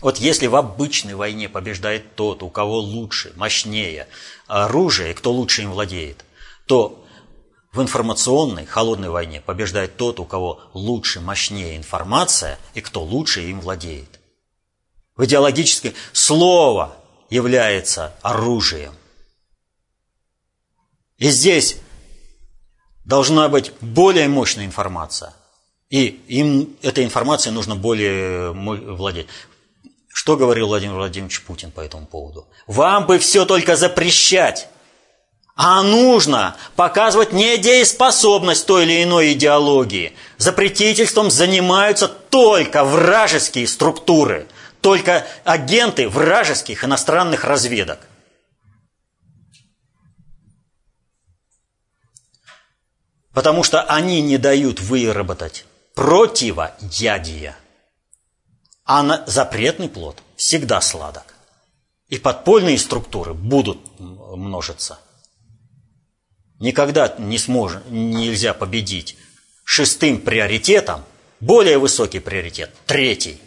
Вот 0.00 0.18
если 0.18 0.46
в 0.46 0.54
обычной 0.54 1.14
войне 1.14 1.48
побеждает 1.48 2.14
тот, 2.14 2.42
у 2.42 2.50
кого 2.50 2.78
лучше, 2.78 3.32
мощнее 3.36 4.06
оружие, 4.46 5.14
кто 5.14 5.32
лучше 5.32 5.62
им 5.62 5.72
владеет, 5.72 6.24
то 6.66 7.04
в 7.72 7.82
информационной 7.82 8.64
холодной 8.64 9.10
войне 9.10 9.40
побеждает 9.40 9.96
тот, 9.96 10.20
у 10.20 10.24
кого 10.24 10.60
лучше, 10.72 11.20
мощнее 11.20 11.76
информация 11.76 12.58
и 12.74 12.80
кто 12.80 13.02
лучше 13.02 13.42
им 13.42 13.60
владеет. 13.60 14.20
В 15.16 15.24
идеологическое 15.24 15.94
слово 16.12 16.96
является 17.28 18.14
оружием. 18.22 18.94
И 21.18 21.28
здесь 21.30 21.78
должна 23.04 23.48
быть 23.48 23.72
более 23.80 24.28
мощная 24.28 24.64
информация. 24.64 25.34
И 25.90 26.06
им 26.28 26.76
этой 26.82 27.04
информацией 27.04 27.52
нужно 27.54 27.74
более 27.74 28.52
владеть. 28.52 29.26
Что 30.18 30.36
говорил 30.36 30.66
Владимир 30.66 30.96
Владимирович 30.96 31.42
Путин 31.42 31.70
по 31.70 31.80
этому 31.80 32.04
поводу? 32.04 32.48
Вам 32.66 33.06
бы 33.06 33.20
все 33.20 33.44
только 33.44 33.76
запрещать 33.76 34.68
а 35.54 35.84
нужно 35.84 36.56
показывать 36.74 37.32
недееспособность 37.32 38.66
той 38.66 38.82
или 38.82 39.04
иной 39.04 39.34
идеологии. 39.34 40.16
Запретительством 40.36 41.30
занимаются 41.30 42.08
только 42.08 42.82
вражеские 42.82 43.68
структуры, 43.68 44.48
только 44.80 45.24
агенты 45.44 46.08
вражеских 46.08 46.82
иностранных 46.82 47.44
разведок. 47.44 48.00
Потому 53.32 53.62
что 53.62 53.82
они 53.82 54.20
не 54.20 54.36
дают 54.36 54.80
выработать 54.80 55.64
противоядия. 55.94 57.56
А 58.90 59.02
на 59.02 59.22
запретный 59.26 59.90
плод 59.90 60.22
всегда 60.36 60.80
сладок. 60.80 61.34
И 62.08 62.16
подпольные 62.18 62.78
структуры 62.78 63.34
будут 63.34 63.78
множиться. 64.00 64.98
Никогда 66.58 67.14
не 67.18 67.36
сможет, 67.36 67.84
нельзя 67.90 68.54
победить 68.54 69.18
шестым 69.62 70.22
приоритетом, 70.22 71.04
более 71.38 71.76
высокий 71.76 72.18
приоритет, 72.18 72.74
третий. 72.86 73.38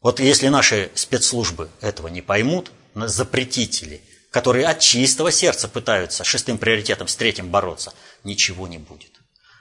Вот 0.00 0.18
если 0.18 0.48
наши 0.48 0.90
спецслужбы 0.94 1.68
этого 1.82 2.08
не 2.08 2.22
поймут, 2.22 2.72
запретители, 2.94 4.00
которые 4.30 4.66
от 4.66 4.80
чистого 4.80 5.30
сердца 5.30 5.68
пытаются 5.68 6.24
шестым 6.24 6.56
приоритетом 6.56 7.08
с 7.08 7.16
третьим 7.16 7.50
бороться, 7.50 7.92
ничего 8.24 8.66
не 8.66 8.78
будет. 8.78 9.12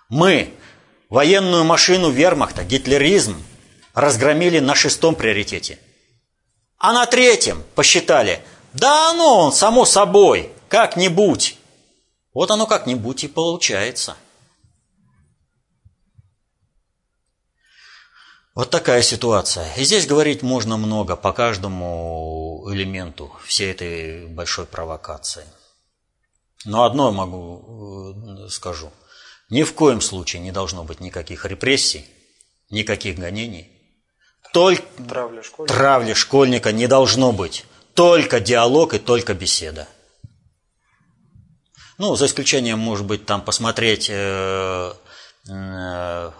Мы 0.07 0.53
военную 1.09 1.63
машину 1.63 2.09
вермахта, 2.09 2.63
гитлеризм, 2.63 3.41
разгромили 3.93 4.59
на 4.59 4.75
шестом 4.75 5.15
приоритете. 5.15 5.79
А 6.77 6.93
на 6.93 7.05
третьем 7.05 7.63
посчитали, 7.75 8.43
да 8.73 9.13
ну, 9.13 9.51
само 9.51 9.85
собой, 9.85 10.51
как-нибудь. 10.69 11.57
Вот 12.33 12.51
оно 12.51 12.67
как-нибудь 12.67 13.23
и 13.23 13.27
получается. 13.27 14.15
Вот 18.53 18.71
такая 18.71 19.03
ситуация. 19.03 19.71
И 19.75 19.83
здесь 19.83 20.07
говорить 20.07 20.41
можно 20.41 20.77
много 20.77 21.15
по 21.15 21.31
каждому 21.31 22.67
элементу 22.71 23.31
всей 23.45 23.71
этой 23.71 24.27
большой 24.27 24.65
провокации. 24.65 25.45
Но 26.65 26.83
одно 26.83 27.11
могу 27.11 28.45
э, 28.45 28.49
скажу. 28.49 28.91
Ни 29.49 29.63
в 29.63 29.73
коем 29.73 30.01
случае 30.01 30.41
не 30.41 30.51
должно 30.51 30.83
быть 30.83 30.99
никаких 30.99 31.45
репрессий, 31.45 32.05
никаких 32.69 33.17
гонений. 33.17 33.71
Только 34.53 34.83
травля 35.07 35.43
школьника. 35.43 35.73
травли 35.73 36.13
школьника 36.13 36.71
не 36.71 36.87
должно 36.87 37.31
быть. 37.31 37.65
Только 37.93 38.39
диалог 38.39 38.93
и 38.93 38.99
только 38.99 39.33
беседа. 39.33 39.87
Ну, 41.97 42.15
за 42.15 42.27
исключением, 42.27 42.77
может 42.77 43.05
быть, 43.05 43.25
там 43.25 43.41
посмотреть, 43.41 44.07
э, 44.09 44.93
э, 45.49 46.31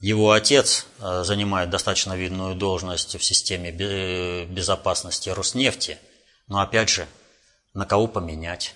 его 0.00 0.32
отец 0.32 0.86
э, 0.98 1.22
занимает 1.24 1.70
достаточно 1.70 2.14
видную 2.14 2.54
должность 2.54 3.18
в 3.18 3.24
системе 3.24 3.70
безопасности 4.44 5.30
Роснефти. 5.30 5.98
Но 6.48 6.60
опять 6.60 6.90
же, 6.90 7.06
на 7.72 7.86
кого 7.86 8.08
поменять? 8.08 8.74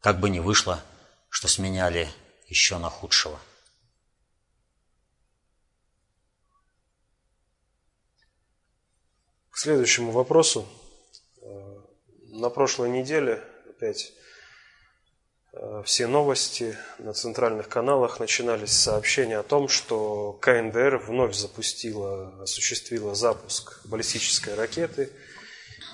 Как 0.00 0.20
бы 0.20 0.30
ни 0.30 0.38
вышло, 0.38 0.80
что 1.36 1.48
сменяли 1.48 2.08
еще 2.46 2.78
на 2.78 2.88
худшего. 2.88 3.38
К 9.50 9.58
следующему 9.58 10.12
вопросу. 10.12 10.66
На 12.30 12.48
прошлой 12.48 12.88
неделе 12.88 13.44
опять 13.68 14.14
Э, 15.56 15.82
все 15.84 16.06
новости 16.06 16.76
на 16.98 17.14
центральных 17.14 17.68
каналах 17.68 18.20
начинались 18.20 18.72
с 18.72 18.82
сообщения 18.82 19.38
о 19.38 19.42
том, 19.42 19.68
что 19.68 20.34
КНДР 20.42 20.98
вновь 20.98 21.34
запустила, 21.34 22.42
осуществила 22.42 23.14
запуск 23.14 23.80
баллистической 23.84 24.54
ракеты. 24.54 25.10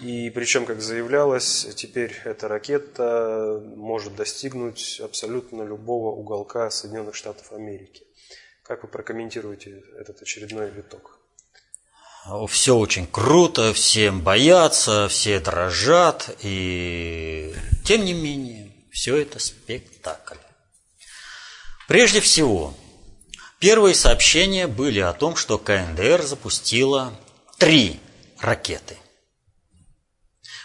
И 0.03 0.31
причем, 0.31 0.67
как 0.67 0.83
заявлялось, 0.83 1.65
теперь 1.77 2.13
эта 2.25 2.49
ракета 2.49 3.63
может 3.77 4.17
достигнуть 4.17 5.01
абсолютно 5.01 5.63
любого 5.63 6.11
уголка 6.11 6.71
Соединенных 6.71 7.15
Штатов 7.15 7.53
Америки. 7.53 8.03
Как 8.65 8.83
вы 8.83 8.89
прокомментируете 8.89 9.85
этот 9.97 10.21
очередной 10.21 10.71
виток? 10.71 11.21
Все 12.49 12.77
очень 12.77 13.07
круто, 13.07 13.73
всем 13.73 14.23
боятся, 14.23 15.07
все 15.09 15.39
дрожат, 15.39 16.37
и 16.43 17.55
тем 17.85 18.05
не 18.05 18.13
менее 18.13 18.73
все 18.91 19.17
это 19.17 19.39
спектакль. 19.39 20.39
Прежде 21.87 22.21
всего, 22.21 22.75
первые 23.61 23.95
сообщения 23.95 24.67
были 24.67 24.99
о 24.99 25.13
том, 25.13 25.37
что 25.37 25.59
КНДР 25.59 26.23
запустила 26.23 27.13
три 27.59 28.01
ракеты. 28.41 28.97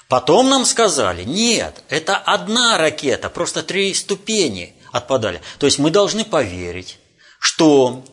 Потом 0.08 0.50
нам 0.50 0.66
сказали, 0.66 1.24
нет, 1.24 1.84
это 1.90 2.16
одна 2.18 2.78
ракета, 2.78 3.30
просто 3.30 3.62
три 3.62 3.94
ступени 3.94 4.74
отпадали. 4.92 5.42
То 5.60 5.66
есть 5.66 5.80
мы 5.80 5.92
должны 5.92 6.24
поверить, 6.24 6.98
что 7.40 8.06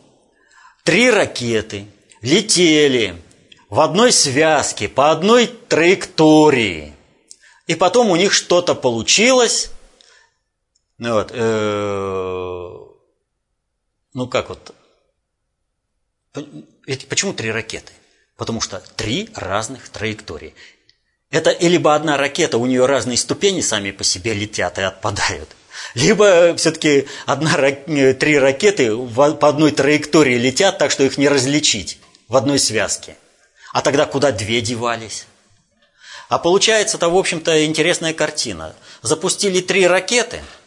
три 0.82 1.10
ракеты 1.10 1.86
летели 2.20 3.22
в 3.68 3.78
одной 3.78 4.10
связке, 4.10 4.88
по 4.88 5.12
одной 5.12 5.46
траектории. 5.46 6.94
И 7.68 7.76
потом 7.76 8.10
у 8.10 8.16
них 8.16 8.32
что-то 8.32 8.74
получилось, 8.74 9.70
ну 10.98 11.14
вот, 11.14 11.30
э, 11.32 12.78
ну 14.14 14.28
как 14.28 14.48
вот, 14.48 14.74
почему 17.08 17.32
три 17.32 17.52
ракеты? 17.52 17.92
Потому 18.36 18.60
что 18.60 18.80
три 18.96 19.30
разных 19.34 19.88
траектории. 19.88 20.54
Это 21.34 21.50
либо 21.58 21.96
одна 21.96 22.16
ракета, 22.16 22.58
у 22.58 22.66
нее 22.66 22.86
разные 22.86 23.16
ступени 23.16 23.60
сами 23.60 23.90
по 23.90 24.04
себе 24.04 24.34
летят 24.34 24.78
и 24.78 24.82
отпадают, 24.82 25.48
либо 25.94 26.54
все-таки 26.54 27.08
одна, 27.26 27.56
э, 27.58 28.14
три 28.14 28.38
ракеты 28.38 28.96
по 28.96 29.48
одной 29.48 29.72
траектории 29.72 30.38
летят, 30.38 30.78
так 30.78 30.92
что 30.92 31.02
их 31.02 31.18
не 31.18 31.28
различить 31.28 31.98
в 32.28 32.36
одной 32.36 32.60
связке. 32.60 33.16
А 33.72 33.82
тогда 33.82 34.06
куда 34.06 34.30
две 34.30 34.60
девались? 34.60 35.26
А 36.28 36.38
получается-то, 36.38 37.08
в 37.08 37.16
общем-то, 37.16 37.64
интересная 37.64 38.14
картина. 38.14 38.72
Запустили 39.02 39.60
три 39.60 39.88
ракеты– 39.88 40.40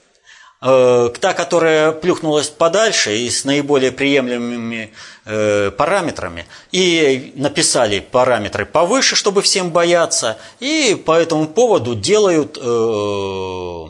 Э, 0.59 1.11
та, 1.21 1.33
которая 1.35 1.91
плюхнулась 1.91 2.49
подальше 2.49 3.15
и 3.15 3.29
с 3.29 3.45
наиболее 3.45 3.91
приемлемыми 3.91 4.91
э, 5.25 5.69
параметрами, 5.69 6.47
и 6.71 7.31
написали 7.35 7.99
параметры 7.99 8.65
повыше, 8.65 9.15
чтобы 9.15 9.43
всем 9.43 9.69
бояться, 9.69 10.39
и 10.59 10.99
по 11.05 11.11
этому 11.11 11.47
поводу 11.47 11.93
делают, 11.93 12.57
э, 12.59 13.87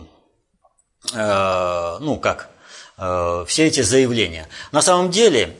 ну 1.99 2.19
как, 2.21 2.49
все 2.97 3.67
эти 3.67 3.81
заявления. 3.81 4.49
На 4.73 4.81
самом 4.81 5.09
деле, 5.09 5.55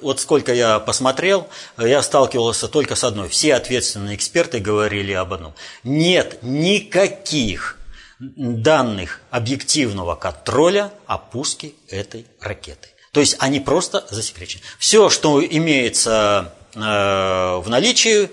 вот 0.00 0.18
сколько 0.20 0.54
я 0.54 0.78
посмотрел, 0.78 1.46
я 1.76 2.00
сталкивался 2.00 2.68
только 2.68 2.94
с 2.94 3.04
одной. 3.04 3.28
Все 3.28 3.54
ответственные 3.54 4.16
эксперты 4.16 4.60
говорили 4.60 5.12
об 5.12 5.34
одном. 5.34 5.52
Нет 5.84 6.38
никаких 6.40 7.77
данных 8.18 9.20
объективного 9.30 10.14
контроля 10.16 10.92
о 11.06 11.18
пуске 11.18 11.72
этой 11.88 12.26
ракеты. 12.40 12.88
То 13.12 13.20
есть 13.20 13.36
они 13.38 13.60
просто 13.60 14.06
засекречены. 14.10 14.62
Все, 14.78 15.08
что 15.08 15.44
имеется 15.44 16.52
э, 16.74 16.78
в 16.78 17.64
наличии 17.68 18.30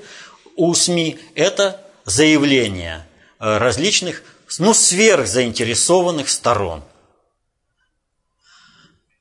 у 0.55 0.73
СМИ, 0.73 1.19
это 1.35 1.81
заявления 2.05 3.07
э, 3.39 3.57
различных, 3.57 4.23
ну, 4.59 4.73
сверхзаинтересованных 4.73 6.29
сторон. 6.29 6.83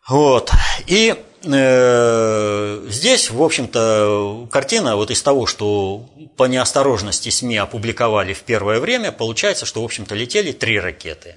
Вот. 0.07 0.51
И 0.87 1.23
здесь, 1.45 3.31
в 3.31 3.43
общем-то, 3.43 4.49
картина 4.51 4.97
вот 4.97 5.11
из 5.11 5.23
того, 5.23 5.47
что 5.47 6.09
по 6.37 6.45
неосторожности 6.45 7.29
СМИ 7.29 7.57
опубликовали 7.59 8.33
в 8.33 8.43
первое 8.43 8.81
время, 8.81 9.13
получается, 9.13 9.67
что, 9.67 9.83
в 9.83 9.85
общем-то, 9.85 10.15
летели 10.15 10.53
три 10.53 10.81
ракеты. 10.81 11.37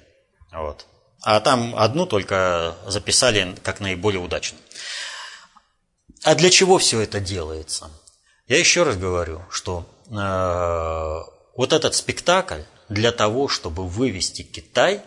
Вот. 0.52 0.86
А 1.22 1.39
там 1.39 1.76
одну 1.76 2.06
только 2.06 2.76
записали 2.86 3.56
как 3.63 3.80
наиболее 3.80 4.22
удачную. 4.22 4.62
А 6.24 6.36
для 6.36 6.50
чего 6.50 6.78
все 6.78 7.02
это 7.02 7.20
делается? 7.20 7.89
Я 8.48 8.58
еще 8.58 8.84
раз 8.84 8.96
говорю, 8.96 9.41
что 9.52 9.86
э, 10.10 11.32
вот 11.56 11.74
этот 11.74 11.96
спектакль 11.96 12.62
для 12.88 13.12
того, 13.12 13.48
чтобы 13.48 13.86
вывести 13.88 14.41
Китай 14.41 14.96
э, 14.96 15.02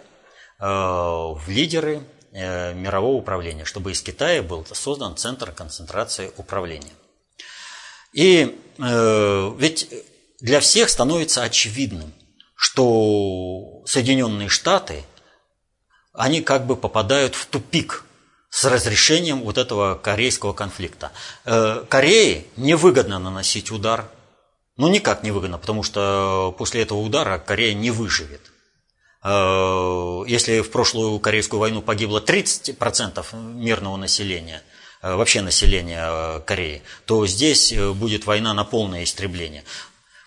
в 0.63 1.43
лидеры 1.49 2.03
Э, 2.03 2.20
мирового 2.33 3.17
управления, 3.17 3.65
чтобы 3.65 3.93
из 3.93 4.03
Китая 4.03 4.43
был 4.43 4.65
создан 4.73 5.17
центр 5.17 5.53
концентрации 5.53 6.33
управления. 6.37 6.93
И 8.13 8.59
э, 8.79 9.55
ведь 9.59 9.89
для 10.41 10.61
всех 10.61 10.89
становится 10.89 11.43
очевидным, 11.43 12.13
что 12.57 13.83
Соединенные 13.87 14.49
Штаты, 14.49 15.05
они 16.13 16.43
как 16.43 16.67
бы 16.67 16.77
попадают 16.77 17.35
в 17.35 17.47
тупик 17.47 18.05
с 18.51 18.65
разрешением 18.65 19.43
вот 19.43 19.59
этого 19.59 19.95
корейского 19.95 20.53
конфликта. 20.53 21.13
Э, 21.45 21.85
Корее 21.89 22.47
невыгодно 22.57 23.19
наносить 23.19 23.71
удар, 23.71 24.09
ну 24.77 24.89
никак 24.89 25.23
не 25.23 25.31
выгодно, 25.31 25.59
потому 25.59 25.83
что 25.83 26.55
после 26.59 26.83
этого 26.83 26.99
удара 26.99 27.39
Корея 27.39 27.75
не 27.75 27.91
выживет. 27.91 28.50
Э, 29.23 30.23
если 30.27 30.61
в 30.61 30.71
прошлую 30.71 31.19
Корейскую 31.19 31.61
войну 31.61 31.83
погибло 31.83 32.21
30% 32.21 33.25
мирного 33.35 33.97
населения, 33.97 34.63
вообще 35.03 35.41
населения 35.41 36.41
Кореи, 36.41 36.83
то 37.07 37.27
здесь 37.27 37.73
будет 37.73 38.27
война 38.27 38.53
на 38.53 38.65
полное 38.65 39.05
истребление. 39.05 39.65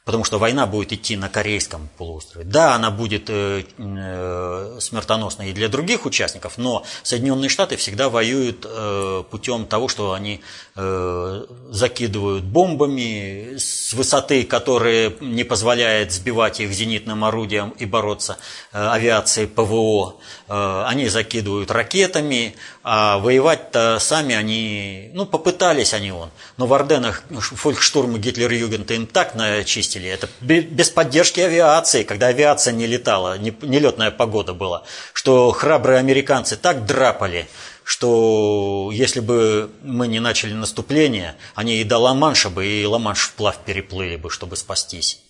Потому 0.05 0.25
что 0.25 0.37
война 0.37 0.67
будет 0.67 0.91
идти 0.91 1.15
на 1.15 1.29
Корейском 1.29 1.87
полуострове. 1.97 2.43
Да, 2.43 2.75
она 2.75 2.91
будет 2.91 3.29
э, 3.29 3.63
э, 3.77 4.77
смертоносной 4.81 5.51
и 5.51 5.53
для 5.53 5.69
других 5.69 6.05
участников, 6.05 6.57
но 6.57 6.83
Соединенные 7.03 7.47
Штаты 7.47 7.77
всегда 7.77 8.09
воюют 8.09 8.65
э, 8.69 9.23
путем 9.31 9.65
того, 9.65 9.87
что 9.87 10.11
они 10.11 10.41
закидывают 10.75 12.43
бомбами 12.43 13.57
с 13.57 13.93
высоты, 13.93 14.43
которая 14.43 15.13
не 15.21 15.43
позволяет 15.43 16.11
сбивать 16.11 16.59
их 16.59 16.71
зенитным 16.71 17.23
орудием 17.23 17.69
и 17.77 17.85
бороться 17.85 18.37
авиацией 18.71 19.47
ПВО. 19.47 20.15
Они 20.47 21.09
закидывают 21.09 21.69
ракетами, 21.69 22.55
а 22.85 23.17
воевать-то 23.19 23.97
сами 23.99 24.35
они, 24.35 25.09
ну, 25.13 25.25
попытались 25.25 25.93
они 25.93 26.11
он. 26.11 26.31
Но 26.57 26.67
в 26.67 26.73
Орденах 26.73 27.23
фолькштурмы 27.31 28.19
Гитлер-Югента 28.19 28.93
им 28.93 29.07
так 29.07 29.35
начистили. 29.35 30.09
Это 30.09 30.27
без 30.41 30.89
поддержки 30.89 31.39
авиации, 31.39 32.03
когда 32.03 32.27
авиация 32.27 32.73
не 32.73 32.85
летала, 32.85 33.37
нелетная 33.37 34.11
погода 34.11 34.53
была, 34.53 34.83
что 35.13 35.51
храбрые 35.51 35.99
американцы 35.99 36.57
так 36.57 36.85
драпали, 36.85 37.47
что 37.85 38.89
если 38.91 39.21
бы 39.21 39.71
мы 39.81 40.07
не 40.07 40.19
начали 40.19 40.53
наступление, 40.53 41.35
они 41.55 41.77
и 41.77 41.85
до 41.85 41.99
Ла-Манша 41.99 42.49
бы, 42.49 42.65
и 42.65 42.85
Ла-Манш 42.85 43.29
вплавь 43.29 43.59
переплыли 43.65 44.17
бы, 44.17 44.29
чтобы 44.29 44.57
спастись 44.57 45.21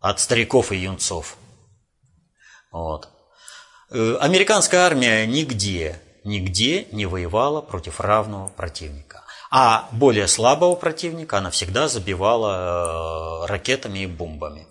от 0.00 0.20
стариков 0.20 0.72
и 0.72 0.76
юнцов. 0.76 1.36
Вот. 2.70 3.08
Э, 3.90 4.16
американская 4.20 4.80
армия 4.80 5.26
нигде, 5.26 6.00
нигде 6.24 6.86
не 6.90 7.06
воевала 7.06 7.60
против 7.60 8.00
равного 8.00 8.48
противника. 8.48 9.24
А 9.50 9.88
более 9.92 10.26
слабого 10.26 10.74
противника 10.74 11.38
она 11.38 11.50
всегда 11.50 11.86
забивала 11.88 13.44
э, 13.44 13.46
ракетами 13.46 14.00
и 14.00 14.06
бомбами. 14.06 14.66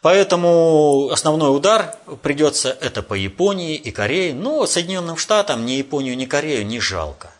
Поэтому 0.00 1.08
основной 1.10 1.56
удар 1.56 1.96
придется 2.22 2.76
это 2.80 3.02
по 3.02 3.14
Японии 3.14 3.74
и 3.74 3.90
Корее. 3.90 4.34
Но 4.34 4.66
Соединенным 4.66 5.16
Штатам 5.16 5.64
ни 5.64 5.72
Японию, 5.72 6.16
ни 6.16 6.26
Корею 6.26 6.66
не 6.66 6.78
жалко. 6.78 7.30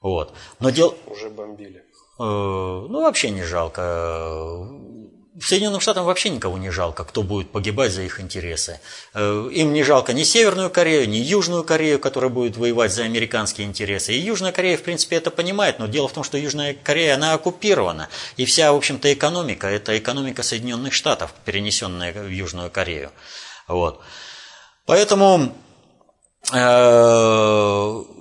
Вот. 0.00 0.34
Но 0.58 0.70
дел... 0.70 0.96
Уже 1.06 1.30
бомбили. 1.30 1.84
Э, 2.18 2.22
ну, 2.22 3.02
вообще 3.02 3.30
не 3.30 3.44
жалко. 3.44 4.68
Соединенным 5.40 5.80
Штатам 5.80 6.04
вообще 6.04 6.30
никого 6.30 6.58
не 6.58 6.70
жалко, 6.70 7.04
кто 7.04 7.22
будет 7.22 7.50
погибать 7.50 7.92
за 7.92 8.02
их 8.02 8.20
интересы. 8.20 8.80
Э, 9.14 9.48
им 9.52 9.72
не 9.72 9.82
жалко 9.82 10.12
ни 10.12 10.24
Северную 10.24 10.70
Корею, 10.70 11.08
ни 11.08 11.16
Южную 11.16 11.64
Корею, 11.64 11.98
которая 11.98 12.30
будет 12.30 12.56
воевать 12.56 12.92
за 12.92 13.04
американские 13.04 13.66
интересы. 13.66 14.12
И 14.14 14.18
Южная 14.18 14.52
Корея, 14.52 14.76
в 14.76 14.82
принципе, 14.82 15.16
это 15.16 15.30
понимает, 15.30 15.78
но 15.78 15.86
дело 15.86 16.08
в 16.08 16.12
том, 16.12 16.24
что 16.24 16.38
Южная 16.38 16.74
Корея, 16.74 17.14
она 17.14 17.34
оккупирована. 17.34 18.08
И 18.36 18.44
вся, 18.44 18.72
в 18.72 18.76
общем-то, 18.76 19.12
экономика, 19.12 19.68
это 19.68 19.96
экономика 19.96 20.42
Соединенных 20.42 20.92
Штатов, 20.92 21.32
перенесенная 21.44 22.12
в 22.12 22.28
Южную 22.28 22.70
Корею. 22.70 23.10
Вот. 23.68 24.00
Поэтому 24.86 25.54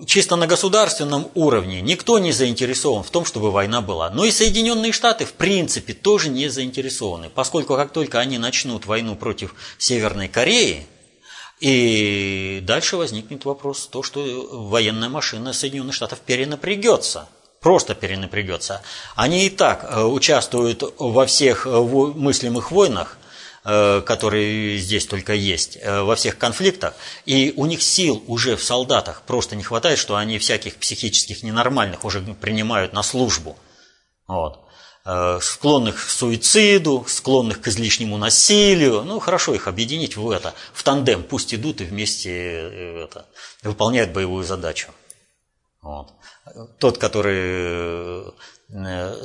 чисто 0.05 0.35
на 0.35 0.47
государственном 0.47 1.29
уровне 1.33 1.81
никто 1.81 2.19
не 2.19 2.33
заинтересован 2.33 3.03
в 3.03 3.09
том, 3.09 3.23
чтобы 3.23 3.51
война 3.51 3.81
была. 3.81 4.09
Но 4.09 4.25
и 4.25 4.31
Соединенные 4.31 4.91
Штаты, 4.91 5.25
в 5.25 5.33
принципе, 5.33 5.93
тоже 5.93 6.29
не 6.29 6.49
заинтересованы, 6.49 7.29
поскольку 7.29 7.75
как 7.75 7.93
только 7.93 8.19
они 8.19 8.37
начнут 8.37 8.85
войну 8.85 9.15
против 9.15 9.55
Северной 9.77 10.27
Кореи, 10.27 10.87
и 11.59 12.59
дальше 12.63 12.97
возникнет 12.97 13.45
вопрос, 13.45 13.87
то, 13.87 14.03
что 14.03 14.21
военная 14.51 15.09
машина 15.09 15.53
Соединенных 15.53 15.95
Штатов 15.95 16.19
перенапрягется. 16.19 17.29
Просто 17.61 17.95
перенапрягется. 17.95 18.83
Они 19.15 19.47
и 19.47 19.49
так 19.49 19.83
э, 19.83 20.03
участвуют 20.03 20.83
во 20.99 21.25
всех 21.25 21.65
э, 21.65 21.71
мыслимых 21.71 22.71
войнах, 22.71 23.17
Э, 23.17 23.26
которые 24.05 24.77
здесь 24.77 25.05
только 25.05 25.33
есть, 25.33 25.77
э, 25.81 26.01
во 26.01 26.15
всех 26.15 26.37
конфликтах, 26.37 26.93
и 27.25 27.53
у 27.57 27.65
них 27.65 27.81
сил 27.81 28.23
уже 28.27 28.55
в 28.55 28.63
солдатах 28.63 29.23
просто 29.23 29.57
не 29.57 29.63
хватает, 29.63 29.99
что 29.99 30.15
они 30.15 30.39
всяких 30.39 30.77
психических 30.77 31.43
ненормальных 31.43 32.05
уже 32.05 32.21
принимают 32.21 32.93
на 32.93 33.03
службу. 33.03 33.57
Вот. 34.25 34.63
Э, 35.03 35.39
склонных 35.41 35.97
к 35.97 36.09
суициду, 36.09 37.03
склонных 37.09 37.59
к 37.59 37.67
излишнему 37.67 38.17
насилию. 38.17 39.03
Ну, 39.03 39.19
хорошо 39.19 39.53
их 39.53 39.67
объединить 39.67 40.15
в 40.15 40.29
это, 40.31 40.53
в 40.71 40.83
тандем, 40.83 41.23
пусть 41.23 41.53
идут 41.53 41.81
и 41.81 41.83
вместе 41.83 43.03
это, 43.03 43.25
выполняют 43.63 44.13
боевую 44.13 44.45
задачу. 44.45 44.91
Вот. 45.81 46.13
Тот, 46.79 46.97
который 46.99 48.33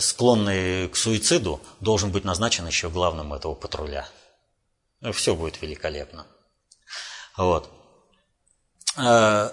склонный 0.01 0.89
к 0.89 0.97
суициду, 0.97 1.61
должен 1.79 2.11
быть 2.11 2.25
назначен 2.25 2.67
еще 2.67 2.91
главным 2.91 3.35
этого 3.35 3.55
патруля. 3.55 4.09
Все 5.13 5.35
будет 5.35 5.61
великолепно. 5.61 6.27
Вот. 7.37 7.69
А, 8.97 9.53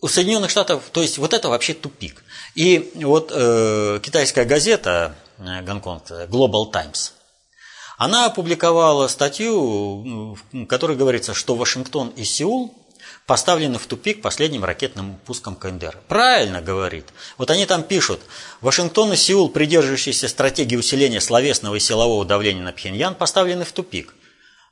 у 0.00 0.08
Соединенных 0.08 0.50
Штатов, 0.50 0.84
то 0.92 1.02
есть 1.02 1.18
вот 1.18 1.34
это 1.34 1.48
вообще 1.48 1.74
тупик. 1.74 2.22
И 2.54 2.92
вот 2.94 3.32
э, 3.34 4.00
китайская 4.02 4.44
газета 4.44 5.16
э, 5.38 5.62
Гонконг, 5.62 6.10
Global 6.28 6.70
Times, 6.70 7.14
она 7.96 8.26
опубликовала 8.26 9.08
статью, 9.08 10.36
в 10.52 10.66
которой 10.66 10.96
говорится, 10.96 11.34
что 11.34 11.56
Вашингтон 11.56 12.10
и 12.10 12.22
Сеул 12.22 12.72
поставлены 13.26 13.78
в 13.78 13.86
тупик 13.86 14.22
последним 14.22 14.64
ракетным 14.64 15.18
пуском 15.26 15.56
КНДР. 15.56 15.98
Правильно 16.06 16.62
говорит. 16.62 17.06
Вот 17.36 17.50
они 17.50 17.66
там 17.66 17.82
пишут, 17.82 18.20
Вашингтон 18.60 19.12
и 19.12 19.16
Сеул, 19.16 19.50
придерживающиеся 19.50 20.28
стратегии 20.28 20.76
усиления 20.76 21.20
словесного 21.20 21.74
и 21.74 21.80
силового 21.80 22.24
давления 22.24 22.62
на 22.62 22.72
Пхеньян, 22.72 23.16
поставлены 23.16 23.64
в 23.64 23.72
тупик. 23.72 24.14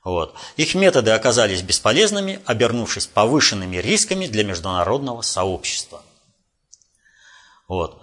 Вот. 0.06 0.36
Их 0.56 0.76
методы 0.76 1.10
оказались 1.10 1.62
бесполезными, 1.62 2.38
обернувшись 2.44 3.08
повышенными 3.08 3.78
рисками 3.78 4.28
для 4.28 4.44
международного 4.44 5.22
сообщества. 5.22 6.00
Вот. 7.66 8.00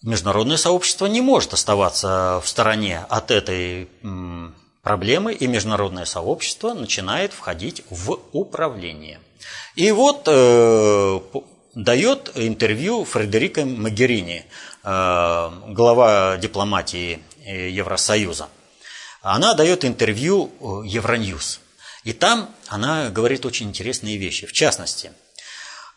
Международное 0.00 0.56
сообщество 0.56 1.06
не 1.06 1.20
может 1.20 1.52
оставаться 1.52 2.40
в 2.44 2.48
стороне 2.48 3.04
от 3.08 3.32
этой 3.32 3.88
проблемы, 4.82 5.32
и 5.34 5.48
международное 5.48 6.04
сообщество 6.04 6.72
начинает 6.72 7.32
входить 7.32 7.82
в 7.90 8.20
управление. 8.30 9.18
И 9.74 9.90
вот 9.90 10.28
э, 10.28 11.20
дает 11.74 12.30
интервью 12.36 13.04
Фредерико 13.04 13.64
Магерини, 13.64 14.44
э, 14.84 15.50
глава 15.66 16.36
дипломатии 16.36 17.18
Евросоюза 17.44 18.48
она 19.22 19.54
дает 19.54 19.84
интервью 19.84 20.50
э, 20.60 20.86
Евроньюз. 20.86 21.60
И 22.04 22.12
там 22.12 22.48
она 22.68 23.10
говорит 23.10 23.44
очень 23.44 23.68
интересные 23.68 24.16
вещи. 24.16 24.46
В 24.46 24.52
частности, 24.52 25.12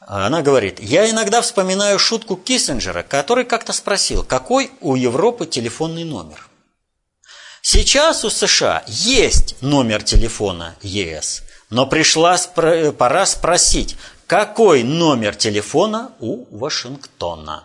она 0.01 0.41
говорит, 0.41 0.79
я 0.81 1.09
иногда 1.09 1.41
вспоминаю 1.41 1.97
шутку 1.97 2.35
Киссинджера, 2.35 3.03
который 3.03 3.45
как-то 3.45 3.71
спросил, 3.71 4.23
какой 4.23 4.71
у 4.81 4.95
Европы 4.95 5.45
телефонный 5.45 6.03
номер. 6.03 6.45
Сейчас 7.61 8.25
у 8.25 8.29
США 8.29 8.83
есть 8.87 9.55
номер 9.61 10.03
телефона 10.03 10.75
ЕС, 10.81 11.43
но 11.69 11.85
пришла 11.85 12.37
пора 12.97 13.25
спросить, 13.25 13.95
какой 14.27 14.83
номер 14.83 15.35
телефона 15.35 16.11
у 16.19 16.45
Вашингтона. 16.57 17.63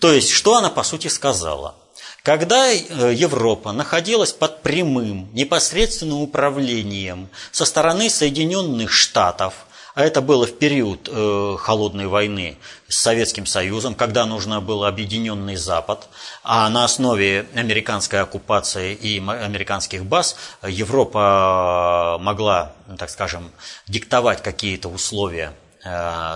То 0.00 0.10
есть, 0.12 0.30
что 0.30 0.56
она 0.56 0.70
по 0.70 0.82
сути 0.82 1.08
сказала? 1.08 1.76
Когда 2.22 2.72
э, 2.72 2.78
Европа 3.14 3.72
находилась 3.72 4.32
под 4.32 4.62
прямым, 4.62 5.28
непосредственным 5.32 6.20
управлением 6.20 7.28
со 7.50 7.64
стороны 7.64 8.08
Соединенных 8.08 8.92
Штатов, 8.92 9.66
а 9.94 10.04
это 10.04 10.20
было 10.20 10.46
в 10.46 10.56
период 10.56 11.08
э, 11.10 11.56
холодной 11.58 12.06
войны 12.06 12.58
с 12.86 12.96
Советским 12.96 13.44
Союзом, 13.44 13.96
когда 13.96 14.24
нужно 14.24 14.60
был 14.60 14.84
объединенный 14.84 15.56
Запад, 15.56 16.08
а 16.44 16.70
на 16.70 16.84
основе 16.84 17.46
американской 17.54 18.20
оккупации 18.20 18.94
и 18.94 19.18
американских 19.18 20.04
баз 20.04 20.36
Европа 20.62 22.18
могла, 22.20 22.72
так 22.98 23.10
скажем, 23.10 23.50
диктовать 23.88 24.42
какие-то 24.42 24.88
условия 24.88 25.52
Э, 25.52 25.61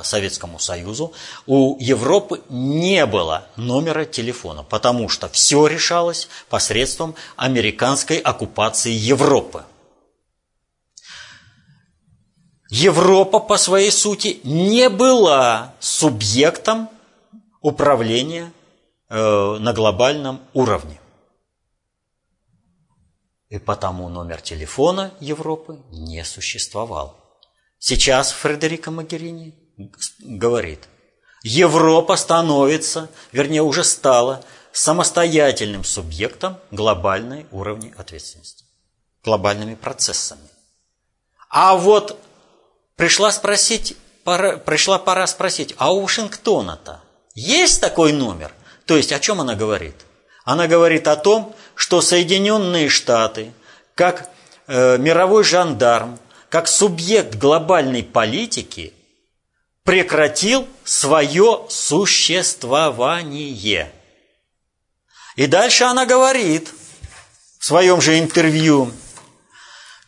Советскому 0.02 0.58
Союзу, 0.58 1.12
у 1.46 1.76
Европы 1.78 2.42
не 2.48 3.06
было 3.06 3.46
номера 3.56 4.04
телефона, 4.04 4.64
потому 4.64 5.08
что 5.08 5.28
все 5.28 5.66
решалось 5.68 6.28
посредством 6.48 7.14
американской 7.36 8.18
оккупации 8.18 8.90
Европы. 8.90 9.64
Европа 12.68 13.38
по 13.38 13.56
своей 13.56 13.92
сути 13.92 14.40
не 14.42 14.88
была 14.88 15.74
субъектом 15.78 16.90
управления 17.60 18.52
э, 19.08 19.56
на 19.60 19.72
глобальном 19.72 20.40
уровне. 20.52 21.00
И 23.48 23.58
потому 23.58 24.08
номер 24.08 24.40
телефона 24.40 25.12
Европы 25.20 25.78
не 25.92 26.24
существовал. 26.24 27.25
Сейчас 27.88 28.32
Фредерико 28.32 28.90
Магерини 28.90 29.54
говорит, 30.18 30.88
Европа 31.44 32.16
становится, 32.16 33.08
вернее 33.30 33.62
уже 33.62 33.84
стала, 33.84 34.42
самостоятельным 34.72 35.84
субъектом 35.84 36.58
глобальной 36.72 37.46
уровней 37.52 37.94
ответственности, 37.96 38.64
глобальными 39.22 39.76
процессами. 39.76 40.48
А 41.48 41.76
вот 41.76 42.18
пришла 42.96 43.30
спросить, 43.30 43.96
пора, 44.24 44.56
пришла 44.56 44.98
пора 44.98 45.24
спросить, 45.28 45.72
а 45.78 45.94
у 45.94 46.00
Вашингтона-то 46.00 47.04
есть 47.36 47.80
такой 47.80 48.12
номер? 48.12 48.52
То 48.86 48.96
есть 48.96 49.12
о 49.12 49.20
чем 49.20 49.40
она 49.40 49.54
говорит? 49.54 49.94
Она 50.44 50.66
говорит 50.66 51.06
о 51.06 51.14
том, 51.14 51.54
что 51.76 52.00
Соединенные 52.00 52.88
Штаты, 52.88 53.52
как 53.94 54.28
э, 54.66 54.98
мировой 54.98 55.44
жандарм, 55.44 56.18
как 56.56 56.68
субъект 56.68 57.34
глобальной 57.34 58.02
политики, 58.02 58.94
прекратил 59.84 60.66
свое 60.84 61.66
существование. 61.68 63.92
И 65.36 65.46
дальше 65.46 65.84
она 65.84 66.06
говорит 66.06 66.72
в 67.58 67.66
своем 67.66 68.00
же 68.00 68.18
интервью, 68.18 68.90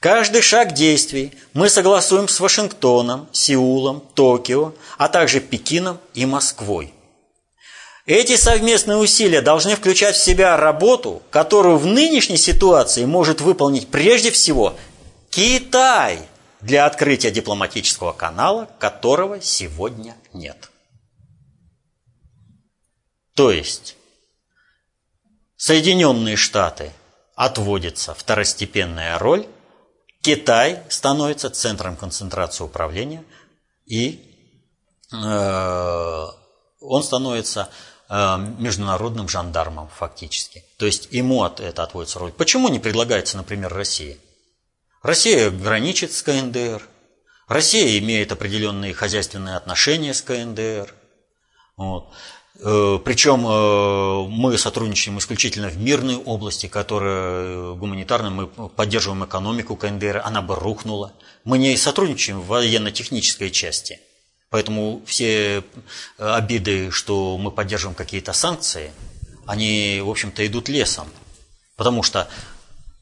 Каждый 0.01 0.41
шаг 0.41 0.73
действий 0.73 1.35
мы 1.53 1.69
согласуем 1.69 2.29
с 2.29 2.41
Вашингтоном, 2.41 3.29
Сеулом, 3.33 4.01
Токио, 4.15 4.73
а 4.97 5.11
также 5.11 5.41
Пекином 5.41 5.99
и 6.15 6.25
Москвой. 6.25 6.95
Эти 8.07 8.37
совместные 8.37 8.97
усилия 8.97 9.43
должны 9.43 9.77
включать 9.77 10.17
в 10.17 10.25
себя 10.25 10.57
работу, 10.57 11.21
которую 11.29 11.77
в 11.77 11.85
нынешней 11.85 12.39
ситуации 12.39 13.05
может 13.05 13.43
выполнить 13.43 13.89
прежде 13.89 14.31
всего 14.31 14.75
Китай 15.29 16.21
для 16.61 16.87
открытия 16.87 17.31
дипломатического 17.31 18.13
канала, 18.13 18.69
которого 18.79 19.41
сегодня 19.41 20.17
нет. 20.33 20.71
То 23.35 23.51
есть 23.51 23.97
Соединенные 25.57 26.37
Штаты 26.37 26.93
отводится 27.35 28.15
второстепенная 28.15 29.19
роль 29.19 29.47
Китай 30.21 30.83
становится 30.89 31.49
центром 31.49 31.97
концентрации 31.97 32.65
управления, 32.65 33.25
и 33.87 34.21
э, 35.13 36.27
он 36.81 37.03
становится 37.03 37.69
э, 38.09 38.37
международным 38.59 39.29
жандармом 39.29 39.89
фактически. 39.89 40.65
То 40.77 40.87
есть 40.87 41.09
ему 41.13 41.45
от, 41.45 41.61
это 41.61 41.83
отводится 41.85 42.19
роль. 42.19 42.33
Почему 42.33 42.69
не 42.69 42.81
предлагается, 42.81 43.37
например, 43.37 43.73
России? 43.73 44.21
Россия 45.03 45.51
граничит 45.51 46.13
с 46.13 46.23
КНДР. 46.23 46.83
Россия 47.47 47.99
имеет 47.99 48.33
определенные 48.33 48.95
хозяйственные 48.95 49.57
отношения 49.57 50.13
с 50.13 50.23
КНДР. 50.23 50.93
Вот. 51.77 52.11
Э, 52.61 52.99
Причем 53.05 53.47
э, 53.47 54.29
мы 54.29 54.59
сотрудничаем 54.59 55.19
исключительно 55.19 55.69
в 55.69 55.79
мирной 55.79 56.17
области, 56.17 56.67
которая 56.67 57.75
гуманитарная, 57.75 58.31
мы 58.31 58.47
поддерживаем 58.49 59.25
экономику 59.25 59.77
КНДР, 59.77 60.23
она 60.25 60.43
бы 60.43 60.57
рухнула. 60.57 61.13
Мы 61.45 61.59
не 61.59 61.77
сотрудничаем 61.77 62.41
в 62.41 62.47
военно-технической 62.47 63.51
части. 63.51 64.01
Поэтому 64.51 65.03
все 65.07 65.63
обиды, 66.17 66.91
что 66.91 67.39
мы 67.39 67.51
поддерживаем 67.51 67.95
какие-то 67.95 68.33
санкции, 68.33 68.93
они, 69.47 70.01
в 70.03 70.11
общем-то, 70.11 70.47
идут 70.47 70.69
лесом. 70.69 71.09
Потому 71.77 72.03
что 72.03 72.29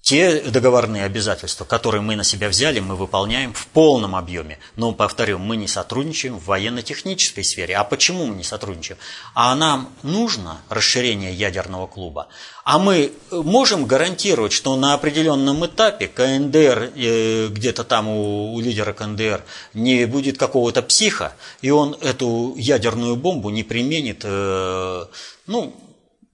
те 0.06 0.40
договорные 0.40 1.02
обязательства, 1.02 1.64
которые 1.64 2.00
мы 2.00 2.14
на 2.14 2.22
себя 2.22 2.48
взяли, 2.48 2.78
мы 2.78 2.94
выполняем 2.94 3.52
в 3.52 3.66
полном 3.66 4.14
объеме. 4.14 4.60
Но, 4.76 4.92
повторю, 4.92 5.40
мы 5.40 5.56
не 5.56 5.66
сотрудничаем 5.66 6.38
в 6.38 6.44
военно-технической 6.44 7.42
сфере. 7.42 7.74
А 7.74 7.82
почему 7.82 8.24
мы 8.26 8.36
не 8.36 8.44
сотрудничаем? 8.44 9.00
А 9.34 9.52
нам 9.56 9.88
нужно 10.04 10.58
расширение 10.68 11.34
ядерного 11.34 11.88
клуба. 11.88 12.28
А 12.62 12.78
мы 12.78 13.10
можем 13.32 13.86
гарантировать, 13.86 14.52
что 14.52 14.76
на 14.76 14.94
определенном 14.94 15.66
этапе 15.66 16.06
КНДР, 16.06 16.92
э, 16.94 17.48
где-то 17.48 17.82
там 17.82 18.06
у, 18.06 18.54
у 18.54 18.60
лидера 18.60 18.92
КНДР, 18.92 19.42
не 19.74 20.04
будет 20.04 20.38
какого-то 20.38 20.82
психа, 20.82 21.32
и 21.62 21.70
он 21.70 21.96
эту 22.00 22.54
ядерную 22.56 23.16
бомбу 23.16 23.50
не 23.50 23.64
применит, 23.64 24.20
э, 24.22 25.06
ну, 25.48 25.74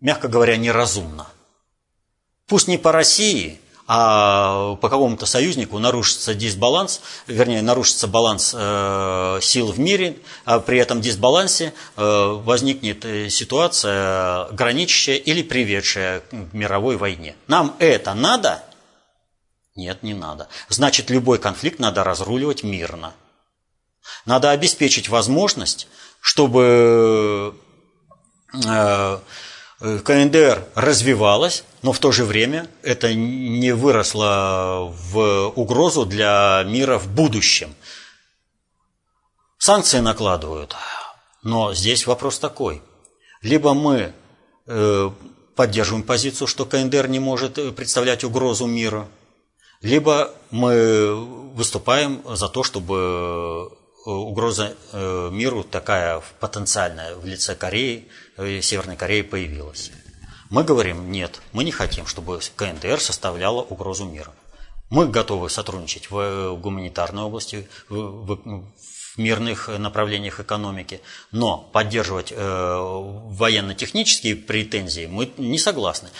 мягко 0.03 0.29
говоря, 0.29 0.59
неразумно. 0.59 1.27
Пусть 2.47 2.69
не 2.69 2.77
по 2.77 2.93
России, 2.93 3.62
а 3.95 4.77
по 4.77 4.89
какому-то 4.89 5.27
союзнику 5.27 5.79
нарушится 5.79 6.35
дисбаланс, 6.35 7.03
вернее, 7.27 7.61
нарушится 7.61 8.09
баланс 8.09 8.55
э, 8.57 9.39
сил 9.43 9.71
в 9.71 9.79
мире, 9.79 10.17
а 10.47 10.61
при 10.61 10.79
этом 10.79 11.03
дисбалансе 11.03 11.75
э, 11.99 12.41
возникнет 12.43 13.05
э, 13.05 13.29
ситуация, 13.29 14.47
граничащая 14.53 15.17
или 15.17 15.43
приведшая 15.43 16.21
к 16.21 16.33
мировой 16.55 16.97
войне. 16.97 17.37
Нам 17.49 17.77
это 17.81 18.15
надо? 18.15 18.65
Нет, 19.77 20.03
не 20.03 20.15
надо. 20.15 20.49
Значит, 20.71 21.11
любой 21.11 21.39
конфликт 21.39 21.79
надо 21.79 22.03
разруливать 22.03 22.63
мирно. 22.63 23.13
Надо 24.25 24.53
обеспечить 24.53 25.11
возможность, 25.11 25.87
чтобы 26.23 27.55
КНДР 29.83 30.65
развивалась, 30.77 31.65
но 31.83 31.93
в 31.93 31.99
то 31.99 32.13
же 32.13 32.25
время 32.25 32.69
это 32.83 33.15
не 33.15 33.73
выросло 33.73 34.95
в 35.11 35.49
угрозу 35.57 36.07
для 36.07 36.63
мира 36.65 36.99
в 36.99 37.09
будущем. 37.09 37.75
Санкции 39.59 39.99
накладывают, 39.99 40.77
но 41.43 41.75
здесь 41.75 42.07
вопрос 42.07 42.39
такой. 42.39 42.81
Либо 43.43 43.75
мы 43.75 44.13
э, 44.67 45.11
поддерживаем 45.57 46.05
позицию, 46.05 46.47
что 46.47 46.65
КНДР 46.65 47.09
не 47.09 47.19
может 47.19 47.59
э, 47.59 47.73
представлять 47.73 48.23
угрозу 48.23 48.67
миру, 48.67 49.09
либо 49.81 50.33
мы 50.53 51.13
выступаем 51.55 52.23
за 52.25 52.49
то, 52.49 52.63
чтобы 52.63 53.73
угроза 54.05 54.75
миру 54.93 55.65
такая 55.65 56.23
потенциальная 56.41 57.15
в 57.15 57.25
лице 57.25 57.55
Кореи 57.55 58.09
Э, 58.37 58.61
Северной 58.63 58.97
Кореи 58.97 59.23
появилась. 59.23 59.91
Мы 60.51 60.65
говорим, 60.65 61.11
нет, 61.11 61.41
мы 61.53 61.65
не 61.65 61.73
хотим, 61.73 62.07
чтобы 62.07 62.41
КНДР 62.57 63.01
составляла 63.01 63.63
угрозу 63.63 64.05
мира. 64.05 64.33
Мы 64.91 65.09
готовы 65.09 65.49
сотрудничать 65.49 66.11
в 66.11 66.57
гуманитарной 66.57 67.23
области, 67.23 67.67
в, 67.89 67.97
в, 67.97 68.65
в 69.15 69.19
мирных 69.19 69.69
направлениях 69.69 70.41
экономики, 70.41 71.01
но 71.31 71.59
поддерживать 71.73 72.33
э, 72.33 72.37
военно-технические 72.37 74.37
претензии 74.37 75.07
мы 75.07 75.31
не 75.39 75.59
согласны. 75.59 76.11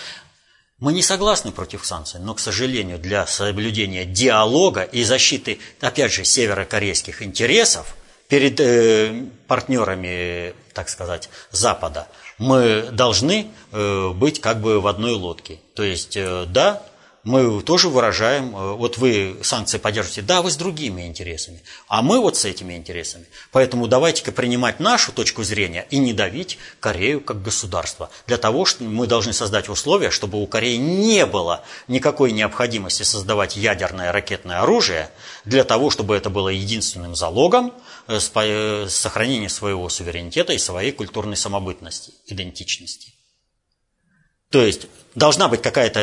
Мы 0.79 0.93
не 0.93 1.01
согласны 1.01 1.51
против 1.51 1.85
санкций, 1.85 2.19
но, 2.19 2.33
к 2.33 2.39
сожалению, 2.39 2.99
для 2.99 3.25
соблюдения 3.25 4.05
диалога 4.05 4.83
и 4.83 5.03
защиты, 5.03 5.59
опять 5.79 6.11
же, 6.11 6.25
северокорейских 6.25 7.21
интересов 7.21 7.95
перед 8.27 8.59
э, 8.59 9.25
партнерами 9.47 10.53
так 10.73 10.89
сказать, 10.89 11.29
Запада, 11.51 12.07
мы 12.37 12.89
должны 12.91 13.47
э, 13.71 14.09
быть 14.09 14.41
как 14.41 14.59
бы 14.59 14.81
в 14.81 14.87
одной 14.87 15.13
лодке. 15.13 15.59
То 15.75 15.83
есть, 15.83 16.17
э, 16.17 16.45
да, 16.47 16.83
мы 17.23 17.61
тоже 17.61 17.89
выражаем, 17.89 18.55
э, 18.55 18.73
вот 18.73 18.97
вы 18.97 19.37
санкции 19.41 19.77
поддерживаете, 19.77 20.21
да, 20.21 20.41
вы 20.41 20.51
с 20.51 20.55
другими 20.55 21.07
интересами, 21.07 21.61
а 21.87 22.01
мы 22.01 22.19
вот 22.19 22.37
с 22.37 22.45
этими 22.45 22.75
интересами. 22.75 23.25
Поэтому 23.51 23.87
давайте-ка 23.87 24.31
принимать 24.31 24.79
нашу 24.79 25.11
точку 25.11 25.43
зрения 25.43 25.87
и 25.89 25.97
не 25.97 26.13
давить 26.13 26.57
Корею 26.79 27.21
как 27.21 27.41
государство. 27.41 28.09
Для 28.27 28.37
того, 28.37 28.65
что 28.65 28.83
мы 28.83 29.07
должны 29.07 29.33
создать 29.33 29.69
условия, 29.69 30.09
чтобы 30.09 30.41
у 30.41 30.47
Кореи 30.47 30.75
не 30.75 31.25
было 31.25 31.63
никакой 31.87 32.31
необходимости 32.31 33.03
создавать 33.03 33.55
ядерное 33.55 34.11
ракетное 34.11 34.61
оружие, 34.61 35.09
для 35.45 35.63
того, 35.63 35.89
чтобы 35.89 36.15
это 36.15 36.29
было 36.29 36.49
единственным 36.49 37.15
залогом 37.15 37.73
Э, 38.05 38.19
э, 38.35 38.87
сохранения 38.89 39.47
своего 39.47 39.87
суверенитета 39.87 40.51
и 40.51 40.57
своей 40.57 40.91
культурной 40.91 41.37
самобытности, 41.37 42.11
идентичности. 42.27 43.12
То 44.53 44.63
есть 44.63 44.85
должна 45.15 45.47
быть 45.47 45.63
какая-то 45.63 45.99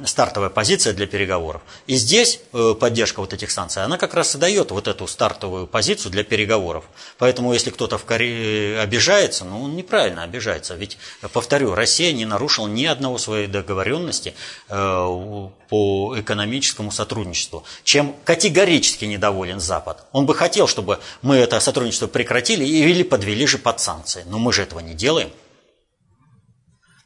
э, 0.00 0.06
стартовая 0.06 0.48
позиция 0.48 0.92
для 0.92 1.08
переговоров. 1.08 1.60
И 1.88 1.96
здесь 1.96 2.40
поддержка 2.78 3.18
вот 3.18 3.32
этих 3.32 3.50
санкций, 3.50 3.82
она 3.82 3.98
как 3.98 4.14
раз 4.14 4.36
и 4.36 4.38
дает 4.38 4.70
вот 4.70 4.86
эту 4.86 5.08
стартовую 5.08 5.66
позицию 5.66 6.12
для 6.12 6.22
переговоров. 6.22 6.84
Поэтому 7.18 7.52
если 7.52 7.70
кто-то 7.70 7.98
в 7.98 8.04
Корее 8.04 8.78
обижается, 8.78 9.44
ну 9.44 9.64
он 9.64 9.74
неправильно 9.74 10.22
обижается. 10.22 10.76
Ведь, 10.76 10.98
повторю, 11.32 11.74
Россия 11.74 12.12
не 12.12 12.26
нарушила 12.26 12.68
ни 12.68 12.84
одного 12.84 13.18
своей 13.18 13.48
договоренности 13.48 14.34
по 14.68 16.14
экономическому 16.16 16.92
сотрудничеству, 16.92 17.64
чем 17.82 18.14
категорически 18.24 19.04
недоволен 19.04 19.58
Запад. 19.58 20.04
Он 20.12 20.26
бы 20.26 20.34
хотел, 20.36 20.68
чтобы 20.68 21.00
мы 21.22 21.38
это 21.38 21.58
сотрудничество 21.58 22.06
прекратили 22.06 22.64
или 22.64 23.02
подвели 23.02 23.48
же 23.48 23.58
под 23.58 23.80
санкции. 23.80 24.22
Но 24.26 24.38
мы 24.38 24.52
же 24.52 24.62
этого 24.62 24.78
не 24.78 24.94
делаем. 24.94 25.30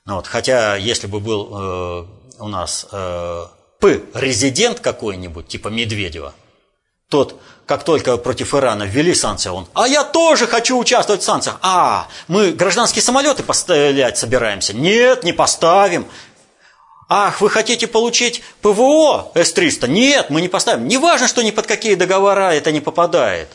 Ну 0.06 0.16
вот, 0.16 0.26
хотя, 0.26 0.76
если 0.76 1.06
бы 1.06 1.18
был 1.18 1.48
э, 1.50 2.04
у 2.38 2.48
нас 2.48 2.86
э, 2.92 3.46
П-резидент 3.80 4.80
какой-нибудь, 4.80 5.48
типа 5.48 5.68
Медведева, 5.68 6.34
Тот, 7.08 7.40
как 7.64 7.84
только 7.84 8.16
против 8.18 8.54
Ирана 8.54 8.82
ввели 8.82 9.14
санкции, 9.14 9.48
он, 9.48 9.66
а 9.72 9.88
я 9.88 10.04
тоже 10.04 10.46
хочу 10.46 10.78
участвовать 10.78 11.22
в 11.22 11.24
санкциях. 11.24 11.58
А, 11.62 12.08
мы 12.28 12.52
гражданские 12.52 13.02
самолеты 13.02 13.42
поставлять 13.42 14.18
собираемся. 14.18 14.74
Нет, 14.74 15.24
не 15.24 15.32
поставим. 15.32 16.06
Ах, 17.08 17.40
вы 17.40 17.48
хотите 17.48 17.86
получить 17.86 18.42
ПВО 18.60 19.30
С-300? 19.34 19.88
Нет, 19.88 20.28
мы 20.28 20.42
не 20.42 20.48
поставим. 20.48 20.86
Не 20.86 20.98
важно, 20.98 21.28
что 21.28 21.42
ни 21.42 21.50
под 21.50 21.66
какие 21.66 21.94
договора 21.94 22.52
это 22.52 22.72
не 22.72 22.80
попадает. 22.80 23.48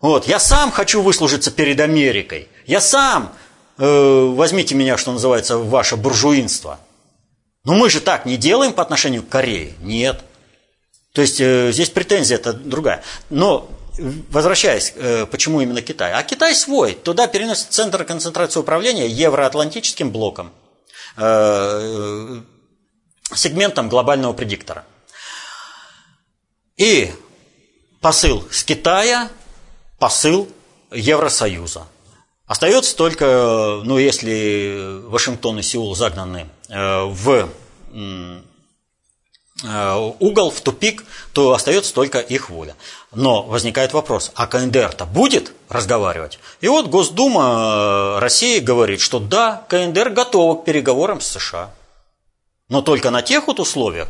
Вот, 0.00 0.26
я 0.26 0.38
сам 0.38 0.70
хочу 0.70 1.02
выслужиться 1.02 1.50
перед 1.50 1.80
Америкой. 1.80 2.48
Я 2.66 2.80
сам, 2.80 3.32
э, 3.78 4.32
возьмите 4.34 4.74
меня, 4.74 4.96
что 4.96 5.12
называется, 5.12 5.58
ваше 5.58 5.96
буржуинство. 5.96 6.78
Но 7.64 7.74
мы 7.74 7.90
же 7.90 8.00
так 8.00 8.26
не 8.26 8.36
делаем 8.36 8.72
по 8.72 8.82
отношению 8.82 9.22
к 9.22 9.28
Корее. 9.28 9.74
Нет. 9.80 10.22
То 11.12 11.22
есть 11.22 11.40
э, 11.40 11.70
здесь 11.72 11.90
претензия 11.90 12.36
это 12.36 12.52
другая. 12.52 13.02
Но 13.30 13.68
возвращаясь, 14.30 14.92
э, 14.96 15.26
почему 15.26 15.60
именно 15.60 15.82
Китай? 15.82 16.12
А 16.12 16.22
Китай 16.22 16.54
свой. 16.54 16.94
Туда 16.94 17.26
переносит 17.26 17.72
центр 17.72 18.04
концентрации 18.04 18.60
управления 18.60 19.06
евроатлантическим 19.06 20.10
блоком, 20.10 20.52
сегментом 23.34 23.88
глобального 23.88 24.32
предиктора. 24.32 24.84
И 26.76 27.12
посыл 28.00 28.44
с 28.50 28.64
Китая, 28.64 29.30
посыл 29.98 30.48
Евросоюза. 30.90 31.86
Остается 32.46 32.96
только, 32.96 33.80
ну, 33.84 33.98
если 33.98 35.00
Вашингтон 35.06 35.58
и 35.58 35.62
Сеул 35.62 35.94
загнаны 35.94 36.48
в 36.68 37.48
Э, 39.64 40.12
угол, 40.18 40.50
в 40.50 40.60
тупик, 40.60 41.04
то 41.32 41.52
остается 41.52 41.94
только 41.94 42.18
их 42.18 42.50
воля. 42.50 42.74
Но 43.14 43.42
возникает 43.42 43.92
вопрос, 43.92 44.32
а 44.34 44.46
КНДР-то 44.46 45.04
будет 45.04 45.52
разговаривать? 45.68 46.40
И 46.60 46.68
вот 46.68 46.88
Госдума 46.88 48.16
э, 48.16 48.18
России 48.18 48.58
говорит, 48.58 49.00
что 49.00 49.20
да, 49.20 49.64
КНДР 49.68 50.10
готова 50.10 50.56
к 50.56 50.64
переговорам 50.64 51.20
с 51.20 51.28
США. 51.28 51.70
Но 52.68 52.82
только 52.82 53.10
на 53.10 53.22
тех 53.22 53.46
вот 53.46 53.60
условиях, 53.60 54.08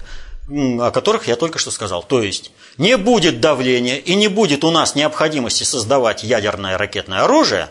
о 0.48 0.90
которых 0.90 1.28
я 1.28 1.36
только 1.36 1.58
что 1.58 1.70
сказал. 1.70 2.02
То 2.02 2.22
есть 2.22 2.52
не 2.78 2.96
будет 2.96 3.40
давления 3.40 3.96
и 3.96 4.14
не 4.14 4.28
будет 4.28 4.64
у 4.64 4.70
нас 4.70 4.94
необходимости 4.94 5.64
создавать 5.64 6.22
ядерное 6.22 6.78
ракетное 6.78 7.24
оружие, 7.24 7.68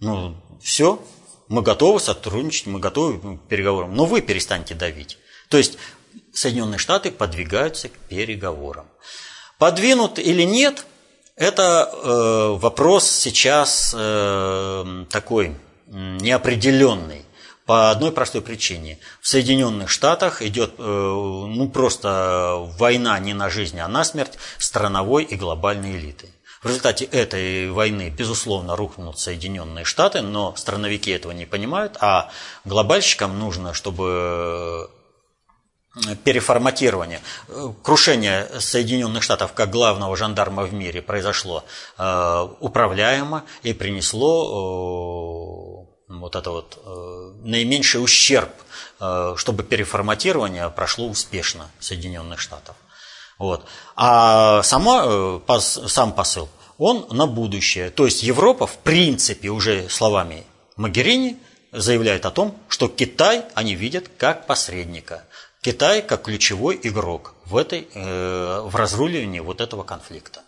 ну 0.00 0.36
все, 0.62 1.02
мы 1.48 1.62
готовы 1.62 2.00
сотрудничать, 2.00 2.66
мы 2.66 2.80
готовы 2.80 3.38
к 3.38 3.42
переговорам, 3.48 3.94
но 3.94 4.04
вы 4.04 4.20
перестаньте 4.20 4.74
давить. 4.74 5.18
То 5.48 5.58
есть 5.58 5.78
Соединенные 6.32 6.78
Штаты 6.78 7.10
подвигаются 7.10 7.88
к 7.88 7.92
переговорам. 8.08 8.86
Подвинут 9.58 10.18
или 10.18 10.42
нет, 10.42 10.86
это 11.36 11.90
э, 11.92 12.56
вопрос 12.58 13.08
сейчас 13.08 13.94
э, 13.96 15.04
такой 15.10 15.56
неопределенный. 15.86 17.24
По 17.66 17.90
одной 17.90 18.10
простой 18.10 18.42
причине. 18.42 18.98
В 19.20 19.28
Соединенных 19.28 19.90
Штатах 19.90 20.42
идет 20.42 20.74
э, 20.76 20.82
ну, 20.82 21.68
просто 21.68 22.56
война 22.78 23.16
не 23.20 23.32
на 23.32 23.48
жизнь, 23.48 23.78
а 23.78 23.86
на 23.86 24.02
смерть 24.02 24.38
страновой 24.58 25.22
и 25.22 25.36
глобальной 25.36 25.96
элиты. 25.96 26.28
В 26.60 26.66
результате 26.66 27.06
этой 27.06 27.70
войны, 27.70 28.10
безусловно, 28.10 28.76
рухнут 28.76 29.18
Соединенные 29.18 29.86
Штаты, 29.86 30.20
но 30.20 30.54
страновики 30.56 31.10
этого 31.10 31.32
не 31.32 31.46
понимают, 31.46 31.96
а 32.00 32.30
глобальщикам 32.66 33.38
нужно, 33.38 33.72
чтобы 33.72 34.90
переформатирование, 36.22 37.20
крушение 37.82 38.48
Соединенных 38.60 39.22
Штатов 39.22 39.54
как 39.54 39.70
главного 39.70 40.16
жандарма 40.16 40.64
в 40.64 40.72
мире 40.72 41.02
произошло 41.02 41.64
э, 41.98 42.48
управляемо 42.60 43.44
и 43.62 43.72
принесло 43.72 45.86
э, 46.08 46.12
вот 46.12 46.36
это 46.36 46.50
вот 46.50 46.78
э, 46.84 47.32
наименьший 47.42 48.02
ущерб, 48.02 48.50
чтобы 49.36 49.62
переформатирование 49.62 50.68
прошло 50.68 51.08
успешно 51.08 51.70
Соединенных 51.78 52.38
Штатов. 52.38 52.76
Вот. 53.40 53.64
А 53.96 54.62
сама, 54.62 55.40
сам 55.58 56.12
посыл, 56.12 56.48
он 56.78 57.06
на 57.10 57.26
будущее. 57.26 57.90
То 57.90 58.04
есть 58.04 58.22
Европа, 58.22 58.68
в 58.68 58.78
принципе, 58.78 59.48
уже 59.48 59.88
словами 59.88 60.44
Магерини, 60.76 61.36
заявляет 61.72 62.26
о 62.26 62.30
том, 62.30 62.56
что 62.68 62.86
Китай 62.86 63.44
они 63.54 63.74
видят 63.74 64.08
как 64.16 64.46
посредника– 64.46 65.24
Китай 65.62 66.00
как 66.00 66.22
ключевой 66.22 66.80
игрок 66.82 67.34
в, 67.44 67.56
этой, 67.56 67.86
э, 67.92 68.60
в 68.64 68.74
разруливании 68.74 69.40
вот 69.40 69.60
этого 69.60 69.82
конфликта. 69.82 70.42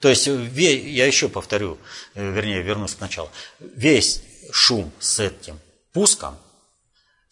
То 0.00 0.08
есть, 0.08 0.26
я 0.26 1.06
еще 1.06 1.28
повторю, 1.28 1.78
э, 2.14 2.30
вернее, 2.30 2.62
вернусь 2.62 2.94
к 2.94 3.00
началу. 3.00 3.28
Весь 3.58 4.22
шум 4.52 4.92
с 5.00 5.18
этим 5.18 5.58
пуском, 5.92 6.36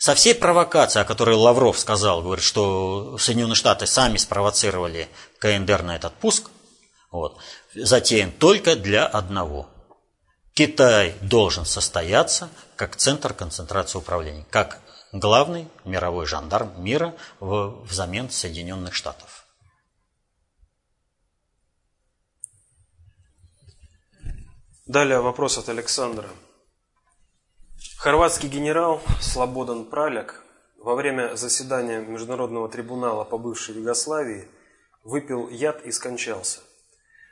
со 0.04 0.14
всей 0.14 0.34
провокацией, 0.34 1.02
о 1.02 1.06
которой 1.06 1.34
Лавров 1.34 1.78
сказал, 1.78 2.20
говорит, 2.20 2.44
что 2.44 3.16
Соединенные 3.16 3.54
Штаты 3.54 3.86
сами 3.86 4.18
спровоцировали 4.18 5.08
КНДР 5.38 5.82
на 5.82 5.96
этот 5.96 6.12
пуск, 6.12 6.50
вот, 7.10 7.38
затеян 7.74 8.30
только 8.30 8.76
для 8.76 9.06
одного. 9.06 9.66
Китай 10.52 11.14
должен 11.22 11.64
состояться 11.64 12.50
как 12.76 12.96
центр 12.96 13.32
концентрации 13.32 13.96
управления, 13.96 14.44
как 14.50 14.78
главный 15.12 15.68
мировой 15.86 16.26
жандарм 16.26 16.84
мира 16.84 17.14
взамен 17.40 18.28
Соединенных 18.28 18.92
Штатов. 18.92 19.46
Далее 24.84 25.20
вопрос 25.20 25.56
от 25.56 25.70
Александра. 25.70 26.28
Хорватский 27.96 28.48
генерал 28.48 29.00
Слободан 29.20 29.84
Праляк 29.84 30.42
во 30.78 30.94
время 30.94 31.36
заседания 31.36 32.00
Международного 32.00 32.68
трибунала 32.68 33.24
по 33.24 33.38
бывшей 33.38 33.76
Югославии 33.76 34.48
выпил 35.04 35.48
яд 35.48 35.84
и 35.84 35.92
скончался. 35.92 36.60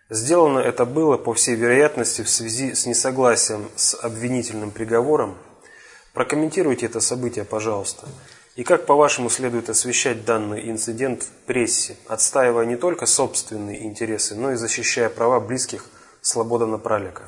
Сделано 0.08 0.58
это 0.58 0.84
было, 0.84 1.16
по 1.16 1.34
всей 1.34 1.56
вероятности, 1.56 2.22
в 2.22 2.28
связи 2.28 2.74
с 2.74 2.86
несогласием 2.86 3.70
с 3.76 3.94
обвинительным 3.94 4.70
приговором 4.70 5.36
Прокомментируйте 6.12 6.86
это 6.86 7.00
событие, 7.00 7.44
пожалуйста. 7.44 8.06
И 8.54 8.64
как, 8.64 8.84
по-вашему, 8.84 9.30
следует 9.30 9.70
освещать 9.70 10.26
данный 10.26 10.70
инцидент 10.70 11.22
в 11.22 11.46
прессе, 11.46 11.96
отстаивая 12.06 12.66
не 12.66 12.76
только 12.76 13.06
собственные 13.06 13.84
интересы, 13.86 14.34
но 14.34 14.52
и 14.52 14.56
защищая 14.56 15.08
права 15.08 15.40
близких 15.40 15.86
Слободана 16.20 16.76
Пралика? 16.76 17.22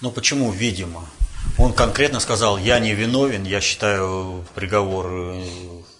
Ну 0.00 0.10
почему, 0.10 0.50
видимо? 0.50 1.08
Он 1.56 1.72
конкретно 1.72 2.18
сказал, 2.18 2.58
я 2.58 2.80
не 2.80 2.94
виновен, 2.94 3.44
я 3.44 3.60
считаю 3.60 4.44
приговор 4.56 5.06
э, 5.06 5.44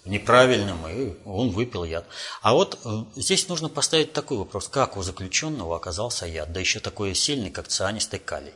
неправильным, 0.05 0.87
и 0.89 1.15
он 1.25 1.51
выпил 1.51 1.85
яд. 1.85 2.07
А 2.43 2.55
вот 2.55 2.81
э, 2.85 3.05
здесь 3.15 3.49
нужно 3.49 3.69
поставить 3.69 4.13
такой 4.13 4.39
вопрос, 4.39 4.69
как 4.69 4.97
у 4.97 5.03
заключенного 5.03 5.77
оказался 5.77 6.27
яд, 6.27 6.53
да 6.53 6.59
еще 6.59 6.81
такой 6.81 7.15
сильный, 7.15 7.51
как 7.51 7.69
цианистый 7.69 8.19
калий. 8.19 8.55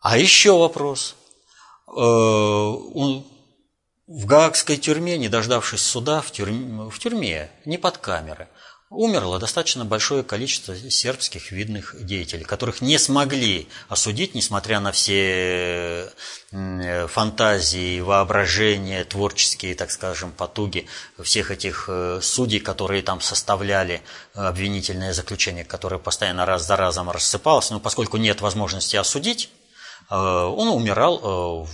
А 0.00 0.18
еще 0.18 0.58
вопрос. 0.58 1.16
Э, 1.88 1.92
в 4.06 4.26
Гаагской 4.26 4.76
тюрьме, 4.76 5.18
не 5.18 5.28
дождавшись 5.28 5.82
суда, 5.82 6.20
в 6.20 6.30
тюрьме, 6.30 6.90
в 6.90 6.98
тюрьме, 6.98 7.50
не 7.64 7.78
под 7.78 7.98
камеры, 7.98 8.48
умерло 8.90 9.38
достаточно 9.38 9.84
большое 9.84 10.22
количество 10.22 10.76
сербских 10.76 11.52
видных 11.52 11.94
деятелей, 11.98 12.44
которых 12.44 12.80
не 12.80 12.98
смогли 12.98 13.68
осудить, 13.88 14.34
несмотря 14.34 14.80
на 14.80 14.92
все 14.92 16.10
фантазии, 16.50 18.00
воображения, 18.00 19.04
творческие, 19.04 19.74
так 19.74 19.90
скажем, 19.90 20.32
потуги 20.32 20.86
всех 21.22 21.50
этих 21.50 21.86
э, 21.88 22.20
судей, 22.22 22.60
которые 22.60 23.02
там 23.02 23.20
составляли 23.20 24.02
обвинительное 24.34 25.12
заключение, 25.12 25.64
которое 25.64 25.98
постоянно 25.98 26.46
раз 26.46 26.66
за 26.66 26.76
разом 26.76 27.10
рассыпалось. 27.10 27.70
Но 27.70 27.80
поскольку 27.80 28.16
нет 28.16 28.40
возможности 28.40 28.96
осудить, 28.96 29.50
Э, 30.10 30.14
он 30.14 30.68
умирал 30.68 31.18
э, 31.18 31.66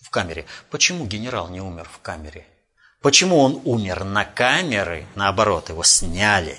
в 0.00 0.10
камере. 0.10 0.46
Почему 0.70 1.06
генерал 1.06 1.48
не 1.48 1.60
умер 1.60 1.88
в 1.90 2.00
камере? 2.00 2.46
Почему 3.02 3.40
он 3.40 3.60
умер 3.64 4.04
на 4.04 4.24
камеры, 4.24 5.06
наоборот, 5.16 5.68
его 5.68 5.82
сняли? 5.82 6.56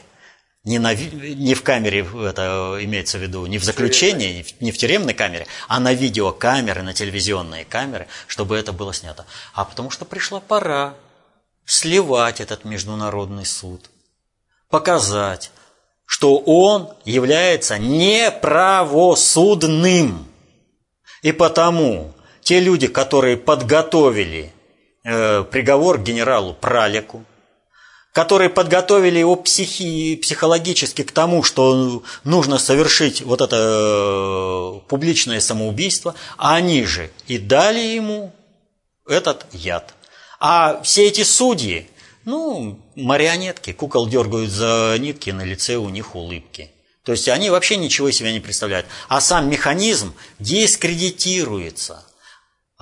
Не, 0.65 0.79
на, 0.79 0.93
не 0.93 1.55
в 1.55 1.63
камере, 1.63 2.07
это 2.25 2.77
имеется 2.81 3.17
в 3.17 3.21
виду, 3.21 3.45
не 3.45 3.57
в 3.57 3.63
заключении, 3.63 4.45
не 4.61 4.71
в 4.71 4.77
тюремной 4.77 5.13
камере, 5.13 5.47
а 5.67 5.79
на 5.79 5.93
видеокамеры, 5.93 6.83
на 6.83 6.93
телевизионные 6.93 7.65
камеры, 7.65 8.07
чтобы 8.27 8.57
это 8.57 8.71
было 8.71 8.93
снято. 8.93 9.25
А 9.53 9.65
потому 9.65 9.89
что 9.89 10.05
пришла 10.05 10.39
пора 10.39 10.95
сливать 11.65 12.39
этот 12.39 12.65
международный 12.65 13.45
суд, 13.45 13.89
показать, 14.69 15.51
что 16.05 16.37
он 16.37 16.93
является 17.05 17.77
неправосудным. 17.77 20.27
И 21.21 21.31
потому 21.31 22.13
те 22.41 22.59
люди, 22.59 22.87
которые 22.87 23.37
подготовили 23.37 24.51
э, 25.03 25.43
приговор 25.43 25.99
генералу 25.99 26.53
Пралеку, 26.53 27.25
которые 28.13 28.49
подготовили 28.49 29.19
его 29.19 29.35
психи, 29.35 30.15
психологически 30.15 31.03
к 31.03 31.11
тому, 31.11 31.43
что 31.43 32.03
нужно 32.23 32.59
совершить 32.59 33.21
вот 33.21 33.41
это 33.41 33.57
э, 33.57 34.79
публичное 34.87 35.39
самоубийство, 35.39 36.15
а 36.37 36.55
они 36.55 36.85
же 36.85 37.09
и 37.27 37.37
дали 37.37 37.79
ему 37.79 38.33
этот 39.07 39.45
яд. 39.51 39.93
А 40.39 40.81
все 40.83 41.07
эти 41.07 41.23
судьи, 41.23 41.89
ну, 42.25 42.79
марионетки, 42.95 43.73
кукол 43.73 44.07
дергают 44.07 44.51
за 44.51 44.95
нитки, 44.99 45.31
на 45.31 45.43
лице 45.43 45.75
у 45.77 45.89
них 45.89 46.15
улыбки. 46.15 46.69
То 47.03 47.11
есть 47.11 47.27
они 47.27 47.49
вообще 47.49 47.75
ничего 47.75 48.07
из 48.07 48.15
себя 48.15 48.31
не 48.31 48.39
представляют. 48.39 48.85
А 49.09 49.19
сам 49.19 49.49
механизм 49.49 50.13
дискредитируется. 50.39 52.05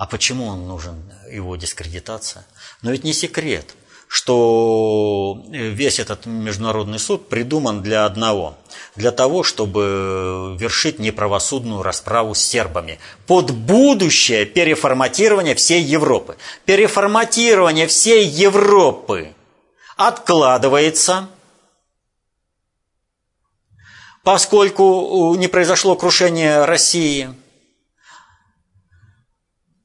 А 0.02 0.06
почему 0.06 0.46
он 0.46 0.66
нужен, 0.66 0.96
его 1.30 1.54
дискредитация? 1.54 2.44
Но 2.82 2.90
ведь 2.90 3.04
не 3.04 3.12
секрет– 3.12 3.76
что 4.08 5.40
весь 5.48 5.98
этот 5.98 6.26
международный 6.26 6.98
суд 6.98 7.30
придуман 7.30 7.82
для 7.82 8.04
одного, 8.04 8.58
для 8.94 9.10
того, 9.10 9.42
чтобы 9.42 10.54
вершить 10.58 10.98
неправосудную 10.98 11.82
расправу 11.82 12.34
с 12.34 12.40
сербами 12.42 12.98
под 13.26 13.52
будущее 13.52 14.44
переформатирование 14.44 15.54
всей 15.54 15.82
Европы. 15.82 16.36
Переформатирование 16.66 17.86
всей 17.86 18.26
Европы 18.26 19.32
откладывается, 19.96 21.28
поскольку 24.22 25.34
не 25.36 25.48
произошло 25.48 25.96
крушение 25.96 26.66
России– 26.66 27.34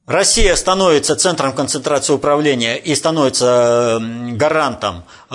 Россия 0.08 0.56
становится 0.56 1.16
центром 1.16 1.52
концентрации 1.52 2.14
управления 2.14 2.78
и 2.78 2.94
становится 2.94 4.00
гарантом 4.00 5.04
э, 5.30 5.34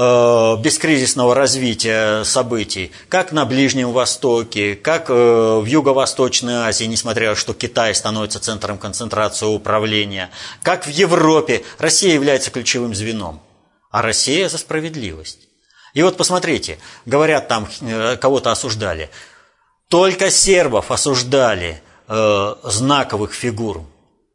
бескризисного 0.64 1.36
развития 1.36 2.24
событий, 2.24 2.92
как 3.08 3.32
на 3.32 3.46
Ближнем 3.46 3.92
Востоке, 3.92 4.74
как 4.74 5.12
э, 5.12 5.14
в 5.14 5.66
Юго-Восточной 5.66 6.56
Азии, 6.56 6.86
несмотря 6.86 7.30
на 7.30 7.36
то, 7.36 7.40
что 7.40 7.54
Китай 7.54 7.94
становится 7.94 8.40
центром 8.40 8.80
концентрации 8.80 9.46
управления, 9.46 10.32
как 10.64 10.88
в 10.88 10.90
Европе. 10.90 11.62
Россия 11.78 12.16
является 12.16 12.50
ключевым 12.50 12.96
звеном, 12.96 13.44
а 13.92 14.02
Россия 14.02 14.50
за 14.50 14.58
справедливость. 14.58 15.50
И 15.94 16.02
вот 16.02 16.18
посмотрите, 16.18 16.80
говорят 17.06 17.48
там, 17.48 17.68
э, 17.82 18.18
кого-то 18.18 18.52
осуждали, 18.52 19.12
только 19.88 20.32
сербов 20.32 20.90
осуждали 20.90 21.84
знаковых 22.08 23.34
фигур 23.34 23.86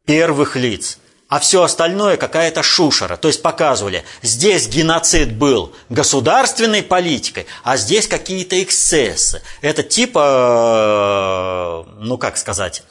первых 0.09 0.55
лиц. 0.55 0.97
А 1.27 1.39
все 1.39 1.61
остальное 1.61 2.17
какая-то 2.17 2.63
шушера. 2.63 3.15
То 3.15 3.27
есть 3.27 3.43
показывали, 3.43 4.03
здесь 4.23 4.67
геноцид 4.67 5.33
был 5.33 5.71
государственной 5.89 6.81
политикой, 6.81 7.45
а 7.63 7.77
здесь 7.77 8.07
какие-то 8.07 8.59
эксцессы. 8.63 9.43
Это 9.61 9.83
типа, 9.83 11.85
э, 11.85 11.91
ну 11.99 12.17
как 12.17 12.37
сказать, 12.37 12.81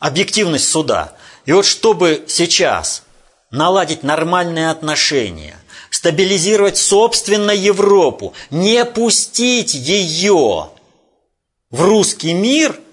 объективность 0.00 0.68
суда. 0.68 1.12
И 1.46 1.52
вот 1.52 1.66
чтобы 1.66 2.24
сейчас 2.26 3.04
наладить 3.52 4.02
нормальные 4.02 4.70
отношения, 4.70 5.56
стабилизировать 5.90 6.78
собственно 6.78 7.52
Европу, 7.52 8.34
не 8.50 8.84
пустить 8.84 9.74
ее 9.74 10.70
в 11.70 11.80
русский 11.80 12.32
мир– 12.32 12.76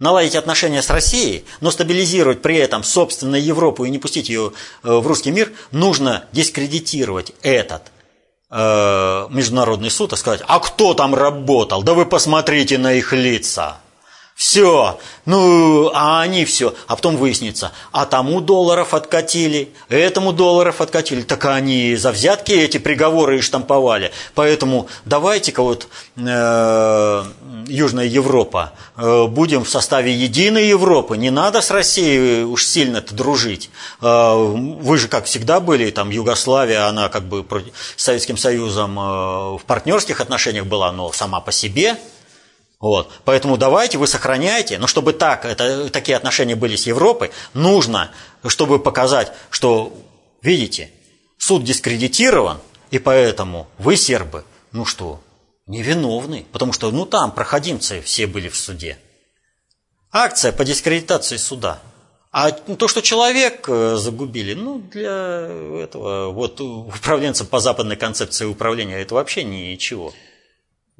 наладить 0.00 0.34
отношения 0.34 0.82
с 0.82 0.90
Россией, 0.90 1.44
но 1.60 1.70
стабилизировать 1.70 2.42
при 2.42 2.56
этом 2.56 2.82
собственную 2.82 3.44
Европу 3.44 3.84
и 3.84 3.90
не 3.90 3.98
пустить 3.98 4.28
ее 4.28 4.52
э, 4.82 4.92
в 4.92 5.06
русский 5.06 5.30
мир, 5.30 5.52
нужно 5.70 6.24
дискредитировать 6.32 7.32
этот 7.42 7.82
э, 8.50 9.26
международный 9.30 9.90
суд 9.90 10.12
и 10.12 10.16
сказать, 10.16 10.42
а 10.48 10.58
кто 10.58 10.94
там 10.94 11.14
работал? 11.14 11.82
Да 11.84 11.94
вы 11.94 12.06
посмотрите 12.06 12.78
на 12.78 12.94
их 12.94 13.12
лица. 13.12 13.78
Все, 14.40 14.98
ну, 15.26 15.90
а 15.92 16.22
они 16.22 16.46
все. 16.46 16.74
А 16.86 16.96
потом 16.96 17.18
выяснится, 17.18 17.72
а 17.92 18.06
тому 18.06 18.40
долларов 18.40 18.94
откатили, 18.94 19.68
этому 19.90 20.32
долларов 20.32 20.80
откатили. 20.80 21.20
Так 21.20 21.44
они 21.44 21.94
за 21.94 22.10
взятки 22.10 22.52
эти 22.52 22.78
приговоры 22.78 23.36
и 23.36 23.40
штамповали. 23.42 24.12
Поэтому 24.34 24.88
давайте-ка 25.04 25.62
вот 25.62 25.88
э, 26.16 27.24
Южная 27.66 28.06
Европа 28.06 28.72
э, 28.96 29.26
будем 29.26 29.64
в 29.64 29.68
составе 29.68 30.14
единой 30.14 30.68
Европы. 30.68 31.18
Не 31.18 31.28
надо 31.28 31.60
с 31.60 31.70
Россией 31.70 32.44
уж 32.44 32.64
сильно-то 32.64 33.14
дружить. 33.14 33.68
Э, 34.00 34.34
вы 34.36 34.96
же, 34.96 35.08
как 35.08 35.26
всегда, 35.26 35.60
были, 35.60 35.90
там, 35.90 36.08
Югославия, 36.08 36.86
она 36.86 37.10
как 37.10 37.24
бы 37.24 37.44
с 37.94 38.02
Советским 38.02 38.38
Союзом 38.38 38.98
э, 38.98 39.02
в 39.02 39.62
партнерских 39.66 40.22
отношениях 40.22 40.64
была, 40.64 40.92
но 40.92 41.12
сама 41.12 41.40
по 41.40 41.52
себе– 41.52 41.98
вот. 42.80 43.12
Поэтому 43.24 43.58
давайте 43.58 43.98
вы 43.98 44.06
сохраняйте, 44.06 44.78
но 44.78 44.86
чтобы 44.86 45.12
так, 45.12 45.44
это, 45.44 45.90
такие 45.90 46.16
отношения 46.16 46.56
были 46.56 46.76
с 46.76 46.86
Европой, 46.86 47.30
нужно, 47.52 48.10
чтобы 48.46 48.78
показать, 48.78 49.32
что, 49.50 49.92
видите, 50.40 50.90
суд 51.36 51.62
дискредитирован, 51.62 52.58
и 52.90 52.98
поэтому 52.98 53.68
вы, 53.76 53.96
сербы, 53.96 54.44
ну 54.72 54.86
что, 54.86 55.22
невиновны, 55.66 56.46
потому 56.52 56.72
что, 56.72 56.90
ну 56.90 57.04
там 57.04 57.32
проходимцы 57.32 58.00
все 58.00 58.26
были 58.26 58.48
в 58.48 58.56
суде. 58.56 58.98
Акция 60.10 60.50
по 60.50 60.64
дискредитации 60.64 61.36
суда. 61.36 61.80
А 62.32 62.50
то, 62.52 62.88
что 62.88 63.02
человек 63.02 63.68
э, 63.68 63.96
загубили, 63.96 64.54
ну, 64.54 64.78
для 64.78 65.48
этого, 65.82 66.30
вот 66.30 66.60
управленцев 66.60 67.48
по 67.48 67.58
западной 67.58 67.96
концепции 67.96 68.44
управления, 68.44 69.00
это 69.00 69.16
вообще 69.16 69.42
ничего. 69.44 70.14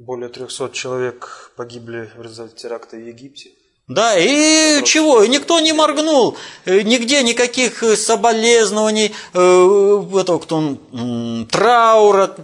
Более 0.00 0.30
300 0.30 0.70
человек 0.70 1.52
погибли 1.56 2.10
в 2.16 2.22
результате 2.22 2.56
теракта 2.56 2.96
в 2.96 3.06
Египте. 3.06 3.50
Да, 3.86 4.18
и 4.18 4.76
Вопрос. 4.76 4.88
чего? 4.88 5.26
Никто 5.26 5.60
не 5.60 5.74
моргнул, 5.74 6.38
э, 6.64 6.80
нигде 6.80 7.22
никаких 7.22 7.82
э, 7.82 7.96
соболезнований, 7.96 9.14
э, 9.34 10.18
этого 10.18 10.38
кто 10.38 10.56
он, 10.56 11.46
траура. 11.50 12.34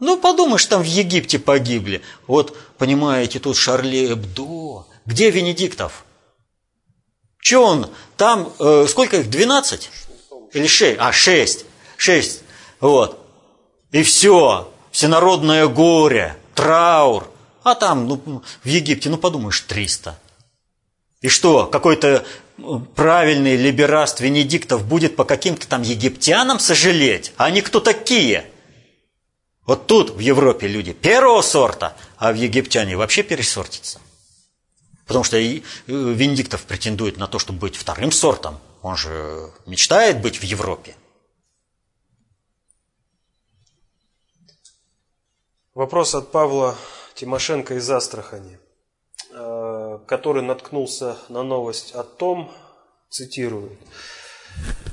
Ну, 0.00 0.16
подумаешь, 0.16 0.64
там 0.64 0.80
в 0.80 0.86
Египте 0.86 1.38
погибли. 1.38 2.00
Вот, 2.26 2.56
понимаете, 2.78 3.40
тут 3.40 3.58
Шарли 3.58 4.14
Эбдо. 4.14 4.86
Где 5.04 5.30
Венедиктов? 5.30 6.04
Че 7.42 7.58
он? 7.58 7.90
Там, 8.16 8.50
э, 8.58 8.86
сколько 8.88 9.18
их, 9.18 9.28
12? 9.28 9.90
Или 10.54 10.66
6? 10.66 10.96
А, 10.98 11.12
6. 11.12 11.66
6. 11.98 12.42
Вот. 12.80 13.18
И 13.90 14.02
все. 14.02 14.72
Всенародное 14.92 15.66
горе 15.68 16.38
траур. 16.54 17.30
А 17.62 17.74
там, 17.74 18.08
ну, 18.08 18.42
в 18.62 18.66
Египте, 18.66 19.08
ну, 19.08 19.18
подумаешь, 19.18 19.60
300. 19.60 20.18
И 21.20 21.28
что, 21.28 21.66
какой-то 21.66 22.24
э, 22.58 22.62
правильный 22.96 23.56
либераст 23.56 24.20
Венедиктов 24.20 24.84
будет 24.84 25.14
по 25.14 25.24
каким-то 25.24 25.68
там 25.68 25.82
египтянам 25.82 26.58
сожалеть? 26.58 27.32
А 27.36 27.44
они 27.44 27.62
кто 27.62 27.78
такие? 27.78 28.46
Вот 29.64 29.86
тут, 29.86 30.10
в 30.10 30.18
Европе, 30.18 30.66
люди 30.66 30.92
первого 30.92 31.40
сорта, 31.42 31.96
а 32.16 32.32
в 32.32 32.36
египтяне 32.36 32.96
вообще 32.96 33.22
пересортятся. 33.22 34.00
Потому 35.06 35.24
что 35.24 35.36
и 35.36 35.60
э, 35.60 35.62
Венедиктов 35.86 36.62
претендует 36.62 37.16
на 37.16 37.28
то, 37.28 37.38
чтобы 37.38 37.60
быть 37.60 37.76
вторым 37.76 38.10
сортом. 38.10 38.58
Он 38.82 38.96
же 38.96 39.50
мечтает 39.66 40.20
быть 40.20 40.40
в 40.40 40.42
Европе. 40.42 40.96
Вопрос 45.74 46.14
от 46.14 46.30
Павла 46.30 46.74
Тимошенко 47.14 47.76
из 47.76 47.90
Астрахани, 47.90 48.58
э, 49.34 49.98
который 50.06 50.42
наткнулся 50.42 51.16
на 51.30 51.42
новость 51.42 51.92
о 51.94 52.02
том, 52.02 52.52
цитирую, 53.08 53.78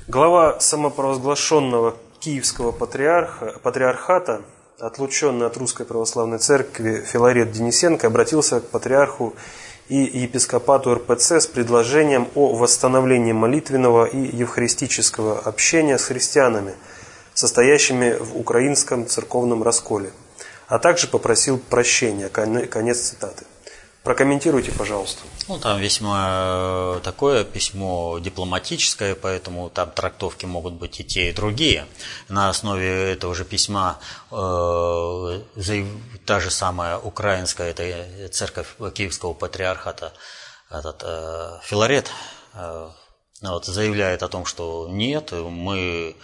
глава 0.08 0.58
самопровозглашенного 0.62 1.98
Киевского 2.22 2.72
патриарха, 2.72 3.60
патриархата, 3.62 4.44
отлученный 4.80 5.48
от 5.48 5.58
Русской 5.58 5.86
Православной 5.86 6.38
Церкви 6.38 7.04
Филарет 7.06 7.52
Денисенко, 7.52 8.08
обратился 8.08 8.62
к 8.62 8.68
патриарху 8.70 9.36
и 9.90 9.98
епископату 9.98 10.96
РПЦ 10.96 11.42
с 11.42 11.48
предложением 11.48 12.30
о 12.36 12.56
восстановлении 12.56 13.34
молитвенного 13.34 14.06
и 14.06 14.18
евхаристического 14.18 15.40
общения 15.40 15.98
с 15.98 16.06
христианами, 16.06 16.74
состоящими 17.34 18.14
в 18.18 18.38
украинском 18.38 19.08
церковном 19.08 19.62
расколе– 19.62 20.14
а 20.70 20.80
также 20.80 21.08
попросил 21.08 21.58
прощения. 21.58 22.30
Конец 22.30 23.00
цитаты. 23.00 23.46
Прокомментируйте, 24.04 24.72
пожалуйста. 24.72 25.22
Ну, 25.50 25.60
там 25.60 25.78
весьма 25.78 26.96
э, 26.96 27.00
такое 27.04 27.44
письмо 27.44 28.18
дипломатическое, 28.20 29.14
поэтому 29.14 29.70
там 29.70 29.92
трактовки 29.92 30.46
могут 30.46 30.76
быть 30.76 31.02
и 31.02 31.04
те, 31.04 31.30
и 31.30 31.34
другие. 31.34 31.86
На 32.30 32.50
основе 32.50 33.12
этого 33.12 33.36
же 33.36 33.44
письма 33.44 34.00
э, 34.32 35.42
та 36.26 36.40
же 36.40 36.50
самая 36.50 36.98
украинская, 36.98 37.72
это 37.72 38.30
церковь 38.30 38.68
Киевского 38.94 39.34
патриархата, 39.34 40.14
этот 40.70 41.04
э, 41.04 41.60
Филарет, 41.64 42.10
э, 42.54 42.90
вот, 43.42 43.66
заявляет 43.66 44.24
о 44.24 44.30
том, 44.30 44.46
что 44.46 44.88
нет, 44.90 45.34
мы 45.34 46.16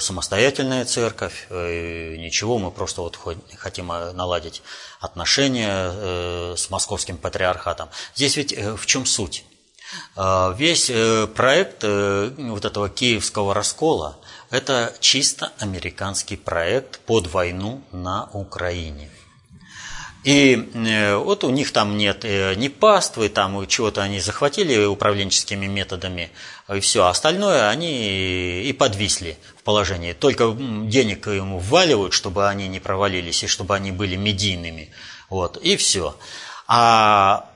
самостоятельная 0.00 0.84
церковь, 0.84 1.46
э, 1.50 2.16
ничего, 2.16 2.58
мы 2.58 2.70
просто 2.70 3.00
вот 3.02 3.18
хотим 3.56 3.86
наладить 3.88 4.62
отношения 5.00 6.56
с 6.56 6.70
московским 6.70 7.16
патриархатом. 7.16 7.88
Здесь 8.14 8.36
ведь 8.36 8.56
в 8.56 8.86
чем 8.86 9.06
суть? 9.06 9.44
Весь 10.16 10.86
проект 11.34 11.84
вот 11.84 12.64
этого 12.64 12.88
киевского 12.88 13.52
раскола– 13.52 14.18
это 14.50 14.94
чисто 15.00 15.52
американский 15.58 16.36
проект 16.36 17.00
под 17.00 17.26
войну 17.26 17.82
на 17.92 18.30
Украине– 18.32 19.10
и 20.24 20.70
э, 20.74 21.16
вот 21.16 21.42
у 21.42 21.50
них 21.50 21.72
там 21.72 21.96
нет 21.96 22.24
э, 22.24 22.54
ни 22.54 22.68
паствы, 22.68 23.28
там 23.28 23.66
чего-то 23.66 24.02
они 24.02 24.20
захватили 24.20 24.84
управленческими 24.84 25.66
методами, 25.66 26.30
и 26.72 26.78
все. 26.78 27.06
Остальное 27.06 27.68
они 27.68 28.62
и 28.62 28.72
подвисли 28.72 29.36
в 29.58 29.62
положении. 29.64 30.12
Только 30.12 30.52
денег 30.52 31.26
ему 31.26 31.58
вваливают, 31.58 32.12
чтобы 32.12 32.48
они 32.48 32.68
не 32.68 32.78
провалились, 32.78 33.42
и 33.42 33.48
чтобы 33.48 33.74
они 33.74 33.90
были 33.90 34.14
медийными. 34.14 34.92
Вот, 35.28 35.56
и 35.56 35.76
все. 35.76 36.16
А 36.68 37.50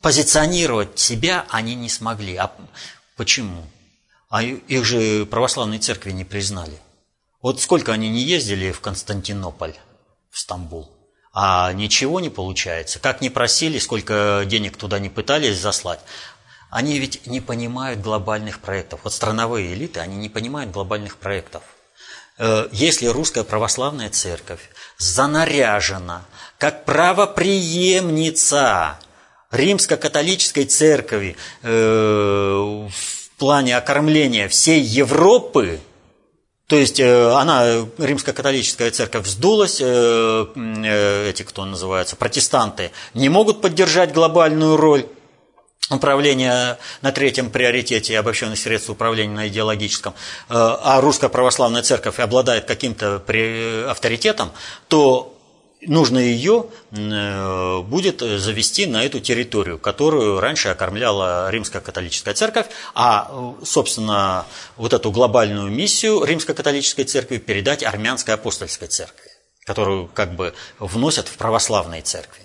позиционировать 0.00 0.98
себя 0.98 1.44
они 1.50 1.74
не 1.74 1.90
смогли. 1.90 2.36
А 2.36 2.50
почему? 3.16 3.62
А 4.30 4.42
их 4.42 4.84
же 4.86 5.26
православные 5.26 5.80
церкви 5.80 6.12
не 6.12 6.24
признали. 6.24 6.78
Вот 7.42 7.60
сколько 7.60 7.92
они 7.92 8.08
не 8.08 8.22
ездили 8.22 8.72
в 8.72 8.80
Константинополь, 8.80 9.74
в 10.30 10.38
Стамбул 10.38 10.90
а 11.34 11.72
ничего 11.72 12.20
не 12.20 12.30
получается. 12.30 13.00
Как 13.00 13.20
ни 13.20 13.28
просили, 13.28 13.78
сколько 13.78 14.44
денег 14.46 14.76
туда 14.76 15.00
не 15.00 15.08
пытались 15.08 15.58
заслать, 15.58 16.00
они 16.70 16.98
ведь 16.98 17.26
не 17.26 17.40
понимают 17.40 18.00
глобальных 18.00 18.60
проектов. 18.60 19.00
Вот 19.02 19.12
страновые 19.12 19.74
элиты, 19.74 19.98
они 20.00 20.16
не 20.16 20.28
понимают 20.28 20.70
глобальных 20.70 21.16
проектов. 21.16 21.62
Э, 22.38 22.68
если 22.72 23.08
русская 23.08 23.44
православная 23.44 24.10
церковь 24.10 24.70
занаряжена 24.96 26.24
как 26.58 26.84
правоприемница 26.84 28.98
римско-католической 29.50 30.66
церкви 30.66 31.36
э, 31.62 31.68
в 31.68 32.92
плане 33.38 33.76
окормления 33.76 34.48
всей 34.48 34.80
Европы, 34.80 35.80
то 36.66 36.76
есть 36.76 36.98
э, 36.98 37.32
она, 37.32 37.86
римско-католическая 37.98 38.90
церковь, 38.90 39.26
вздулась, 39.26 39.80
э, 39.82 40.46
э, 40.56 41.28
эти, 41.28 41.42
кто 41.42 41.66
называется, 41.66 42.16
протестанты, 42.16 42.90
не 43.12 43.28
могут 43.28 43.60
поддержать 43.60 44.14
глобальную 44.14 44.78
роль 44.78 45.06
управления 45.90 46.78
на 47.02 47.12
третьем 47.12 47.50
приоритете 47.50 48.14
и 48.14 48.16
обобщенных 48.16 48.58
средств 48.58 48.88
управления 48.88 49.34
на 49.34 49.48
идеологическом, 49.48 50.14
а 50.48 50.98
русская 51.02 51.28
православная 51.28 51.82
церковь 51.82 52.18
обладает 52.20 52.64
каким-то 52.64 53.16
авторитетом, 53.90 54.50
то 54.88 55.33
нужно 55.86 56.18
ее 56.18 56.66
э, 56.90 57.80
будет 57.80 58.20
завести 58.20 58.86
на 58.86 59.04
эту 59.04 59.20
территорию, 59.20 59.78
которую 59.78 60.40
раньше 60.40 60.68
окормляла 60.68 61.50
Римская 61.50 61.82
католическая 61.82 62.34
церковь, 62.34 62.66
а, 62.94 63.54
собственно, 63.64 64.46
вот 64.76 64.92
эту 64.92 65.10
глобальную 65.10 65.70
миссию 65.70 66.24
Римской 66.24 66.54
католической 66.54 67.04
церкви 67.04 67.38
передать 67.38 67.82
армянской 67.82 68.34
апостольской 68.34 68.88
церкви, 68.88 69.30
которую 69.64 70.08
как 70.08 70.34
бы 70.34 70.54
вносят 70.78 71.28
в 71.28 71.36
православные 71.36 72.02
церкви. 72.02 72.42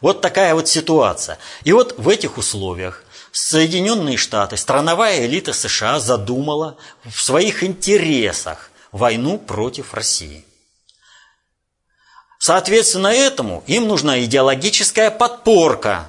Вот 0.00 0.20
такая 0.20 0.54
вот 0.54 0.68
ситуация. 0.68 1.38
И 1.64 1.72
вот 1.72 1.94
в 1.98 2.08
этих 2.08 2.38
условиях 2.38 3.04
Соединенные 3.32 4.16
Штаты, 4.16 4.56
страновая 4.56 5.26
элита 5.26 5.52
США 5.52 6.00
задумала 6.00 6.76
в 7.04 7.20
своих 7.20 7.62
интересах 7.62 8.70
войну 8.92 9.38
против 9.38 9.94
России. 9.94 10.44
Соответственно 12.38 13.08
этому 13.08 13.64
им 13.66 13.88
нужна 13.88 14.20
идеологическая 14.24 15.10
подпорка. 15.10 16.08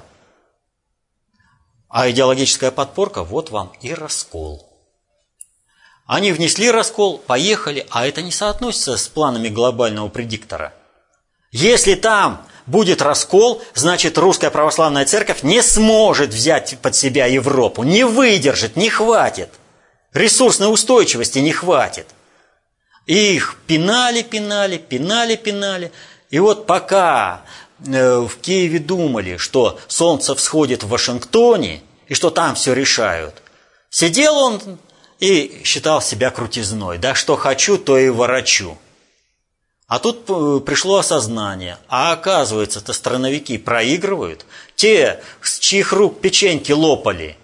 А 1.88 2.08
идеологическая 2.08 2.70
подпорка, 2.70 3.24
вот 3.24 3.50
вам 3.50 3.72
и 3.82 3.92
раскол. 3.92 4.66
Они 6.06 6.32
внесли 6.32 6.70
раскол, 6.70 7.18
поехали, 7.18 7.86
а 7.90 8.06
это 8.06 8.22
не 8.22 8.30
соотносится 8.30 8.96
с 8.96 9.08
планами 9.08 9.48
глобального 9.48 10.08
предиктора. 10.08 10.72
Если 11.52 11.94
там 11.94 12.46
будет 12.66 13.02
раскол, 13.02 13.62
значит 13.74 14.18
русская 14.18 14.50
православная 14.50 15.04
церковь 15.04 15.42
не 15.42 15.62
сможет 15.62 16.32
взять 16.32 16.78
под 16.80 16.94
себя 16.94 17.26
Европу, 17.26 17.82
не 17.82 18.04
выдержит, 18.04 18.76
не 18.76 18.88
хватит. 18.88 19.50
Ресурсной 20.12 20.72
устойчивости 20.72 21.40
не 21.40 21.52
хватит. 21.52 22.06
И 23.06 23.34
их 23.34 23.56
пинали, 23.66 24.22
пинали, 24.22 24.78
пинали, 24.78 25.36
пинали. 25.36 25.92
И 26.30 26.38
вот 26.38 26.66
пока 26.66 27.42
э, 27.84 28.18
в 28.20 28.36
Киеве 28.40 28.78
думали, 28.78 29.36
что 29.36 29.78
солнце 29.88 30.34
всходит 30.34 30.84
в 30.84 30.88
Вашингтоне 30.88 31.82
и 32.06 32.14
что 32.14 32.30
там 32.30 32.54
все 32.54 32.72
решают, 32.72 33.42
сидел 33.90 34.36
он 34.36 34.78
и 35.18 35.60
считал 35.64 36.00
себя 36.00 36.30
крутизной. 36.30 36.98
Да 36.98 37.14
что 37.14 37.36
хочу, 37.36 37.78
то 37.78 37.98
и 37.98 38.08
ворочу. 38.08 38.78
А 39.88 39.98
тут 39.98 40.24
э, 40.28 40.60
пришло 40.64 40.98
осознание. 40.98 41.78
А 41.88 42.12
оказывается-то 42.12 42.92
страновики 42.92 43.58
проигрывают. 43.58 44.46
Те, 44.76 45.20
с 45.42 45.58
чьих 45.58 45.92
рук 45.92 46.20
печеньки 46.20 46.70
лопали, 46.70 47.36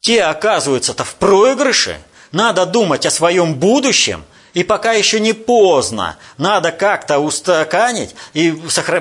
те, 0.00 0.22
оказывается-то 0.24 1.02
в 1.02 1.14
проигрыше. 1.14 1.98
Надо 2.30 2.66
думать 2.66 3.06
о 3.06 3.10
своем 3.10 3.54
будущем– 3.54 4.22
и 4.56 4.64
пока 4.64 4.94
еще 4.94 5.20
не 5.20 5.34
поздно, 5.34 6.16
надо 6.38 6.72
как-то 6.72 7.18
устаканить 7.18 8.14
и 8.32 8.52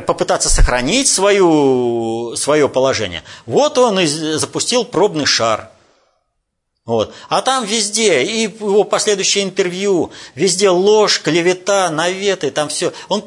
попытаться 0.05 0.49
сохранить 0.49 1.07
свою, 1.07 2.35
свое 2.35 2.67
положение. 2.67 3.23
Вот 3.45 3.77
он 3.77 3.97
и 4.01 4.05
запустил 4.05 4.83
пробный 4.83 5.25
шар. 5.25 5.69
Вот. 6.83 7.13
А 7.29 7.41
там 7.41 7.63
везде, 7.63 8.21
и 8.23 8.41
его 8.41 8.83
последующее 8.83 9.45
интервью, 9.45 10.11
везде 10.35 10.67
ложь, 10.67 11.21
клевета, 11.21 11.89
наветы, 11.89 12.51
там 12.51 12.67
все. 12.67 12.91
Он, 13.07 13.23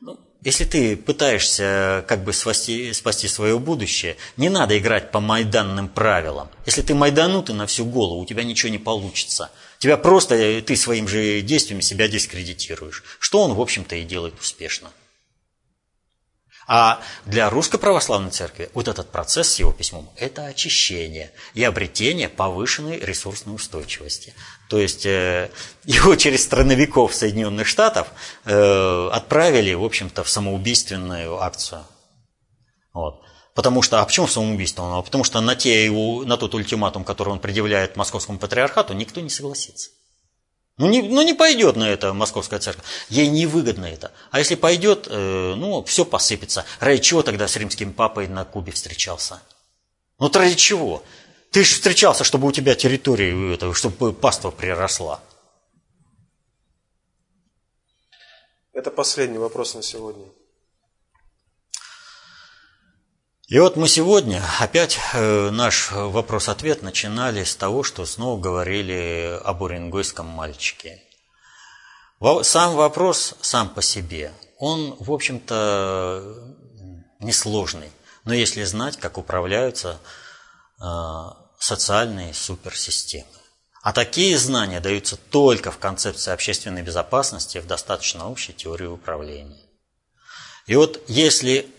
ну, 0.00 0.18
если 0.40 0.64
ты 0.64 0.96
пытаешься 0.96 2.06
как 2.08 2.24
бы 2.24 2.32
спасти, 2.32 2.90
спасти 2.94 3.28
свое 3.28 3.58
будущее, 3.58 4.16
не 4.38 4.48
надо 4.48 4.78
играть 4.78 5.10
по 5.10 5.20
майданным 5.20 5.88
правилам. 5.88 6.48
Если 6.64 6.80
ты 6.80 6.94
майданутый 6.94 7.54
на 7.54 7.66
всю 7.66 7.84
голову, 7.84 8.22
у 8.22 8.24
тебя 8.24 8.44
ничего 8.44 8.72
не 8.72 8.78
получится. 8.78 9.50
Тебя 9.78 9.96
просто, 9.96 10.34
э, 10.34 10.62
ты 10.62 10.76
своим 10.76 11.08
же 11.08 11.40
действиями 11.42 11.80
себя 11.80 12.08
дискредитируешь. 12.08 13.04
Что 13.18 13.42
он, 13.42 13.54
в 13.54 13.60
общем-то, 13.60 13.96
и 13.96 14.04
делает 14.04 14.38
успешно. 14.40 14.90
А 16.68 17.00
для 17.26 17.48
Русской 17.48 17.78
Православной 17.78 18.32
Церкви 18.32 18.70
вот 18.74 18.88
этот 18.88 19.12
процесс 19.12 19.52
с 19.52 19.58
его 19.60 19.70
письмом– 19.72 20.10
это 20.16 20.46
очищение 20.46 21.30
и 21.54 21.62
обретение 21.62 22.28
повышенной 22.28 22.98
ресурсной 22.98 23.54
устойчивости. 23.54 24.34
То 24.68 24.78
есть 24.78 25.06
э, 25.06 25.50
его 25.84 26.16
через 26.16 26.42
страновиков 26.42 27.14
Соединенных 27.14 27.68
Штатов 27.68 28.08
э, 28.44 29.08
отправили, 29.12 29.74
в 29.74 29.84
общем-то, 29.84 30.24
в 30.24 30.28
самоубийственную 30.28 31.40
акцию. 31.40 31.84
Вот. 32.92 33.22
Потому 33.56 33.80
что, 33.80 34.02
а 34.02 34.04
почему 34.04 34.28
самоубийство? 34.28 35.00
Потому 35.00 35.24
что 35.24 35.40
на, 35.40 35.56
те, 35.56 35.90
на 35.90 36.36
тот 36.36 36.54
ультиматум, 36.54 37.04
который 37.04 37.30
он 37.30 37.38
предъявляет 37.38 37.96
московскому 37.96 38.38
патриархату, 38.38 38.92
никто 38.92 39.22
не 39.22 39.30
согласится. 39.30 39.88
Ну 40.76 40.90
не, 40.90 41.00
ну 41.00 41.22
не 41.22 41.32
пойдет 41.32 41.74
на 41.74 41.88
это 41.88 42.12
московская 42.12 42.60
церковь. 42.60 42.84
Ей 43.08 43.28
невыгодно 43.28 43.86
это. 43.86 44.12
А 44.30 44.40
если 44.40 44.56
пойдет, 44.56 45.08
э, 45.08 45.54
ну 45.56 45.82
все 45.84 46.04
посыпется. 46.04 46.66
Ради 46.80 47.00
чего 47.00 47.22
тогда 47.22 47.48
с 47.48 47.56
римским 47.56 47.94
папой 47.94 48.28
на 48.28 48.44
Кубе 48.44 48.72
встречался? 48.72 49.40
Ну 50.18 50.30
ради 50.30 50.54
чего? 50.54 51.02
Ты 51.50 51.64
же 51.64 51.76
встречался, 51.76 52.24
чтобы 52.24 52.46
у 52.48 52.52
тебя 52.52 52.74
территория, 52.74 53.54
это, 53.54 53.72
чтобы 53.72 54.12
паства 54.12 54.50
приросла. 54.50 55.22
Это 58.74 58.90
последний 58.90 59.38
вопрос 59.38 59.74
на 59.74 59.82
сегодня. 59.82 60.26
И 63.48 63.60
вот 63.60 63.76
мы 63.76 63.86
сегодня 63.86 64.42
опять 64.58 64.98
э, 65.12 65.50
наш 65.50 65.92
вопрос-ответ 65.92 66.82
начинали 66.82 67.44
с 67.44 67.54
того, 67.54 67.84
что 67.84 68.04
снова 68.04 68.40
говорили 68.40 69.38
об 69.44 69.62
уренгойском 69.62 70.26
мальчике. 70.26 71.00
Сам 72.42 72.74
вопрос 72.74 73.34
сам 73.42 73.68
по 73.68 73.82
себе, 73.82 74.32
он, 74.58 74.96
в 74.98 75.12
общем-то, 75.12 76.56
несложный. 77.20 77.92
Но 78.24 78.34
если 78.34 78.64
знать, 78.64 78.96
как 78.96 79.16
управляются 79.16 80.00
э, 80.80 80.84
социальные 81.60 82.34
суперсистемы. 82.34 83.26
А 83.80 83.92
такие 83.92 84.36
знания 84.38 84.80
даются 84.80 85.16
только 85.16 85.70
в 85.70 85.78
концепции 85.78 86.32
общественной 86.32 86.82
безопасности 86.82 87.58
в 87.58 87.66
достаточно 87.68 88.28
общей 88.28 88.54
теории 88.54 88.86
управления. 88.86 89.62
И 90.66 90.74
вот 90.74 91.00
если 91.06 91.72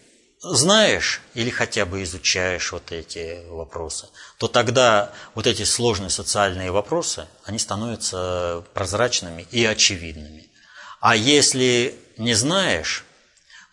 знаешь 0.53 1.21
или 1.33 1.49
хотя 1.49 1.85
бы 1.85 2.03
изучаешь 2.03 2.71
вот 2.71 2.91
эти 2.91 3.45
вопросы, 3.49 4.07
то 4.37 4.47
тогда 4.47 5.11
вот 5.35 5.47
эти 5.47 5.63
сложные 5.63 6.09
социальные 6.09 6.71
вопросы, 6.71 7.27
они 7.43 7.59
становятся 7.59 8.63
прозрачными 8.73 9.47
и 9.51 9.65
очевидными. 9.65 10.49
А 10.99 11.15
если 11.15 11.99
не 12.17 12.33
знаешь, 12.33 13.05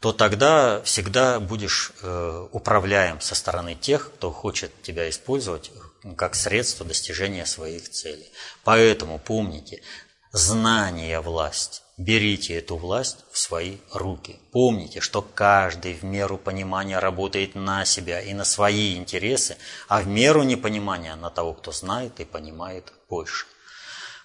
то 0.01 0.13
тогда 0.13 0.83
всегда 0.83 1.41
будешь 1.41 1.93
э, 2.03 2.49
управляем 2.53 3.21
со 3.23 3.35
стороны 3.35 3.75
тех, 3.75 4.13
кто 4.15 4.31
хочет 4.31 4.71
тебя 4.83 5.09
использовать 5.09 5.71
как 6.19 6.35
средство 6.35 6.85
достижения 6.85 7.47
своих 7.47 7.89
целей. 7.89 8.31
Поэтому 8.65 9.19
помните, 9.19 9.81
знание– 10.33 11.21
власть. 11.23 11.84
Берите 11.97 12.55
эту 12.55 12.77
власть 12.77 13.19
в 13.31 13.39
свои 13.39 13.77
руки. 13.93 14.41
Помните, 14.51 15.01
что 15.01 15.23
каждый 15.23 15.95
в 15.95 16.03
меру 16.03 16.39
понимания 16.39 16.99
работает 16.99 17.55
на 17.55 17.85
себя 17.85 18.21
и 18.21 18.35
на 18.35 18.45
свои 18.45 18.97
интересы, 18.97 19.57
а 19.87 20.01
в 20.01 20.09
меру 20.09 20.43
непонимания 20.43 21.15
на 21.15 21.31
того, 21.31 21.55
кто 21.55 21.71
знает 21.71 22.19
и 22.19 22.25
понимает 22.25 22.93
больше. 23.09 23.47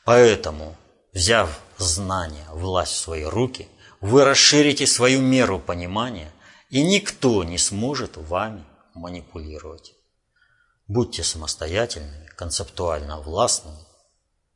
Поэтому, 0.04 0.76
взяв 1.14 1.60
знание, 1.78 2.48
власть 2.50 2.94
в 2.94 2.98
свои 2.98 3.24
руки, 3.24 3.68
вы 4.02 4.26
расширите 4.26 4.88
свою 4.88 5.22
меру 5.22 5.60
понимания, 5.60 6.32
и 6.72 6.82
никто 6.82 7.44
не 7.44 7.60
сможет 7.60 8.18
вами 8.18 8.64
манипулировать. 8.96 9.94
Будьте 10.88 11.24
самостоятельными, 11.24 12.26
концептуально 12.36 13.22
властными, 13.22 13.86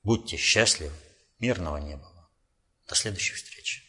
будьте 0.02 0.36
счастливы, 0.36 0.94
мирного 1.38 1.78
неба. 1.78 2.13
До 2.88 2.96
следующей 2.96 3.36
встречи. 3.36 3.84